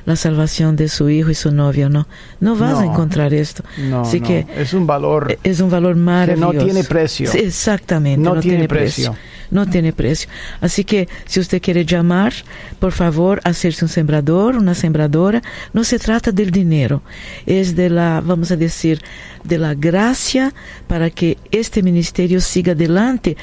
la 0.07 0.17
salvación 0.17 0.77
de 0.77 0.89
su 0.89 1.09
hijo 1.11 1.31
y 1.31 1.35
su 1.35 1.51
novio, 1.53 1.89
¿no? 1.89 2.07
No 2.41 2.57
vas 2.57 2.79
a 2.79 2.85
No. 2.85 2.93
encontrar 2.93 3.35
esto. 3.35 3.63
No, 3.79 4.03
Así 4.03 4.21
no, 4.21 4.27
que 4.27 4.47
es 4.57 4.73
un 4.75 4.87
valor. 4.87 5.39
es 5.45 5.61
un 5.61 5.71
valor 5.71 5.97
maravilloso. 5.97 6.65
tiene 6.65 6.85
precio. 6.85 7.31
Sí, 7.31 7.39
exactamente. 7.39 8.21
No 8.21 8.35
No, 8.35 8.41
tiene 8.41 8.57
tiene, 8.59 8.69
precio. 8.69 9.13
precio. 9.13 9.35
No 9.51 9.67
tiene 9.67 9.93
precio. 9.93 10.29
Así 10.61 10.85
que 10.85 11.07
si 11.27 11.39
usted 11.39 11.61
quiere 11.63 11.85
llamar, 11.85 12.33
por 12.81 12.93
favor, 12.93 13.41
hacerse 13.45 13.85
un 13.85 13.89
sembrador, 13.89 14.57
una 14.57 14.75
sembradora, 14.75 15.43
no 15.73 15.85
se 15.85 15.99
trata 15.99 16.33
del 16.33 16.51
dinero, 16.51 17.03
es 17.47 17.77
de 17.77 17.89
la, 17.91 18.21
vamos 18.25 18.51
a 18.51 18.57
decir, 18.57 19.01
de 19.45 19.59
la 19.59 19.75
gracia 19.75 20.53
para 20.89 21.11
que 21.11 21.37
este 21.53 21.83
ministerio 21.83 22.41
siga 22.41 22.73
adelante 22.73 23.37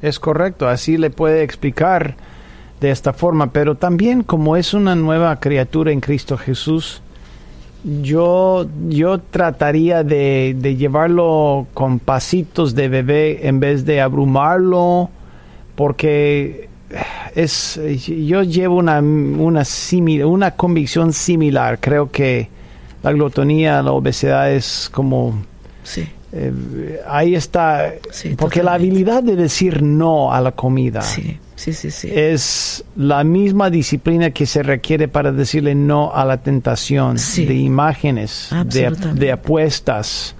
Es 0.00 0.18
correcto. 0.18 0.68
Así 0.68 0.96
le 0.96 1.10
puede 1.10 1.42
explicar 1.42 2.16
de 2.80 2.90
esta 2.90 3.12
forma. 3.12 3.52
Pero 3.52 3.76
también 3.76 4.22
como 4.24 4.56
es 4.56 4.74
una 4.74 4.94
nueva 4.96 5.38
criatura 5.38 5.92
en 5.92 6.00
Cristo 6.00 6.36
Jesús, 6.36 7.00
yo, 7.84 8.66
yo 8.88 9.18
trataría 9.18 10.02
de, 10.04 10.56
de 10.58 10.76
llevarlo 10.76 11.66
con 11.74 11.98
pasitos 11.98 12.74
de 12.74 12.88
bebé 12.88 13.46
en 13.46 13.60
vez 13.60 13.84
de 13.84 14.00
abrumarlo. 14.00 15.10
Porque 15.76 16.68
es, 17.34 17.80
yo 18.26 18.42
llevo 18.42 18.76
una, 18.76 18.98
una, 19.00 19.62
simil- 19.62 20.24
una 20.24 20.52
convicción 20.52 21.12
similar. 21.12 21.78
Creo 21.80 22.10
que 22.10 22.48
la 23.02 23.12
glotonía, 23.12 23.82
la 23.82 23.92
obesidad 23.92 24.52
es 24.52 24.88
como 24.92 25.42
Sí. 25.82 26.06
eh, 26.32 27.00
ahí 27.08 27.34
está, 27.34 27.92
Sí, 28.10 28.34
porque 28.38 28.62
la 28.62 28.74
habilidad 28.74 29.22
de 29.22 29.34
decir 29.36 29.82
no 29.82 30.32
a 30.32 30.40
la 30.40 30.52
comida 30.52 31.00
Sí, 31.02 31.38
es 32.14 32.84
la 32.96 33.22
misma 33.24 33.70
disciplina 33.70 34.30
que 34.30 34.46
se 34.46 34.62
requiere 34.62 35.06
para 35.08 35.30
decirle 35.32 35.74
no 35.74 36.12
a 36.14 36.24
la 36.24 36.38
tentación 36.38 37.16
de 37.46 37.54
imágenes, 37.54 38.48
de, 38.66 39.30
apuestas, 39.32 40.34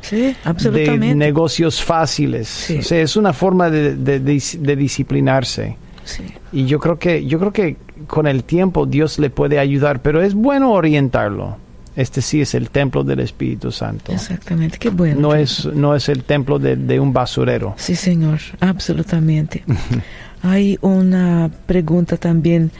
de 0.72 0.84
negocios 1.16 1.82
fáciles. 1.82 2.48
O 2.78 2.82
sea, 2.82 3.00
es 3.00 3.16
una 3.16 3.32
forma 3.32 3.68
de, 3.70 3.96
de- 3.96 4.20
de 4.20 4.76
disciplinarse. 4.76 5.76
Sí. 6.05 6.24
Y 6.53 6.66
yo 6.66 6.78
creo 6.78 6.98
que 6.98 7.24
yo 7.26 7.38
creo 7.38 7.53
que 7.53 7.76
con 8.07 8.26
el 8.26 8.44
tiempo 8.44 8.86
Dios 8.86 9.18
le 9.18 9.30
puede 9.30 9.59
ayudar, 9.59 10.00
pero 10.03 10.22
es 10.22 10.34
bueno 10.34 10.72
orientarlo. 10.72 11.57
Este 11.94 12.22
sí 12.22 12.40
es 12.40 12.55
el 12.55 12.70
templo 12.70 13.05
del 13.05 13.20
Espíritu 13.20 13.70
Santo. 13.70 14.12
Exactamente, 14.12 14.78
qué 14.78 14.88
bueno. 14.88 15.20
No 15.20 15.34
es 15.34 15.66
no 15.66 15.94
es 15.94 16.09
el 16.09 16.24
templo 16.24 16.59
de, 16.59 16.76
de 16.76 16.98
un 16.98 17.12
basurero. 17.12 17.74
Sí, 17.76 17.96
señor, 17.96 18.40
absolutamente. 18.61 19.64
Hay 20.42 20.78
una 20.80 21.50
pregunta 21.66 22.16
también 22.16 22.72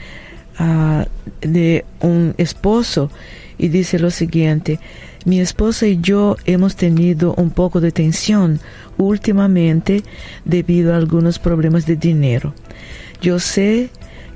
ah, 0.57 1.05
de 1.41 1.85
un 2.01 2.33
esposo 2.37 3.09
y 3.57 3.69
dice 3.69 3.99
lo 3.99 4.11
siguiente, 4.11 4.79
mi 5.25 5.39
esposa 5.39 5.87
y 5.87 5.99
yo 6.01 6.37
hemos 6.45 6.75
tenido 6.75 7.33
un 7.35 7.49
poco 7.49 7.81
de 7.81 7.91
tensión 7.91 8.59
últimamente 8.97 10.03
debido 10.45 10.93
a 10.93 10.97
algunos 10.97 11.39
problemas 11.39 11.85
de 11.85 11.95
dinero. 11.95 12.53
Yo 13.21 13.39
sé 13.39 13.89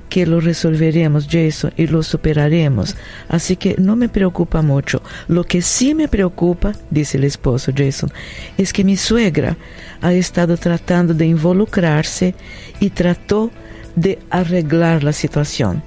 que 0.09 0.25
lo 0.25 0.39
resolveremos, 0.39 1.27
Jason, 1.29 1.73
y 1.75 1.87
lo 1.87 2.01
superaremos. 2.03 2.95
Así 3.27 3.55
que 3.55 3.75
no 3.77 3.95
me 3.95 4.09
preocupa 4.09 4.61
mucho. 4.61 5.01
Lo 5.27 5.43
que 5.43 5.61
sí 5.61 5.93
me 5.93 6.07
preocupa, 6.07 6.73
dice 6.89 7.17
el 7.17 7.25
esposo 7.25 7.71
Jason, 7.75 8.11
es 8.57 8.71
que 8.71 8.83
mi 8.83 8.95
suegra 8.95 9.57
ha 10.01 10.13
estado 10.13 10.57
tratando 10.57 11.13
de 11.13 11.25
involucrarse 11.25 12.35
y 12.79 12.89
trató 12.89 13.51
de 13.95 14.19
arreglar 14.29 15.03
la 15.03 15.11
situación. 15.11 15.83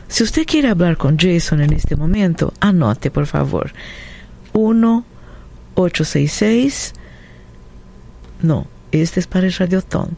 Si 0.08 0.22
usted 0.22 0.46
quiere 0.46 0.68
hablar 0.68 0.96
con 0.96 1.18
Jason 1.18 1.60
en 1.60 1.72
este 1.72 1.96
momento, 1.96 2.52
anote, 2.60 3.10
por 3.10 3.26
favor. 3.26 3.72
1 4.52 5.04
866 5.74 6.94
no, 8.42 8.66
este 8.90 9.20
es 9.20 9.26
para 9.26 9.46
el 9.46 9.52
Radiotón. 9.52 10.16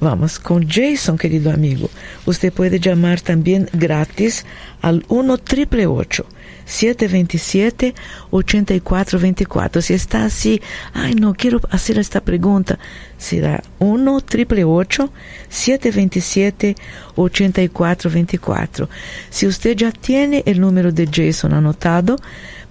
Vamos 0.00 0.38
con 0.38 0.66
Jason, 0.68 1.18
querido 1.18 1.50
amigo. 1.50 1.90
Usted 2.24 2.52
puede 2.52 2.80
llamar 2.80 3.20
también 3.20 3.68
gratis 3.72 4.44
al 4.82 5.04
1 5.08 5.38
triple 5.38 5.86
727 6.66 7.94
8424. 8.30 9.80
Si 9.80 9.94
está 9.94 10.24
así, 10.24 10.60
ay, 10.92 11.14
no 11.14 11.32
quiero 11.32 11.60
hacer 11.70 11.98
esta 11.98 12.20
pregunta, 12.20 12.78
será 13.16 13.62
1 13.78 14.20
triple 14.22 14.64
727 14.64 16.76
8424. 17.14 18.90
Si 19.30 19.46
usted 19.46 19.76
ya 19.76 19.92
tiene 19.92 20.42
el 20.44 20.60
número 20.60 20.90
de 20.92 21.06
Jason 21.06 21.54
anotado, 21.54 22.16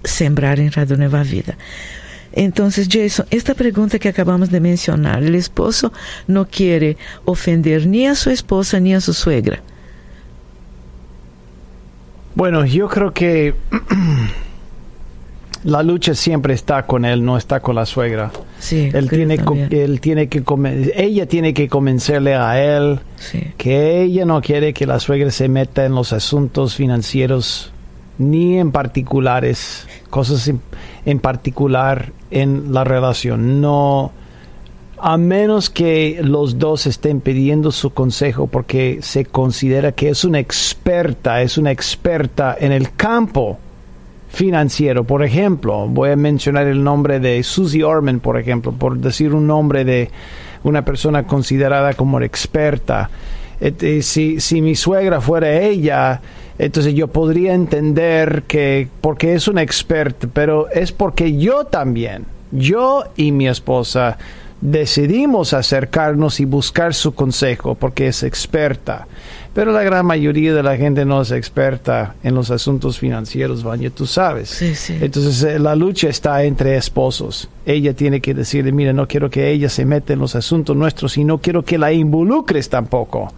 sembrar 0.04 0.60
en 0.60 0.70
Radio 0.72 0.96
Nueva 0.96 1.22
Vida. 1.22 1.56
Entonces, 2.32 2.88
Jason, 2.90 3.26
esta 3.30 3.54
pregunta 3.54 3.98
que 3.98 4.08
acabamos 4.08 4.50
de 4.50 4.60
mencionar, 4.60 5.22
el 5.22 5.34
esposo 5.36 5.92
no 6.26 6.46
quiere 6.46 6.96
ofender 7.24 7.86
ni 7.86 8.06
a 8.06 8.14
su 8.14 8.30
esposa 8.30 8.80
ni 8.80 8.92
a 8.92 9.00
su 9.00 9.12
suegra. 9.12 9.60
Bueno, 12.34 12.64
yo 12.64 12.88
creo 12.88 13.12
que 13.12 13.54
la 15.64 15.84
lucha 15.84 16.14
siempre 16.14 16.54
está 16.54 16.84
con 16.86 17.04
él, 17.04 17.24
no 17.24 17.36
está 17.36 17.60
con 17.60 17.76
la 17.76 17.86
suegra. 17.86 18.32
Sí, 18.58 18.90
Él 18.92 19.08
tiene, 19.08 19.38
él 19.70 20.00
tiene 20.00 20.28
que 20.28 20.42
ella 20.96 21.26
tiene 21.26 21.52
que 21.54 21.68
convencerle 21.68 22.34
a 22.34 22.62
él 22.62 23.00
Sí, 23.16 23.52
que 23.58 24.02
ella 24.02 24.24
no 24.24 24.40
quiere 24.40 24.72
que 24.72 24.86
la 24.86 24.98
suegra 24.98 25.30
se 25.30 25.48
meta 25.48 25.84
en 25.84 25.94
los 25.94 26.12
asuntos 26.12 26.74
financieros 26.74 27.73
ni 28.18 28.58
en 28.58 28.72
particulares, 28.72 29.86
cosas 30.10 30.50
en, 31.04 31.18
particular 31.18 32.12
en 32.30 32.72
la 32.72 32.84
relación. 32.84 33.60
No, 33.60 34.12
a 34.98 35.16
menos 35.16 35.70
que 35.70 36.20
los 36.22 36.58
dos 36.58 36.86
estén 36.86 37.20
pidiendo 37.20 37.72
su 37.72 37.90
consejo 37.90 38.46
porque 38.46 38.98
se 39.02 39.24
considera 39.24 39.92
que 39.92 40.08
es 40.08 40.24
una 40.24 40.38
experta, 40.38 41.42
es 41.42 41.58
una 41.58 41.70
experta 41.70 42.56
en 42.58 42.72
el 42.72 42.92
campo 42.92 43.58
financiero. 44.28 45.04
Por 45.04 45.22
ejemplo, 45.22 45.86
voy 45.88 46.10
a 46.10 46.16
mencionar 46.16 46.66
el 46.66 46.82
nombre 46.82 47.20
de 47.20 47.42
Susie 47.42 47.84
Orman, 47.84 48.20
por 48.20 48.38
ejemplo, 48.38 48.72
por 48.72 48.98
decir 48.98 49.32
un 49.34 49.46
nombre 49.46 49.84
de 49.84 50.10
una 50.62 50.84
persona 50.84 51.24
considerada 51.24 51.94
como 51.94 52.20
experta. 52.20 53.10
Este, 53.60 54.02
si, 54.02 54.40
si 54.40 54.60
mi 54.60 54.74
suegra 54.74 55.20
fuera 55.20 55.52
ella, 55.60 56.20
entonces 56.58 56.94
yo 56.94 57.08
podría 57.08 57.54
entender 57.54 58.44
que, 58.46 58.88
porque 59.00 59.34
es 59.34 59.48
una 59.48 59.62
experta, 59.62 60.28
pero 60.32 60.68
es 60.70 60.92
porque 60.92 61.36
yo 61.36 61.64
también, 61.64 62.26
yo 62.52 63.04
y 63.16 63.32
mi 63.32 63.48
esposa, 63.48 64.18
decidimos 64.60 65.52
acercarnos 65.52 66.40
y 66.40 66.46
buscar 66.46 66.94
su 66.94 67.14
consejo 67.14 67.74
porque 67.74 68.08
es 68.08 68.22
experta. 68.22 69.06
Pero 69.52 69.72
la 69.72 69.82
gran 69.82 70.06
mayoría 70.06 70.52
de 70.52 70.62
la 70.62 70.76
gente 70.76 71.04
no 71.04 71.22
es 71.22 71.30
experta 71.30 72.16
en 72.24 72.34
los 72.34 72.50
asuntos 72.50 72.98
financieros, 72.98 73.62
Vanya, 73.62 73.90
tú 73.90 74.06
sabes. 74.06 74.48
Sí, 74.48 74.74
sí. 74.74 74.96
Entonces 75.00 75.42
eh, 75.44 75.58
la 75.58 75.76
lucha 75.76 76.08
está 76.08 76.42
entre 76.42 76.76
esposos. 76.76 77.48
Ella 77.66 77.94
tiene 77.94 78.20
que 78.20 78.34
decirle, 78.34 78.72
mira, 78.72 78.92
no 78.92 79.06
quiero 79.06 79.30
que 79.30 79.50
ella 79.50 79.68
se 79.68 79.84
meta 79.84 80.12
en 80.12 80.18
los 80.18 80.34
asuntos 80.34 80.74
nuestros 80.76 81.16
y 81.18 81.24
no 81.24 81.38
quiero 81.38 81.62
que 81.62 81.78
la 81.78 81.92
involucres 81.92 82.68
tampoco. 82.68 83.32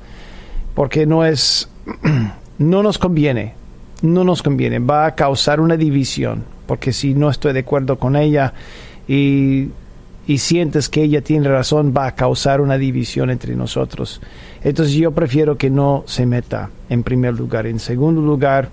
Porque 0.74 1.06
no 1.06 1.26
es, 1.26 1.68
no 2.58 2.82
nos 2.82 2.98
conviene, 2.98 3.54
no 4.02 4.24
nos 4.24 4.42
conviene. 4.42 4.78
Va 4.78 5.06
a 5.06 5.14
causar 5.14 5.60
una 5.60 5.76
división. 5.76 6.44
Porque 6.66 6.92
si 6.92 7.14
no 7.14 7.30
estoy 7.30 7.52
de 7.52 7.60
acuerdo 7.60 7.96
con 7.96 8.16
ella 8.16 8.52
y 9.06 9.68
y 10.26 10.38
sientes 10.38 10.88
que 10.88 11.04
ella 11.04 11.20
tiene 11.20 11.48
razón, 11.48 11.94
va 11.96 12.06
a 12.06 12.14
causar 12.14 12.60
una 12.60 12.76
división 12.76 13.30
entre 13.30 13.54
nosotros. 13.54 14.20
Entonces 14.64 14.94
yo 14.94 15.12
prefiero 15.12 15.56
que 15.56 15.70
no 15.70 16.02
se 16.06 16.26
meta 16.26 16.70
en 16.88 17.04
primer 17.04 17.34
lugar. 17.34 17.66
En 17.66 17.78
segundo 17.78 18.20
lugar, 18.20 18.70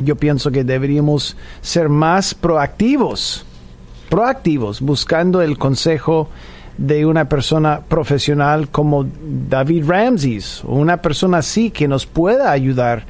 yo 0.00 0.14
pienso 0.14 0.52
que 0.52 0.62
deberíamos 0.62 1.36
ser 1.62 1.88
más 1.88 2.32
proactivos 2.34 3.44
proactivos, 4.08 4.80
buscando 4.80 5.42
el 5.42 5.58
consejo 5.58 6.28
de 6.78 7.06
una 7.06 7.28
persona 7.28 7.80
profesional 7.88 8.68
como 8.68 9.06
David 9.48 9.84
Ramsey, 9.86 10.40
una 10.64 10.98
persona 10.98 11.38
así 11.38 11.70
que 11.70 11.88
nos 11.88 12.06
pueda 12.06 12.50
ayudar, 12.50 13.04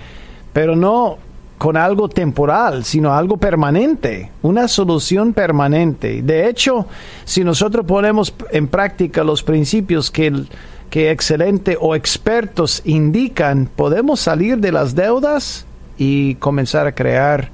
pero 0.53 0.77
no 0.77 1.19
con 1.59 1.77
algo 1.77 2.09
temporal, 2.09 2.85
sino 2.85 3.15
algo 3.15 3.39
permanente, 3.39 4.31
una 4.43 4.69
solución 4.69 5.33
permanente. 5.33 6.23
De 6.23 6.49
hecho, 6.49 6.87
si 7.25 7.45
nosotros 7.45 7.87
ponemos 7.87 8.35
en 8.51 8.69
práctica 8.69 9.25
los 9.25 9.43
principios 9.43 10.11
que, 10.11 10.45
que 10.91 11.11
excelente 11.11 11.77
o 11.81 11.95
expertos 11.95 12.83
indican, 12.85 13.69
podemos 13.75 14.21
salir 14.21 14.59
de 14.59 14.73
las 14.73 14.95
deudas 14.95 15.65
y 15.97 16.35
comenzar 16.37 16.87
a 16.87 16.95
crear 16.95 17.49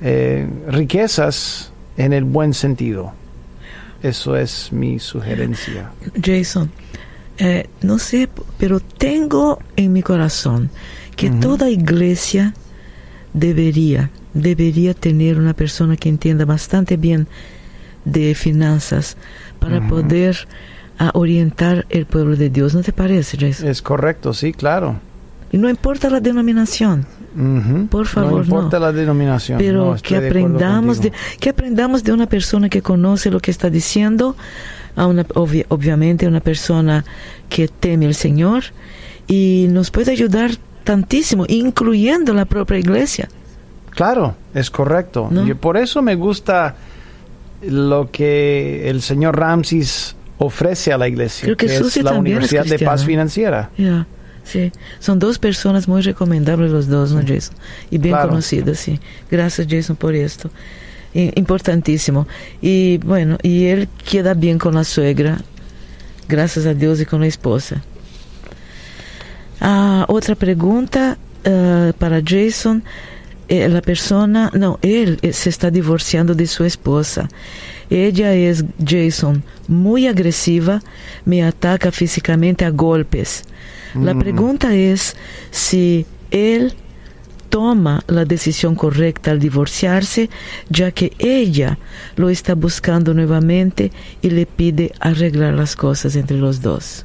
eh, 0.00 0.48
riquezas 0.68 1.72
en 1.96 2.12
el 2.12 2.24
buen 2.24 2.54
sentido. 2.54 3.12
Eso 4.02 4.36
es 4.36 4.72
mi 4.72 4.98
sugerencia. 4.98 5.90
Jason, 6.22 6.70
eh, 7.38 7.68
no 7.82 7.98
sé, 7.98 8.28
pero 8.58 8.80
tengo 8.80 9.58
en 9.76 9.92
mi 9.92 10.02
corazón 10.02 10.70
que 11.16 11.30
toda 11.30 11.70
iglesia 11.70 12.54
debería, 13.32 14.10
debería 14.34 14.94
tener 14.94 15.38
una 15.38 15.54
persona 15.54 15.96
que 15.96 16.08
entienda 16.08 16.44
bastante 16.44 16.96
bien 16.96 17.26
de 18.04 18.34
finanzas 18.34 19.16
para 19.58 19.86
poder 19.88 20.46
ah, 20.98 21.10
orientar 21.14 21.86
el 21.88 22.06
pueblo 22.06 22.36
de 22.36 22.50
Dios. 22.50 22.74
¿No 22.74 22.82
te 22.82 22.92
parece, 22.92 23.36
Jason? 23.38 23.68
Es 23.68 23.82
correcto, 23.82 24.32
sí, 24.32 24.52
claro. 24.52 25.00
Y 25.52 25.58
no 25.58 25.68
importa 25.70 26.10
la 26.10 26.20
denominación. 26.20 27.06
Por 27.90 28.06
favor, 28.06 28.32
no. 28.40 28.44
importa 28.44 28.78
la 28.78 28.92
denominación. 28.92 29.58
Pero 29.58 29.92
no, 29.94 29.96
que 30.02 30.18
de 30.20 30.28
aprendamos 30.28 31.00
de, 31.00 31.12
que 31.38 31.50
aprendamos 31.50 32.02
de 32.02 32.12
una 32.12 32.26
persona 32.26 32.68
que 32.68 32.80
conoce 32.82 33.30
lo 33.30 33.40
que 33.40 33.50
está 33.50 33.68
diciendo, 33.68 34.36
a 34.96 35.06
una, 35.06 35.24
obvi- 35.28 35.66
obviamente 35.68 36.26
una 36.26 36.40
persona 36.40 37.04
que 37.50 37.68
teme 37.68 38.06
al 38.06 38.14
Señor 38.14 38.64
y 39.28 39.66
nos 39.70 39.90
puede 39.90 40.12
ayudar 40.12 40.52
tantísimo, 40.84 41.44
incluyendo 41.48 42.32
la 42.32 42.46
propia 42.46 42.78
iglesia. 42.78 43.28
Claro, 43.90 44.34
es 44.54 44.70
correcto. 44.70 45.28
¿No? 45.30 45.46
Y 45.46 45.52
por 45.54 45.76
eso 45.76 46.00
me 46.00 46.14
gusta 46.14 46.74
lo 47.62 48.10
que 48.10 48.88
el 48.88 49.02
señor 49.02 49.38
Ramses 49.38 50.14
ofrece 50.38 50.92
a 50.92 50.98
la 50.98 51.08
iglesia, 51.08 51.44
Creo 51.46 51.56
que 51.56 51.66
es 51.66 51.96
la 52.02 52.12
Universidad 52.12 52.64
de. 52.64 52.78
Paz 52.78 53.04
Financiera. 53.04 53.70
Sí. 54.46 54.72
Son 55.00 55.18
dos 55.18 55.38
personas 55.38 55.86
muy 55.88 56.00
recomendables 56.02 56.70
los 56.70 56.86
dos, 56.88 57.12
¿no, 57.12 57.20
Jason? 57.20 57.54
Y 57.90 57.98
bien 57.98 58.14
Claro. 58.14 58.28
conocidas, 58.30 58.78
sí. 58.78 58.98
Gracias, 59.30 59.66
Jason, 59.68 59.96
por 59.96 60.14
esto. 60.14 60.50
I- 61.14 61.32
importantísimo. 61.34 62.26
Y 62.62 62.98
bueno, 62.98 63.36
y 63.42 63.64
él 63.66 63.88
queda 64.08 64.34
bien 64.34 64.58
con 64.58 64.74
la 64.74 64.84
suegra, 64.84 65.38
gracias 66.28 66.64
a 66.66 66.74
Dios, 66.74 67.00
y 67.00 67.06
con 67.06 67.20
la 67.20 67.26
esposa. 67.26 67.82
Ah, 69.60 70.04
otra 70.08 70.34
pregunta 70.34 71.16
ah, 71.44 71.92
para 71.98 72.20
Jason. 72.24 72.82
Eh, 73.48 73.68
la 73.68 73.80
persona, 73.80 74.50
no, 74.54 74.80
él 74.82 75.20
se 75.32 75.50
está 75.50 75.70
divorciando 75.70 76.34
de 76.34 76.48
su 76.48 76.64
esposa. 76.64 77.28
Ella 77.88 78.34
es, 78.34 78.64
Jason, 78.84 79.44
muy 79.68 80.08
agresiva, 80.08 80.82
me 81.24 81.44
ataca 81.44 81.92
físicamente 81.92 82.64
a 82.64 82.70
golpes. 82.70 83.44
La 83.94 84.14
Mm. 84.14 84.18
pregunta 84.18 84.74
es 84.74 85.16
si 85.50 86.06
él 86.30 86.74
toma 87.48 88.02
la 88.08 88.24
decisión 88.24 88.74
correcta 88.74 89.30
al 89.30 89.38
divorciarse, 89.38 90.28
ya 90.68 90.90
que 90.90 91.12
ella 91.18 91.78
lo 92.16 92.28
está 92.28 92.54
buscando 92.54 93.14
nuevamente 93.14 93.92
y 94.20 94.30
le 94.30 94.46
pide 94.46 94.92
arreglar 95.00 95.54
las 95.54 95.76
cosas 95.76 96.16
entre 96.16 96.36
los 96.36 96.60
dos. 96.60 97.02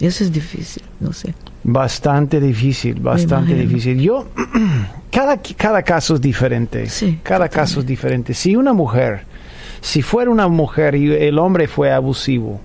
Eso 0.00 0.24
es 0.24 0.32
difícil, 0.32 0.82
no 1.00 1.12
sé. 1.12 1.34
Bastante 1.62 2.40
difícil, 2.40 3.00
bastante 3.00 3.54
difícil. 3.54 4.00
Yo, 4.00 4.26
cada, 5.10 5.40
cada 5.56 5.82
caso 5.82 6.14
es 6.14 6.20
diferente. 6.20 6.88
Sí, 6.88 7.18
cada 7.22 7.48
caso 7.48 7.80
es 7.80 7.86
diferente. 7.86 8.34
Si 8.34 8.56
una 8.56 8.72
mujer, 8.72 9.24
si 9.80 10.02
fuera 10.02 10.30
una 10.30 10.48
mujer 10.48 10.94
y 10.94 11.12
el 11.12 11.38
hombre 11.38 11.66
fue 11.68 11.92
abusivo, 11.92 12.60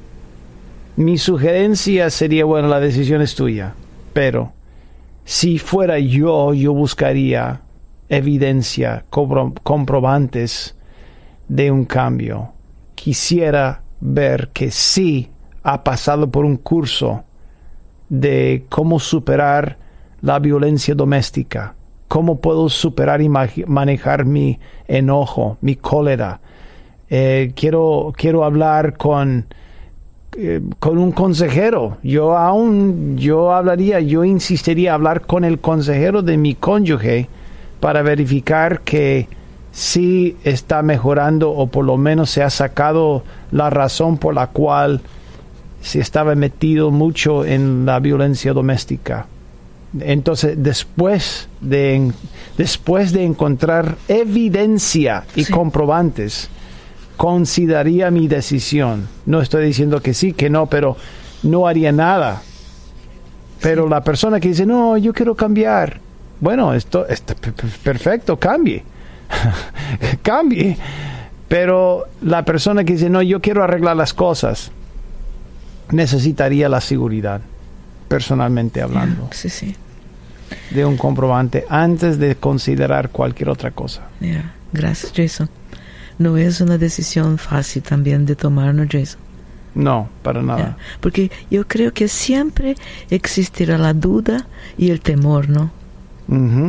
mi 0.96 1.18
sugerencia 1.18 2.10
sería, 2.10 2.46
bueno, 2.46 2.68
la 2.68 2.80
decisión 2.80 3.22
es 3.22 3.36
tuya. 3.36 3.74
Pero 4.14 4.52
si 5.26 5.58
fuera 5.58 6.00
yo, 6.00 6.54
yo 6.54 6.74
buscaría 6.74 7.62
evidencia, 8.10 9.06
compro- 9.10 9.54
comprobantes 9.64 10.76
de 11.48 11.72
un 11.72 11.86
cambio. 11.86 12.50
Quisiera 12.96 13.82
ver 14.00 14.50
que 14.54 14.72
sí 14.72 15.30
ha 15.64 15.84
pasado 15.84 16.30
por 16.30 16.44
un 16.46 16.58
curso 16.58 17.24
de 18.10 18.66
cómo 18.70 19.00
superar 19.00 19.78
la 20.22 20.40
violencia 20.40 20.94
doméstica, 20.94 21.74
cómo 22.08 22.40
puedo 22.42 22.68
superar 22.68 23.22
y 23.22 23.30
ma- 23.30 23.48
manejar 23.68 24.26
mi 24.26 24.60
enojo, 24.88 25.58
mi 25.62 25.76
cólera. 25.78 26.42
Eh, 27.10 27.54
quiero, 27.56 28.12
quiero 28.16 28.44
hablar 28.44 28.98
con, 28.98 29.46
eh, 30.38 30.62
con 30.80 30.98
un 30.98 31.12
consejero. 31.12 31.98
Yo 32.04 32.38
aún, 32.38 33.18
yo 33.18 33.54
hablaría, 33.54 34.00
yo 34.00 34.24
insistiría 34.24 34.94
hablar 34.94 35.22
con 35.22 35.44
el 35.44 35.60
consejero 35.60 36.22
de 36.22 36.38
mi 36.38 36.56
cónyuge 36.56 37.28
para 37.80 38.02
verificar 38.02 38.82
que 38.82 39.28
sí 39.74 40.36
está 40.44 40.82
mejorando 40.84 41.52
o 41.52 41.68
por 41.68 41.86
lo 41.86 41.98
menos 41.98 42.30
se 42.30 42.44
ha 42.44 42.50
sacado 42.50 43.24
la 43.52 43.70
razón 43.70 44.18
por 44.18 44.34
la 44.34 44.48
cual 44.48 45.02
se 45.82 46.00
estaba 46.00 46.36
metido 46.36 46.92
mucho 46.92 47.44
en 47.46 47.86
la 47.86 48.00
violencia 48.00 48.54
doméstica. 48.54 49.26
Entonces, 50.00 50.56
después 50.62 51.50
de, 51.60 52.12
después 52.58 53.12
de 53.12 53.26
encontrar 53.26 53.96
evidencia 54.08 55.24
y 55.36 55.44
Sí. 55.46 55.52
comprobantes, 55.52 56.50
consideraría 57.22 58.10
mi 58.10 58.28
decisión. 58.28 59.08
No 59.28 59.44
estoy 59.44 59.64
diciendo 59.68 60.02
que 60.02 60.16
sí, 60.16 60.34
que 60.34 60.50
no, 60.50 60.66
pero 60.66 60.98
no 61.44 61.68
haría 61.68 61.92
nada. 61.92 62.42
Pero 63.62 63.88
la 63.88 64.02
persona 64.04 64.40
que 64.40 64.48
dice, 64.48 64.66
no, 64.66 64.98
yo 64.98 65.14
quiero 65.14 65.36
cambiar. 65.36 66.00
Bueno, 66.40 66.74
esto 66.74 67.08
está 67.08 67.36
perfecto, 67.84 68.40
cambie. 68.40 68.84
cambie. 70.24 70.76
Pero 71.48 72.06
la 72.24 72.44
persona 72.44 72.84
que 72.84 72.94
dice, 72.94 73.08
no, 73.08 73.22
yo 73.22 73.40
quiero 73.40 73.64
arreglar 73.64 73.96
las 73.98 74.16
cosas, 74.16 74.72
necesitaría 75.92 76.70
la 76.70 76.82
seguridad, 76.82 77.42
personalmente 78.08 78.82
hablando, 78.82 79.28
Sí, 79.30 79.50
sí. 79.50 79.76
de 80.72 80.86
un 80.86 80.98
comprobante 80.98 81.68
antes 81.70 82.18
de 82.18 82.36
considerar 82.36 83.10
cualquier 83.10 83.50
otra 83.50 83.70
cosa. 83.70 84.08
Ya, 84.20 84.56
Gracias, 84.74 85.14
Jason. 85.16 85.50
No 86.22 86.38
es 86.38 86.62
una 86.62 86.78
decisión 86.78 87.40
fácil 87.40 87.82
también 87.82 88.28
de 88.28 88.36
tomar, 88.36 88.76
¿no, 88.76 88.86
Jason? 88.90 89.20
No, 89.74 90.08
para 90.22 90.44
nada. 90.44 90.78
Porque 91.00 91.32
yo 91.50 91.68
creo 91.68 91.94
que 91.94 92.08
siempre 92.08 92.76
existirá 93.10 93.80
la 93.80 93.94
duda 93.94 94.46
y 94.78 94.92
el 94.92 95.02
temor, 95.02 95.50
¿no? 95.50 95.72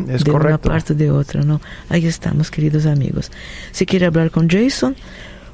Es 0.09 0.25
de 0.25 0.31
una 0.31 0.57
parte 0.59 0.95
o 0.95 0.97
de 0.97 1.11
otra, 1.11 1.43
¿no? 1.43 1.61
Ahí 1.91 2.07
estamos, 2.07 2.51
queridos 2.51 2.87
amigos. 2.87 3.31
Si 3.73 3.85
quiere 3.85 4.07
hablar 4.07 4.31
con 4.31 4.49
Jason, 4.49 4.97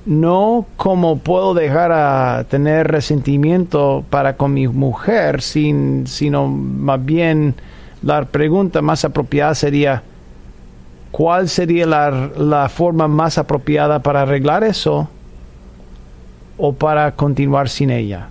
no 0.07 0.67
cómo 0.77 1.19
puedo 1.19 1.55
dejar 1.55 1.93
a 1.93 2.45
tener 2.49 2.89
resentimiento 2.89 4.05
para 4.11 4.37
con 4.37 4.55
mi 4.55 4.67
mujer, 4.67 5.43
sin, 5.43 6.07
sino 6.07 6.49
más 6.49 7.05
bien 7.05 7.55
la 8.03 8.25
pregunta 8.25 8.81
más 8.83 9.05
apropiada 9.05 9.55
sería, 9.55 10.03
¿cuál 11.11 11.49
sería 11.49 11.87
la, 11.87 12.31
la 12.39 12.69
forma 12.69 13.09
más 13.09 13.37
apropiada 13.39 13.99
para 14.01 14.23
arreglar 14.23 14.65
eso 14.65 15.09
o 16.57 16.73
para 16.73 17.13
continuar 17.13 17.69
sin 17.69 17.91
ella? 17.91 18.29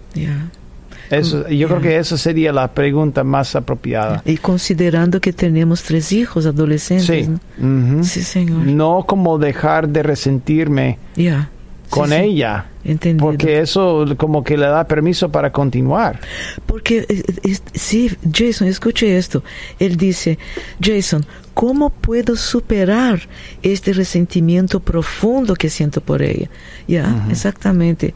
Eso, 1.12 1.48
yo 1.48 1.68
Ya. 1.68 1.68
creo 1.68 1.82
que 1.82 1.98
esa 1.98 2.18
sería 2.18 2.52
la 2.54 2.68
pregunta 2.68 3.24
más 3.24 3.56
apropiada. 3.56 4.22
Y 4.26 4.38
considerando 4.38 5.20
que 5.20 5.34
tenemos 5.34 5.82
tres 5.84 6.12
hijos 6.12 6.46
adolescentes. 6.46 7.26
Sí. 7.26 7.32
¿no? 7.58 8.04
Sí, 8.04 8.22
señor. 8.24 8.60
no 8.66 9.04
como 9.08 9.38
dejar 9.40 9.90
de 9.90 10.04
resentirme 10.04 10.98
Ya. 11.16 11.50
Con 11.90 12.10
sí. 12.10 12.16
ella, 12.16 12.66
Entendido. 12.84 13.26
porque 13.26 13.60
eso 13.60 14.06
como 14.18 14.44
que 14.44 14.58
le 14.58 14.68
da 14.68 14.84
permiso 14.86 15.30
para 15.30 15.52
continuar. 15.52 16.20
Porque, 16.66 17.06
eh, 17.10 17.24
es- 17.44 17.64
sí, 17.74 18.12
Jason, 18.34 18.68
escuche 18.68 19.18
esto. 19.18 19.44
Él 19.80 19.98
dice, 19.98 20.38
Jason, 20.82 21.26
¿cómo 21.54 21.90
puedo 21.90 22.36
superar 22.36 23.20
este 23.64 23.94
resentimiento 23.94 24.80
profundo 24.80 25.56
que 25.56 25.70
siento 25.70 26.00
por 26.02 26.22
ella? 26.22 26.48
Ya, 26.88 27.26
exactamente. 27.32 28.14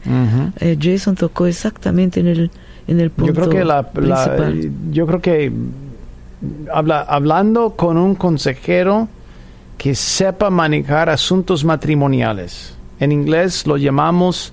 Eh, 0.60 0.78
Jason 0.80 1.14
tocó 1.16 1.46
exactamente 1.46 2.20
en 2.20 2.28
el, 2.28 2.50
en 2.86 3.00
el 3.00 3.10
punto 3.10 3.32
Yo 3.32 3.40
creo 3.40 3.48
que 3.50 3.64
la, 3.64 3.88
la- 3.94 4.52
yo 4.92 5.06
creo 5.06 5.20
que 5.20 5.52
habla, 6.72 7.00
hablando 7.02 7.70
con 7.70 7.96
un 7.96 8.14
consejero 8.14 9.08
que 9.78 9.94
sepa 9.94 10.50
manejar 10.50 11.08
asuntos 11.10 11.64
matrimoniales. 11.64 12.73
En 13.00 13.12
inglés 13.12 13.66
lo 13.66 13.76
llamamos 13.76 14.52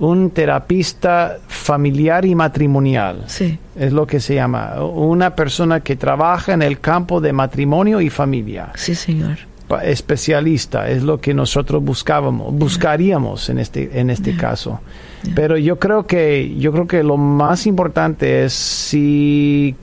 un 0.00 0.30
terapista 0.30 1.38
familiar 1.46 2.24
y 2.24 2.34
matrimonial. 2.34 3.24
Sí, 3.26 3.58
Es 3.76 3.92
lo 3.92 4.06
que 4.06 4.18
se 4.18 4.34
llama. 4.34 4.82
Una 4.82 5.36
persona 5.36 5.80
que 5.80 5.94
trabaja 5.94 6.54
en 6.54 6.62
el 6.62 6.80
campo 6.80 7.20
de 7.20 7.32
matrimonio 7.32 8.00
y 8.00 8.08
familia. 8.08 8.72
sí, 8.74 8.94
señor. 8.94 9.38
especialista 9.84 10.88
es 10.88 11.04
lo 11.04 11.20
que 11.20 11.32
nosotros 11.32 11.80
buscábamos 11.84 12.52
buscaríamos 12.52 13.48
en 13.50 13.60
este 13.60 14.00
en 14.00 14.10
este 14.10 14.36
caso 14.36 14.80
pero 15.36 15.56
yo 15.56 15.78
creo 15.78 16.08
que 16.08 16.56
yo 16.58 16.72
creo 16.72 16.88
que 16.88 17.04
lo 17.04 17.16
más 17.16 17.68
importante 17.68 18.44
es 18.44 18.52
si 18.52 19.76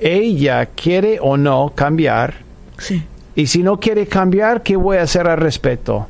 ella 0.00 0.66
quiere 0.66 1.18
o 1.20 1.36
no 1.36 1.72
cambiar 1.76 2.34
Sí, 2.76 3.04
y 3.36 3.46
si 3.46 3.62
no 3.62 3.78
quiere 3.78 4.08
cambiar 4.08 4.64
qué 4.64 4.74
voy 4.74 4.96
a 4.96 5.02
hacer 5.02 5.28
al 5.28 5.38
respecto 5.38 6.08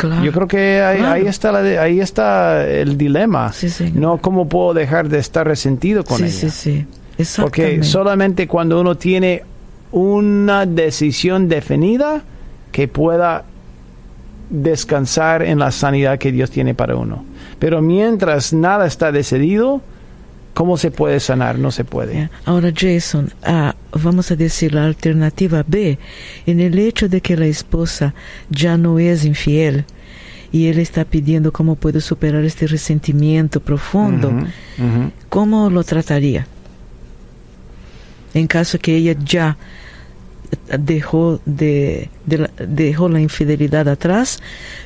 claro. 0.00 0.24
yo 0.24 0.32
creo 0.32 0.46
que 0.48 0.80
ahí, 0.82 0.98
Claro. 0.98 1.12
ahí 1.14 1.26
está 1.26 1.52
la 1.52 1.62
de- 1.62 1.78
ahí 1.78 2.00
está 2.00 2.66
el 2.66 2.96
dilema 2.98 3.52
Sí, 3.52 3.92
no 3.94 4.18
cómo 4.18 4.48
puedo 4.48 4.74
dejar 4.74 5.08
de 5.08 5.18
estar 5.18 5.46
resentido 5.46 6.04
con 6.04 6.18
sí, 6.18 6.24
ella 6.24 6.50
sí, 6.50 6.86
sí. 7.18 7.40
porque 7.40 7.82
solamente 7.82 8.46
cuando 8.48 8.80
uno 8.80 8.96
tiene 8.96 9.42
una 9.92 10.66
decisión 10.66 11.48
definida 11.48 12.22
que 12.72 12.86
pueda 12.88 13.44
descansar 14.48 15.42
en 15.42 15.58
la 15.58 15.70
sanidad 15.70 16.18
que 16.18 16.32
Dios 16.32 16.50
tiene 16.50 16.74
para 16.74 16.96
uno. 16.96 17.24
Pero 17.58 17.80
mientras 17.82 18.52
nada 18.52 18.86
está 18.86 19.12
decidido, 19.12 19.80
¿cómo 20.60 20.76
se 20.76 20.90
puede 20.90 21.20
sanar? 21.20 21.58
No 21.58 21.70
se 21.70 21.84
puede. 21.84 22.28
Ahora, 22.44 22.70
Jason, 22.76 23.32
ah, 23.44 23.74
vamos 23.92 24.30
a 24.30 24.36
decir 24.36 24.74
la 24.74 24.84
alternativa 24.84 25.64
B, 25.66 25.98
en 26.44 26.60
el 26.60 26.78
hecho 26.78 27.08
de 27.08 27.22
que 27.22 27.34
la 27.34 27.46
esposa 27.46 28.12
ya 28.50 28.76
no 28.76 28.98
es 28.98 29.24
infiel 29.24 29.86
y 30.52 30.66
él 30.66 30.78
está 30.78 31.06
pidiendo 31.06 31.50
cómo 31.50 31.76
puede 31.76 32.02
superar 32.02 32.44
este 32.44 32.66
resentimiento 32.66 33.60
profundo, 33.60 34.28
ujú. 34.28 35.10
¿cómo 35.30 35.70
lo 35.70 35.82
trataría? 35.82 36.46
En 38.34 38.46
caso 38.46 38.78
que 38.78 38.96
ella 38.96 39.16
ya 39.24 39.56
dejó 40.78 41.40
de, 41.46 42.10
de 42.26 42.36
la, 42.36 42.50
dejó 42.68 43.08
la 43.08 43.22
infidelidad 43.22 43.88
atrás, 43.88 44.40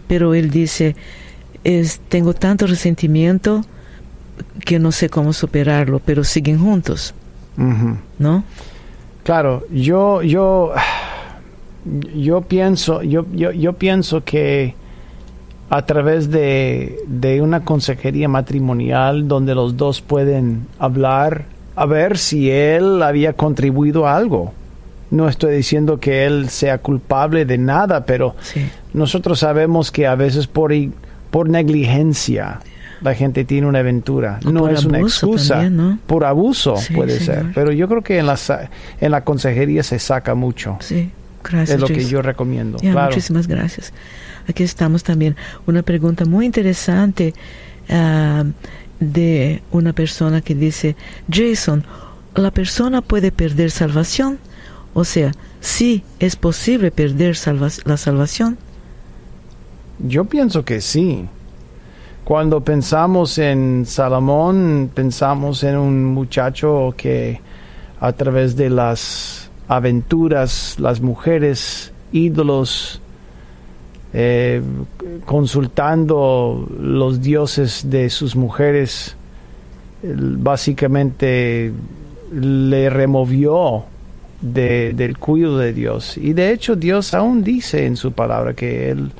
pero 0.06 0.34
él 0.34 0.50
dice 0.52 0.94
es 1.64 1.98
tengo 2.08 2.32
tanto 2.32 2.68
resentimiento 2.68 3.66
que 4.64 4.78
no 4.78 4.92
sé 4.92 5.08
cómo 5.08 5.32
superarlo, 5.32 6.00
pero 6.04 6.24
siguen 6.24 6.58
juntos. 6.58 7.14
¿no? 8.18 8.44
Claro, 9.22 9.64
yo, 9.70 10.22
yo, 10.22 10.72
yo 12.14 12.40
pienso, 12.42 13.02
yo, 13.02 13.24
yo, 13.32 13.52
yo 13.52 13.72
pienso 13.74 14.24
que 14.24 14.74
a 15.70 15.82
través 15.86 16.30
de, 16.30 16.98
de 17.06 17.40
una 17.40 17.64
consejería 17.64 18.28
matrimonial 18.28 19.26
donde 19.28 19.54
los 19.54 19.76
dos 19.76 20.00
pueden 20.00 20.66
hablar, 20.78 21.46
a 21.76 21.86
ver 21.86 22.18
si 22.18 22.50
él 22.50 23.02
había 23.02 23.32
contribuido 23.32 24.06
a 24.06 24.16
algo. 24.16 24.52
No 25.10 25.28
estoy 25.28 25.56
diciendo 25.56 26.00
que 26.00 26.26
él 26.26 26.48
sea 26.48 26.78
culpable 26.78 27.44
de 27.44 27.58
nada, 27.58 28.04
pero 28.04 28.34
Sí, 28.40 28.68
nosotros 28.92 29.38
sabemos 29.38 29.90
que 29.90 30.06
a 30.06 30.14
veces 30.16 30.46
por, 30.46 30.72
por 31.30 31.48
negligencia 31.48 32.60
la 33.00 33.14
gente 33.14 33.44
tiene 33.44 33.66
una 33.66 33.80
aventura. 33.80 34.40
O 34.44 34.50
no 34.50 34.68
es 34.68 34.84
una 34.84 34.98
excusa. 35.00 35.54
también, 35.54 35.76
¿no? 35.76 35.98
Por 36.06 36.24
abuso 36.24 36.76
Sí, 36.76 36.94
puede 36.94 37.18
señor. 37.18 37.42
ser. 37.44 37.52
Pero 37.54 37.72
yo 37.72 37.88
creo 37.88 38.02
que 38.02 38.18
en 38.18 38.26
la, 38.26 38.38
en 39.00 39.10
la 39.10 39.24
consejería 39.24 39.82
se 39.82 39.98
saca 39.98 40.34
mucho. 40.34 40.76
sí, 40.80 41.10
gracias. 41.42 41.70
es 41.70 41.80
lo 41.80 41.86
que 41.88 42.04
yo 42.06 42.22
recomiendo. 42.22 42.78
Claro. 42.78 43.08
Muchísimas 43.10 43.46
gracias. 43.46 43.92
Aquí 44.48 44.62
estamos 44.62 45.02
también. 45.02 45.36
Una 45.66 45.82
pregunta 45.82 46.24
muy 46.24 46.46
interesante 46.46 47.32
ah, 47.90 48.44
de 49.00 49.62
una 49.70 49.92
persona 49.92 50.40
que 50.40 50.54
dice, 50.54 50.96
Jason, 51.30 51.84
¿la 52.34 52.50
persona 52.50 53.00
puede 53.02 53.32
perder 53.32 53.70
salvación? 53.70 54.38
O 54.92 55.04
sea, 55.04 55.32
sí 55.60 56.02
es 56.20 56.36
posible 56.36 56.90
perder 56.90 57.36
salva- 57.36 57.82
la 57.84 57.96
salvación. 57.96 58.58
Yo 59.98 60.24
pienso 60.24 60.64
que 60.64 60.80
sí. 60.80 61.26
Cuando 62.24 62.62
pensamos 62.62 63.36
en 63.36 63.84
Salomón, 63.86 64.90
pensamos 64.94 65.62
en 65.62 65.76
un 65.76 66.04
muchacho 66.06 66.94
que 66.96 67.40
a 68.00 68.12
través 68.12 68.56
de 68.56 68.70
las 68.70 69.50
aventuras, 69.68 70.76
las 70.78 71.02
mujeres, 71.02 71.92
ídolos, 72.12 73.00
eh, 74.14 74.62
consultando 75.26 76.66
los 76.80 77.20
dioses 77.20 77.90
de 77.90 78.08
sus 78.08 78.36
mujeres, 78.36 79.16
básicamente 80.02 81.72
le 82.32 82.88
removió 82.90 83.84
de- 84.40 84.92
del 84.94 85.18
cuidado 85.18 85.58
de 85.58 85.72
Dios. 85.74 86.16
Y 86.16 86.32
de 86.32 86.52
hecho 86.52 86.74
Dios 86.76 87.12
aún 87.12 87.44
dice 87.44 87.84
en 87.86 87.96
su 87.96 88.12
palabra 88.12 88.54
que 88.54 88.90
él 88.90 89.10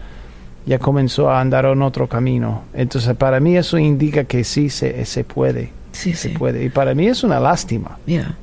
ya 0.67 0.79
comenzó 0.79 1.31
a 1.31 1.41
andar 1.41 1.65
en 1.67 1.83
otro 1.83 2.09
camino. 2.09 2.63
Entonces, 2.75 3.15
para 3.17 3.39
mí 3.41 3.57
eso 3.57 3.77
indica 3.79 4.25
que 4.25 4.45
sí 4.45 4.71
se, 4.71 5.05
se 5.05 5.25
puede, 5.25 5.71
Sí, 5.93 6.15
se 6.15 6.31
sí. 6.31 6.37
puede. 6.37 6.65
Y 6.65 6.69
para 6.71 6.95
mí 6.95 7.07
es 7.07 7.23
una 7.25 7.39
lástima. 7.41 7.99
Ya, 8.07 8.35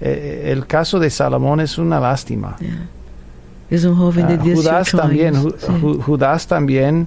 Eh, 0.00 0.50
el 0.52 0.66
caso 0.66 0.98
de 1.00 1.10
Salomón 1.10 1.58
es 1.60 1.76
una 1.76 1.98
lástima. 2.00 2.56
ya. 2.60 2.86
Es 3.68 3.84
un 3.84 3.96
joven 3.96 4.28
de 4.28 4.34
Ah, 4.34 4.36
18 4.38 4.62
Judas 4.62 4.90
también, 4.92 5.36
años. 5.36 5.44
Ju- 5.46 5.56
Sí. 5.58 5.72
Ju- 5.82 6.02
Judas 6.02 6.46
también 6.46 7.06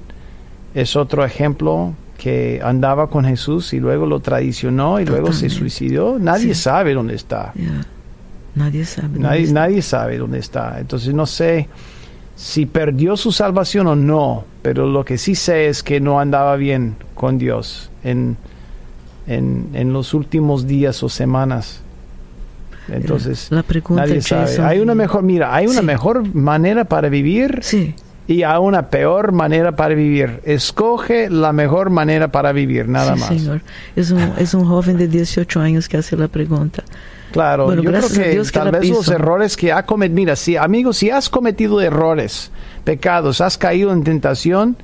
es 0.75 0.95
otro 0.95 1.23
ejemplo 1.25 1.93
que 2.19 2.59
andaba 2.63 3.07
con 3.09 3.25
Jesús 3.25 3.73
y 3.73 3.79
luego 3.79 4.05
lo 4.05 4.19
traicionó 4.19 4.99
y 4.99 5.05
luego 5.05 5.27
se 5.27 5.47
Totalmente. 5.47 5.57
suicidó. 5.57 6.19
Nadie 6.19 6.53
sabe 6.53 6.93
dónde 6.93 7.15
está. 7.15 7.51
Ya. 7.55 7.85
Nadie 8.53 8.85
sabe. 8.85 9.07
dónde 9.07 9.19
Nadie, 9.21 9.41
está. 9.43 9.53
nadie 9.59 9.81
sabe 9.81 10.17
dónde 10.19 10.37
está. 10.39 10.79
Entonces 10.79 11.13
no 11.15 11.25
sé 11.25 11.67
si 12.43 12.65
perdió 12.65 13.17
su 13.17 13.31
salvación 13.31 13.85
o 13.85 13.95
no, 13.95 14.45
pero 14.63 14.87
lo 14.87 15.05
que 15.05 15.19
sí 15.19 15.35
sé 15.35 15.67
es 15.67 15.83
que 15.83 15.99
no 15.99 16.19
andaba 16.19 16.55
bien 16.55 16.95
con 17.13 17.37
Dios 17.37 17.91
en, 18.03 18.35
en, 19.27 19.67
en 19.73 19.93
los 19.93 20.15
últimos 20.15 20.65
días 20.65 21.03
o 21.03 21.09
semanas. 21.09 21.81
Entonces, 22.89 23.47
La 23.51 23.61
pregunta, 23.63 24.05
nadie 24.05 24.21
sabe. 24.21 24.57
Hay 24.59 24.79
una 24.79 24.95
mejor, 24.95 25.21
mira, 25.23 25.53
hay 25.53 25.67
una 25.67 25.81
Sí. 25.81 25.85
mejor 25.85 26.33
manera 26.33 26.83
para 26.85 27.09
vivir 27.09 27.59
Sí, 27.61 27.93
y 28.27 28.41
hay 28.43 28.57
una 28.59 28.89
peor 28.89 29.31
manera 29.33 29.73
para 29.75 29.93
vivir. 29.93 30.39
Escoge 30.43 31.29
la 31.29 31.53
mejor 31.53 31.91
manera 31.91 32.29
para 32.31 32.51
vivir, 32.53 32.89
nada 32.89 33.13
sí, 33.13 33.19
más. 33.19 33.29
señor. 33.29 33.61
Es 33.95 34.09
un, 34.11 34.19
es 34.37 34.53
un 34.55 34.65
joven 34.65 34.97
de 34.97 35.07
18 35.07 35.59
años 35.61 35.87
que 35.87 35.97
hace 35.97 36.17
la 36.17 36.27
pregunta. 36.27 36.83
Claro, 37.31 37.65
Bueno, 37.65 37.81
yo 37.81 37.91
creo 37.91 38.05
a 38.05 38.09
que 38.09 38.29
Dios 38.31 38.51
que 38.51 38.59
tal 38.59 38.71
vez 38.71 38.89
los 38.89 39.07
errores 39.07 39.55
que 39.55 39.71
ha 39.71 39.85
cometido, 39.85 40.15
mira, 40.15 40.35
si 40.35 40.57
amigo, 40.57 40.93
si 40.93 41.09
has 41.09 41.29
cometido 41.29 41.79
errores, 41.81 42.51
pecados, 42.83 43.41
has 43.41 43.57
caído 43.57 43.93
en 43.93 44.03
tentación, 44.03 44.75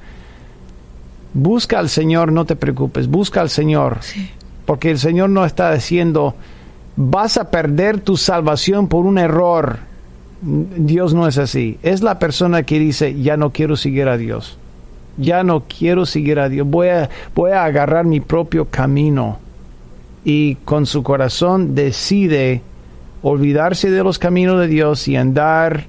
busca 1.34 1.80
al 1.80 1.89
Señor, 1.89 2.32
no 2.32 2.45
te 2.45 2.56
preocupes, 2.56 3.08
busca 3.08 3.41
al 3.41 3.50
Señor, 3.50 3.98
Sí, 4.02 4.30
porque 4.66 4.91
el 4.91 5.00
Señor 5.00 5.30
no 5.30 5.45
está 5.45 5.74
diciendo, 5.74 6.36
vas 6.98 7.38
a 7.38 7.50
perder 7.50 8.02
tu 8.02 8.18
salvación 8.18 8.88
por 8.88 9.06
un 9.06 9.18
error. 9.18 9.80
Dios 10.41 11.14
no 11.14 11.28
es 11.28 11.38
así. 11.38 11.80
Es 11.84 12.02
la 12.02 12.20
persona 12.20 12.64
que 12.64 12.78
dice, 12.78 13.20
ya 13.22 13.38
no 13.38 13.52
quiero 13.52 13.76
seguir 13.76 14.08
a 14.08 14.18
Dios. 14.18 14.58
Ya 15.18 15.43
no 15.43 15.62
quiero 15.62 16.06
seguir 16.06 16.39
a 16.39 16.50
Dios. 16.50 16.68
Voy 16.68 16.89
a, 16.89 17.10
voy 17.34 17.52
a 17.52 17.64
agarrar 17.64 18.06
mi 18.06 18.20
propio 18.20 18.66
camino. 18.66 19.39
Y 20.30 20.56
con 20.66 20.86
su 20.86 21.04
corazón 21.04 21.74
decide 21.74 22.62
olvidarse 23.22 23.90
de 23.90 24.04
los 24.04 24.20
caminos 24.20 24.60
de 24.60 24.68
Dios 24.68 25.08
y 25.08 25.16
andar 25.16 25.86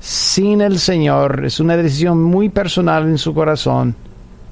sin 0.00 0.60
el 0.60 0.78
Señor. 0.78 1.46
Es 1.46 1.60
una 1.60 1.78
decisión 1.78 2.22
muy 2.22 2.50
personal 2.50 3.04
en 3.04 3.16
su 3.16 3.32
corazón. 3.32 3.94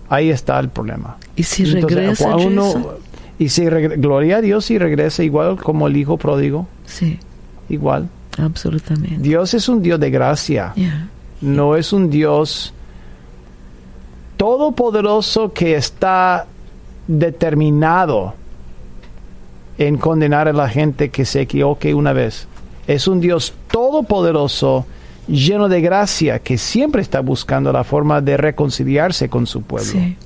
Ahí 0.08 0.30
está 0.30 0.58
el 0.58 0.70
problema. 0.70 1.18
y 1.36 1.42
si 1.42 1.64
Entonces, 1.64 1.94
regresa, 1.94 2.36
uno- 2.36 2.94
y 3.38 3.50
si 3.50 3.64
regre- 3.66 4.00
gloria 4.00 4.38
a 4.38 4.40
Dios 4.40 4.70
y 4.70 4.78
regresa 4.78 5.22
igual 5.22 5.56
como 5.62 5.86
el 5.88 5.96
hijo 5.98 6.16
pródigo, 6.16 6.66
sí, 6.86 7.18
igual. 7.68 8.08
absolutamente. 8.38 9.18
Dios 9.18 9.52
es 9.52 9.68
un 9.68 9.82
Dios 9.82 10.00
de 10.00 10.10
gracia, 10.10 10.72
no 11.42 11.76
es 11.76 11.92
un 11.92 12.08
Dios 12.08 12.72
todopoderoso 14.36 15.52
que 15.52 15.76
está 15.76 16.46
determinado 17.06 18.34
en 19.78 19.96
condenar 19.96 20.48
a 20.48 20.52
la 20.52 20.68
gente 20.68 21.10
que 21.10 21.24
se 21.24 21.40
equivoque 21.40 21.94
una 21.94 22.12
vez. 22.12 22.46
Es 22.86 23.06
un 23.06 23.20
Dios 23.20 23.54
todopoderoso, 23.70 24.86
lleno 25.28 25.68
de 25.68 25.80
gracia, 25.80 26.40
que 26.40 26.58
siempre 26.58 27.02
está 27.02 27.20
buscando 27.20 27.72
la 27.72 27.84
forma 27.84 28.20
de 28.20 28.36
reconciliarse 28.36 29.28
con 29.28 29.46
su 29.46 29.62
pueblo. 29.62 29.90
sí. 29.90 30.16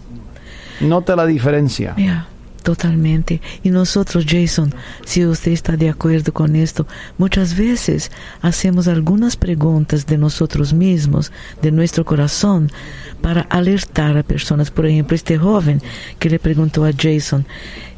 Nota 0.80 1.14
la 1.14 1.26
diferencia. 1.26 1.94
Ya, 1.96 2.26
totalmente. 2.64 3.40
Y 3.62 3.70
nosotros, 3.70 4.24
Jason, 4.28 4.74
si 5.04 5.24
usted 5.24 5.52
está 5.52 5.76
de 5.76 5.88
acuerdo 5.88 6.32
con 6.32 6.56
esto, 6.56 6.88
muchas 7.18 7.56
veces 7.56 8.10
hacemos 8.40 8.88
algunas 8.88 9.36
preguntas 9.36 10.06
de 10.06 10.18
nosotros 10.18 10.72
mismos, 10.72 11.30
de 11.60 11.70
nuestro 11.70 12.04
corazón, 12.04 12.72
para 13.20 13.42
alertar 13.42 14.16
a 14.18 14.24
personas. 14.24 14.72
Por 14.72 14.86
ejemplo, 14.86 15.14
este 15.14 15.38
joven 15.38 15.80
que 16.18 16.30
le 16.30 16.40
preguntó 16.40 16.84
a 16.84 16.90
Jason 16.92 17.46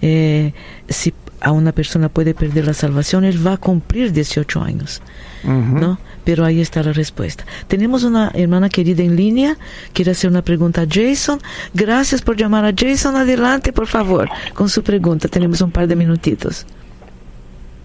eh, 0.03 0.53
si 0.89 1.15
a 1.45 1.53
una 1.53 1.73
persona 1.73 2.09
puede 2.09 2.35
perder 2.35 2.65
la 2.65 2.73
salvación, 2.73 3.25
él 3.25 3.47
va 3.47 3.53
a 3.53 3.57
cumplir 3.59 4.13
18 4.13 4.63
años. 4.63 5.03
¿no? 5.45 5.99
Pero 6.25 6.45
ahí 6.47 6.63
está 6.63 6.83
la 6.83 6.93
respuesta. 6.93 7.45
Tenemos 7.69 8.03
una 8.03 8.31
hermana 8.33 8.71
querida 8.71 9.03
en 9.03 9.15
línea, 9.15 9.57
quiere 9.93 10.13
hacer 10.13 10.31
una 10.31 10.41
pregunta 10.41 10.83
a 10.83 10.87
Jason. 10.91 11.39
Gracias 11.75 12.23
por 12.23 12.37
llamar 12.37 12.65
a 12.65 12.73
Jason. 12.75 13.15
Adelante, 13.15 13.75
por 13.75 13.87
favor, 13.87 14.31
con 14.55 14.71
su 14.71 14.83
pregunta. 14.83 15.29
Tenemos 15.29 15.61
un 15.61 15.71
par 15.71 15.87
de 15.87 15.97
minutitos. 15.97 16.67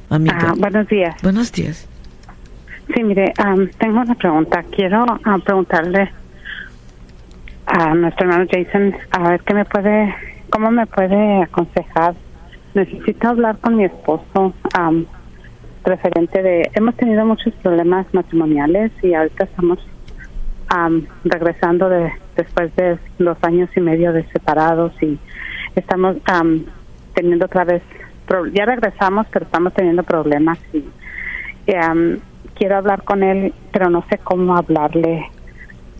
Amiga. 0.10 0.38
Ah, 0.39 0.53
buenos 0.57 0.88
días. 0.88 1.16
Buenos 1.22 1.51
días. 1.51 1.86
Sí, 2.95 3.03
mire, 3.03 3.34
am, 3.38 3.70
tengo 3.78 3.99
una 3.99 4.16
pregunta. 4.16 4.64
Quiero 4.74 5.05
ah, 5.26 5.38
preguntarle 5.43 6.10
a 7.66 7.93
nuestro 7.93 8.26
hermano 8.26 8.49
Jason 8.49 8.95
a 9.12 9.30
ver 9.30 9.41
qué 9.41 9.53
me 9.53 9.66
puede, 9.66 10.16
cómo 10.49 10.72
me 10.72 10.88
puede 10.88 11.43
aconsejar. 11.43 12.16
Necesito 12.74 13.28
hablar 13.28 13.58
con 13.58 13.78
mi 13.78 13.86
esposo 13.86 14.54
am, 14.74 15.06
referente 15.84 16.42
de, 16.44 16.70
hemos 16.74 16.96
tenido 16.96 17.26
muchos 17.26 17.54
problemas 17.56 18.06
matrimoniales 18.14 18.92
y 19.02 19.14
ahorita 19.14 19.46
estamos 19.46 19.80
am, 20.68 21.08
regresando 21.24 21.90
de 21.90 22.12
después 22.36 22.74
de 22.76 22.98
dos 23.18 23.38
años 23.42 23.70
y 23.76 23.82
medio 23.82 24.14
de 24.14 24.24
separados 24.28 24.94
y 25.02 25.18
estamos 25.76 26.18
am, 26.26 26.66
teniendo 27.16 27.46
otra 27.46 27.66
vez, 27.66 27.82
ya 28.54 28.66
regresamos, 28.66 29.26
pero 29.32 29.46
estamos 29.46 29.74
teniendo 29.74 30.04
problemas 30.04 30.60
y 30.74 30.86
quiero 32.56 32.78
hablar 32.78 33.04
con 33.04 33.24
él, 33.24 33.54
pero 33.72 33.90
no 33.90 34.04
sé 34.10 34.18
cómo 34.20 34.56
hablarle 34.56 35.26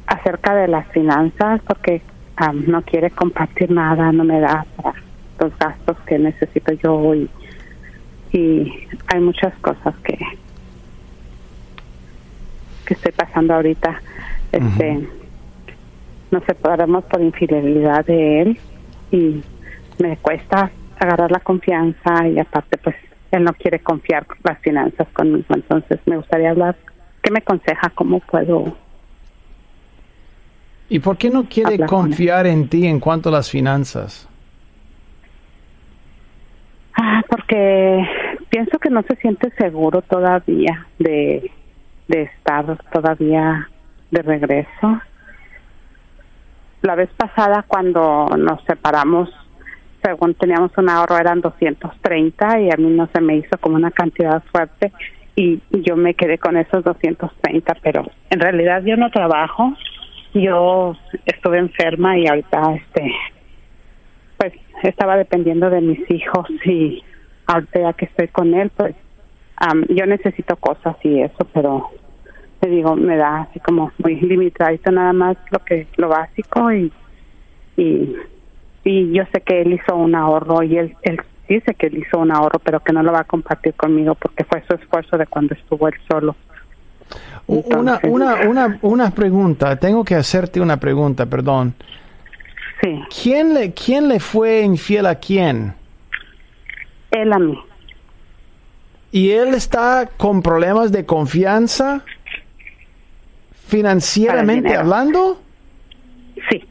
acerca 0.08 0.56
de 0.56 0.68
las 0.68 0.88
finanzas 0.88 1.62
porque 1.68 2.02
no 2.68 2.82
quiere 2.84 3.12
compartir 3.12 3.70
nada, 3.72 4.12
no 4.12 4.24
me 4.24 4.40
da 4.40 4.66
para 4.76 5.09
los 5.40 5.58
gastos 5.58 5.98
que 6.06 6.20
necesito 6.20 6.74
yo 6.74 7.16
y, 7.16 7.30
y 8.32 8.88
hay 9.08 9.20
muchas 9.20 9.54
cosas 9.60 9.96
que 10.04 10.18
que 12.86 12.96
estoy 12.96 13.12
pasando 13.12 13.54
ahorita. 13.54 14.02
Este, 14.52 15.08
nos 16.32 16.44
separamos 16.46 17.04
por 17.06 17.22
infidelidad 17.22 18.04
de 18.06 18.42
él 18.42 18.60
y 19.12 19.44
me 20.00 20.18
cuesta 20.18 20.72
agarrar 21.00 21.32
la 21.32 21.40
confianza 21.40 22.28
y 22.28 22.40
aparte 22.40 22.78
pues 22.78 22.96
él 23.32 23.44
no 23.44 23.54
quiere 23.54 23.80
confiar 23.80 24.26
las 24.44 24.58
finanzas 24.60 25.08
conmigo 25.14 25.48
entonces 25.50 26.00
me 26.06 26.18
gustaría 26.18 26.52
hablar 26.52 26.76
qué 27.22 27.32
me 27.32 27.40
aconseja 27.40 27.90
cómo 27.96 28.20
puedo 28.20 28.76
¿Y 30.90 31.00
por 31.00 31.18
qué 31.18 31.30
no 31.30 31.46
quiere 31.46 31.78
con 31.78 31.88
confiar 31.88 32.48
en 32.48 32.68
ti 32.68 32.88
en 32.88 33.00
cuanto 33.00 33.30
a 33.30 33.32
las 33.32 33.50
finanzas? 33.50 34.28
Porque 37.50 38.08
pienso 38.50 38.78
que 38.78 38.90
no 38.90 39.02
se 39.04 39.16
siente 39.18 39.52
seguro 39.58 40.02
todavía 40.02 40.88
de 41.00 41.50
de 42.08 42.24
estar 42.24 42.66
todavía 42.92 43.70
de 44.10 44.22
regreso. 44.24 45.02
La 46.82 46.96
vez 46.96 47.10
pasada 47.16 47.64
cuando 47.68 48.28
nos 48.38 48.64
separamos 48.66 49.30
según 50.04 50.34
teníamos 50.34 50.72
un 50.78 50.90
ahorro 50.90 51.18
eran 51.18 51.42
230 51.42 52.62
y 52.62 52.72
a 52.72 52.78
mí 52.78 52.90
no 52.90 53.10
se 53.14 53.22
me 53.22 53.36
hizo 53.36 53.58
como 53.60 53.76
una 53.76 53.92
cantidad 53.92 54.42
fuerte 54.52 54.92
y 55.36 55.62
yo 55.72 55.96
me 55.96 56.14
quedé 56.14 56.38
con 56.38 56.56
esos 56.56 56.84
230 56.84 57.76
pero 57.84 58.06
en 58.30 58.40
realidad 58.40 58.82
yo 58.84 58.96
no 58.96 59.12
trabajo 59.12 59.74
yo 60.34 60.96
estuve 61.26 61.58
enferma 61.58 62.18
y 62.18 62.28
ahorita 62.28 62.76
este 62.76 63.14
pues 64.38 64.54
estaba 64.84 65.18
dependiendo 65.18 65.70
de 65.70 65.82
mis 65.82 66.10
hijos 66.10 66.48
y 66.64 67.04
ahorita 67.54 67.82
ya 67.82 67.94
que 67.94 68.06
estoy 68.06 68.28
con 68.30 68.54
él 68.54 68.72
pues 68.76 68.96
am, 69.58 69.86
yo 69.90 70.06
necesito 70.06 70.56
cosas 70.56 70.96
y 71.04 71.22
eso 71.22 71.48
pero 71.54 71.90
te 72.60 72.70
digo 72.70 72.96
me 72.96 73.18
da 73.18 73.42
así 73.42 73.60
como 73.60 73.92
muy 73.98 74.16
limitadito 74.20 74.92
nada 74.92 75.14
más 75.14 75.38
lo 75.52 75.60
que 75.60 75.88
lo 75.98 76.10
básico 76.10 76.72
y 76.72 76.92
y 77.78 78.16
y 78.84 79.12
yo 79.14 79.24
sé 79.32 79.42
que 79.42 79.62
él 79.62 79.74
hizo 79.74 79.96
un 79.96 80.16
ahorro 80.16 80.64
y 80.64 80.78
él, 80.78 80.96
él 81.04 81.20
dice 81.48 81.74
que 81.74 81.88
él 81.88 81.98
hizo 81.98 82.20
un 82.20 82.32
ahorro, 82.32 82.60
pero 82.60 82.80
que 82.80 82.94
no 82.94 83.04
lo 83.04 83.12
va 83.12 83.22
a 83.22 83.24
compartir 83.24 83.74
conmigo 83.74 84.16
porque 84.16 84.44
fue 84.46 84.64
su 84.68 84.76
esfuerzo 84.76 85.18
de 85.18 85.28
cuando 85.28 85.56
estuvo 85.56 85.88
él 85.88 85.96
solo. 86.10 86.36
Una, 87.48 88.00
una, 88.04 88.36
una, 88.48 88.80
una 88.84 89.12
pregunta, 89.12 89.76
tengo 89.76 90.04
que 90.04 90.16
hacerte 90.16 90.62
una 90.62 90.78
pregunta, 90.78 91.26
perdón. 91.26 91.74
Sí, 92.82 93.02
¿Quién 93.24 93.56
le, 93.56 93.74
quién 93.74 94.08
le 94.08 94.20
fue 94.20 94.62
infiel 94.62 95.08
a 95.08 95.16
quién? 95.16 95.74
Él 97.12 97.34
a 97.34 97.40
mí. 97.40 97.60
¿Y 99.12 99.32
él 99.32 99.54
está 99.56 100.10
con 100.18 100.42
problemas 100.42 100.92
de 100.92 101.06
confianza 101.06 102.04
financieramente 103.68 104.76
hablando? 104.76 105.40
Sí. 106.50 106.64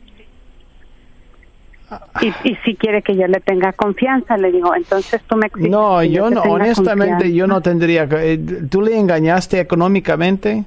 Y, 2.20 2.26
y 2.51 2.55
si 2.64 2.74
quiere 2.76 3.01
que 3.03 3.16
yo 3.16 3.26
le 3.28 3.41
tenga 3.41 3.72
confianza, 3.72 4.36
le 4.36 4.53
digo, 4.53 4.74
entonces 4.74 5.22
tú 5.26 5.36
me 5.36 5.51
No, 5.68 6.01
que 6.01 6.11
yo 6.11 6.28
no, 6.28 6.43
honestamente 6.43 7.32
yo 7.32 7.47
no 7.47 7.62
tendría. 7.62 8.07
eh, 8.11 8.39
¿Tú 8.70 8.82
le 8.82 8.99
engañaste 8.99 9.59
económicamente? 9.61 10.64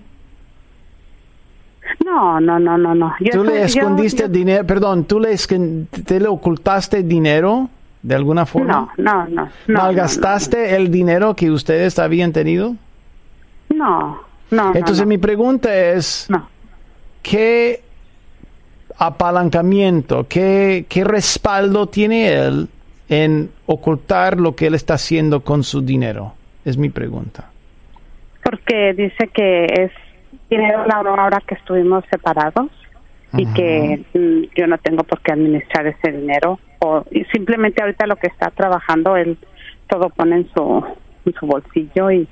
No, 2.03 2.39
No, 2.39 2.57
no, 2.57 2.77
no, 2.77 2.95
no. 2.95 3.13
Yo 3.19 3.31
¿Tú 3.31 3.43
le 3.43 3.67
soy- 3.67 3.79
escondiste 3.81 4.23
yo- 4.23 4.29
dinero? 4.29 4.65
Perdón, 4.65 5.05
¿tú 5.05 5.19
le, 5.19 5.35
te 6.05 6.19
le 6.19 6.27
ocultaste 6.27 7.03
dinero 7.03 7.69
de 8.01 8.15
alguna 8.15 8.45
forma? 8.45 8.73
No, 8.73 8.91
no, 8.97 9.27
no. 9.27 9.49
no, 9.67 9.79
¿Malgastaste 9.79 10.75
el 10.75 10.89
dinero 10.91 11.35
que 11.35 11.51
ustedes 11.51 11.99
habían 11.99 12.31
tenido? 12.31 12.75
No, 13.69 14.21
no. 14.49 14.75
Entonces 14.75 15.05
mi 15.05 15.17
pregunta 15.17 15.73
es. 15.75 16.27
¿qué 17.21 17.81
apalancamiento, 18.97 20.27
qué, 20.27 20.85
qué 20.89 21.03
respaldo 21.03 21.87
tiene 21.87 22.33
él 22.33 22.67
en 23.09 23.49
ocultar 23.65 24.39
lo 24.39 24.55
que 24.55 24.67
él 24.67 24.75
está 24.75 24.95
haciendo 24.95 25.41
con 25.41 25.63
su 25.63 25.81
dinero? 25.81 26.33
Es 26.65 26.77
mi 26.77 26.89
pregunta. 26.89 27.49
Porque 28.43 28.93
dice 28.93 29.27
que 29.33 29.65
es 29.65 29.91
dinero 30.49 30.85
la 30.85 30.99
hora 30.99 31.41
que 31.45 31.55
estuvimos 31.55 32.03
separados 32.09 32.69
y 33.33 33.45
que 33.53 34.03
mm, 34.13 34.55
yo 34.55 34.67
no 34.67 34.77
tengo 34.77 35.03
por 35.03 35.21
qué 35.21 35.31
administrar 35.31 35.87
ese 35.87 36.11
dinero 36.11 36.59
o 36.83 37.05
y 37.11 37.23
simplemente 37.25 37.81
ahorita 37.81 38.07
lo 38.07 38.15
que 38.15 38.27
está 38.27 38.49
trabajando 38.51 39.15
él 39.15 39.37
todo 39.87 40.09
pone 40.09 40.37
en 40.37 40.49
su 40.53 40.85
en 41.25 41.33
su 41.33 41.45
bolsillo 41.45 42.11
y 42.11 42.27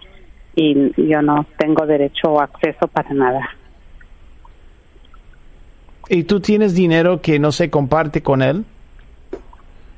y 0.55 0.91
yo 1.07 1.21
no 1.21 1.45
tengo 1.57 1.85
derecho 1.85 2.31
o 2.31 2.41
acceso 2.41 2.87
para 2.87 3.13
nada. 3.13 3.49
¿Y 6.09 6.23
tú 6.23 6.39
tienes 6.39 6.75
dinero 6.75 7.21
que 7.21 7.39
no 7.39 7.51
se 7.51 7.69
comparte 7.69 8.21
con 8.21 8.41
él? 8.41 8.65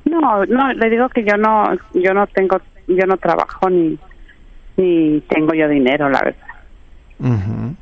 No, 0.04 0.44
no, 0.44 0.72
le 0.72 0.90
digo 0.90 1.08
que 1.08 1.24
yo 1.24 1.36
no 1.36 1.64
yo 1.94 2.12
no 2.12 2.26
tengo 2.28 2.60
yo 2.86 3.06
no 3.06 3.16
trabajo 3.16 3.70
ni 3.70 3.98
ni 4.76 5.20
tengo 5.28 5.54
yo 5.54 5.68
dinero, 5.68 6.08
la 6.10 6.20
verdad. 6.22 6.46
Ujú. 7.18 7.74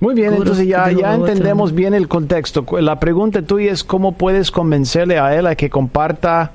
Muy 0.00 0.14
bien, 0.14 0.34
entonces 0.34 0.66
ya, 0.66 0.90
ya 0.90 1.14
entendemos 1.14 1.74
bien 1.74 1.94
el 1.94 2.06
contexto. 2.08 2.66
La 2.80 3.00
pregunta 3.00 3.40
tuya 3.42 3.72
es 3.72 3.82
cómo 3.82 4.12
puedes 4.12 4.50
convencerle 4.50 5.18
a 5.18 5.34
él 5.34 5.46
a 5.46 5.54
que 5.54 5.70
comparta 5.70 6.50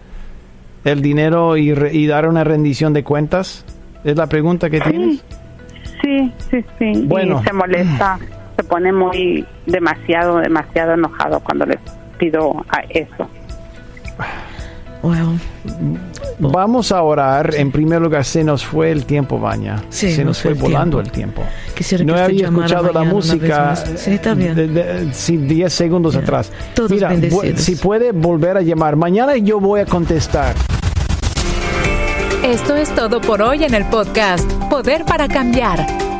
el 0.83 1.01
dinero 1.01 1.57
y, 1.57 1.73
re- 1.73 1.93
y 1.93 2.05
dar 2.07 2.27
una 2.27 2.43
rendición 2.43 2.93
de 2.93 3.03
cuentas. 3.03 3.65
¿Es 4.03 4.15
la 4.15 4.27
pregunta 4.27 4.69
que 4.69 4.79
tienes? 4.81 5.23
Sí, 6.01 6.31
sí, 6.49 6.65
sí. 6.79 7.03
Bueno. 7.05 7.39
Y 7.41 7.47
se 7.47 7.53
molesta, 7.53 8.19
se 8.57 8.63
pone 8.63 8.91
muy 8.91 9.45
demasiado, 9.65 10.37
demasiado 10.37 10.93
enojado 10.93 11.39
cuando 11.39 11.65
le 11.65 11.79
pido 12.19 12.63
a 12.69 12.81
eso. 12.89 13.27
Well, 15.03 15.39
Vamos 16.39 16.91
a 16.91 17.01
orar. 17.01 17.55
En 17.55 17.71
primer 17.71 18.01
lugar, 18.01 18.23
se 18.25 18.43
nos 18.43 18.63
fue 18.65 18.91
el 18.91 19.05
tiempo, 19.05 19.39
Baña. 19.39 19.81
Sí, 19.89 20.11
se 20.13 20.23
nos 20.23 20.39
fue 20.41 20.51
el 20.51 20.57
volando 20.59 20.97
tiempo. 21.01 21.41
el 21.41 21.43
tiempo. 21.45 21.73
Quisiera 21.75 22.03
no 22.03 22.13
que 22.15 22.21
había 22.21 22.45
escuchado 22.47 22.91
la 22.91 23.03
música. 23.03 23.75
Sí, 23.75 24.11
está 24.11 24.33
bien. 24.33 24.55
de- 24.55 24.67
de- 24.67 25.13
sí, 25.13 25.37
10 25.37 25.71
segundos 25.73 26.15
atrás. 26.15 26.51
Todos 26.75 26.91
Mira, 26.91 27.11
si 27.55 27.75
puede 27.75 28.11
volver 28.11 28.57
a 28.57 28.61
llamar. 28.61 28.95
Mañana 28.95 29.35
yo 29.37 29.59
voy 29.59 29.81
a 29.81 29.85
contestar. 29.85 30.55
Esto 32.43 32.75
es 32.75 32.93
todo 32.95 33.21
por 33.21 33.41
hoy 33.41 33.63
en 33.63 33.73
el 33.73 33.85
podcast 33.85 34.51
Poder 34.69 35.05
para 35.05 35.27
Cambiar. 35.27 35.85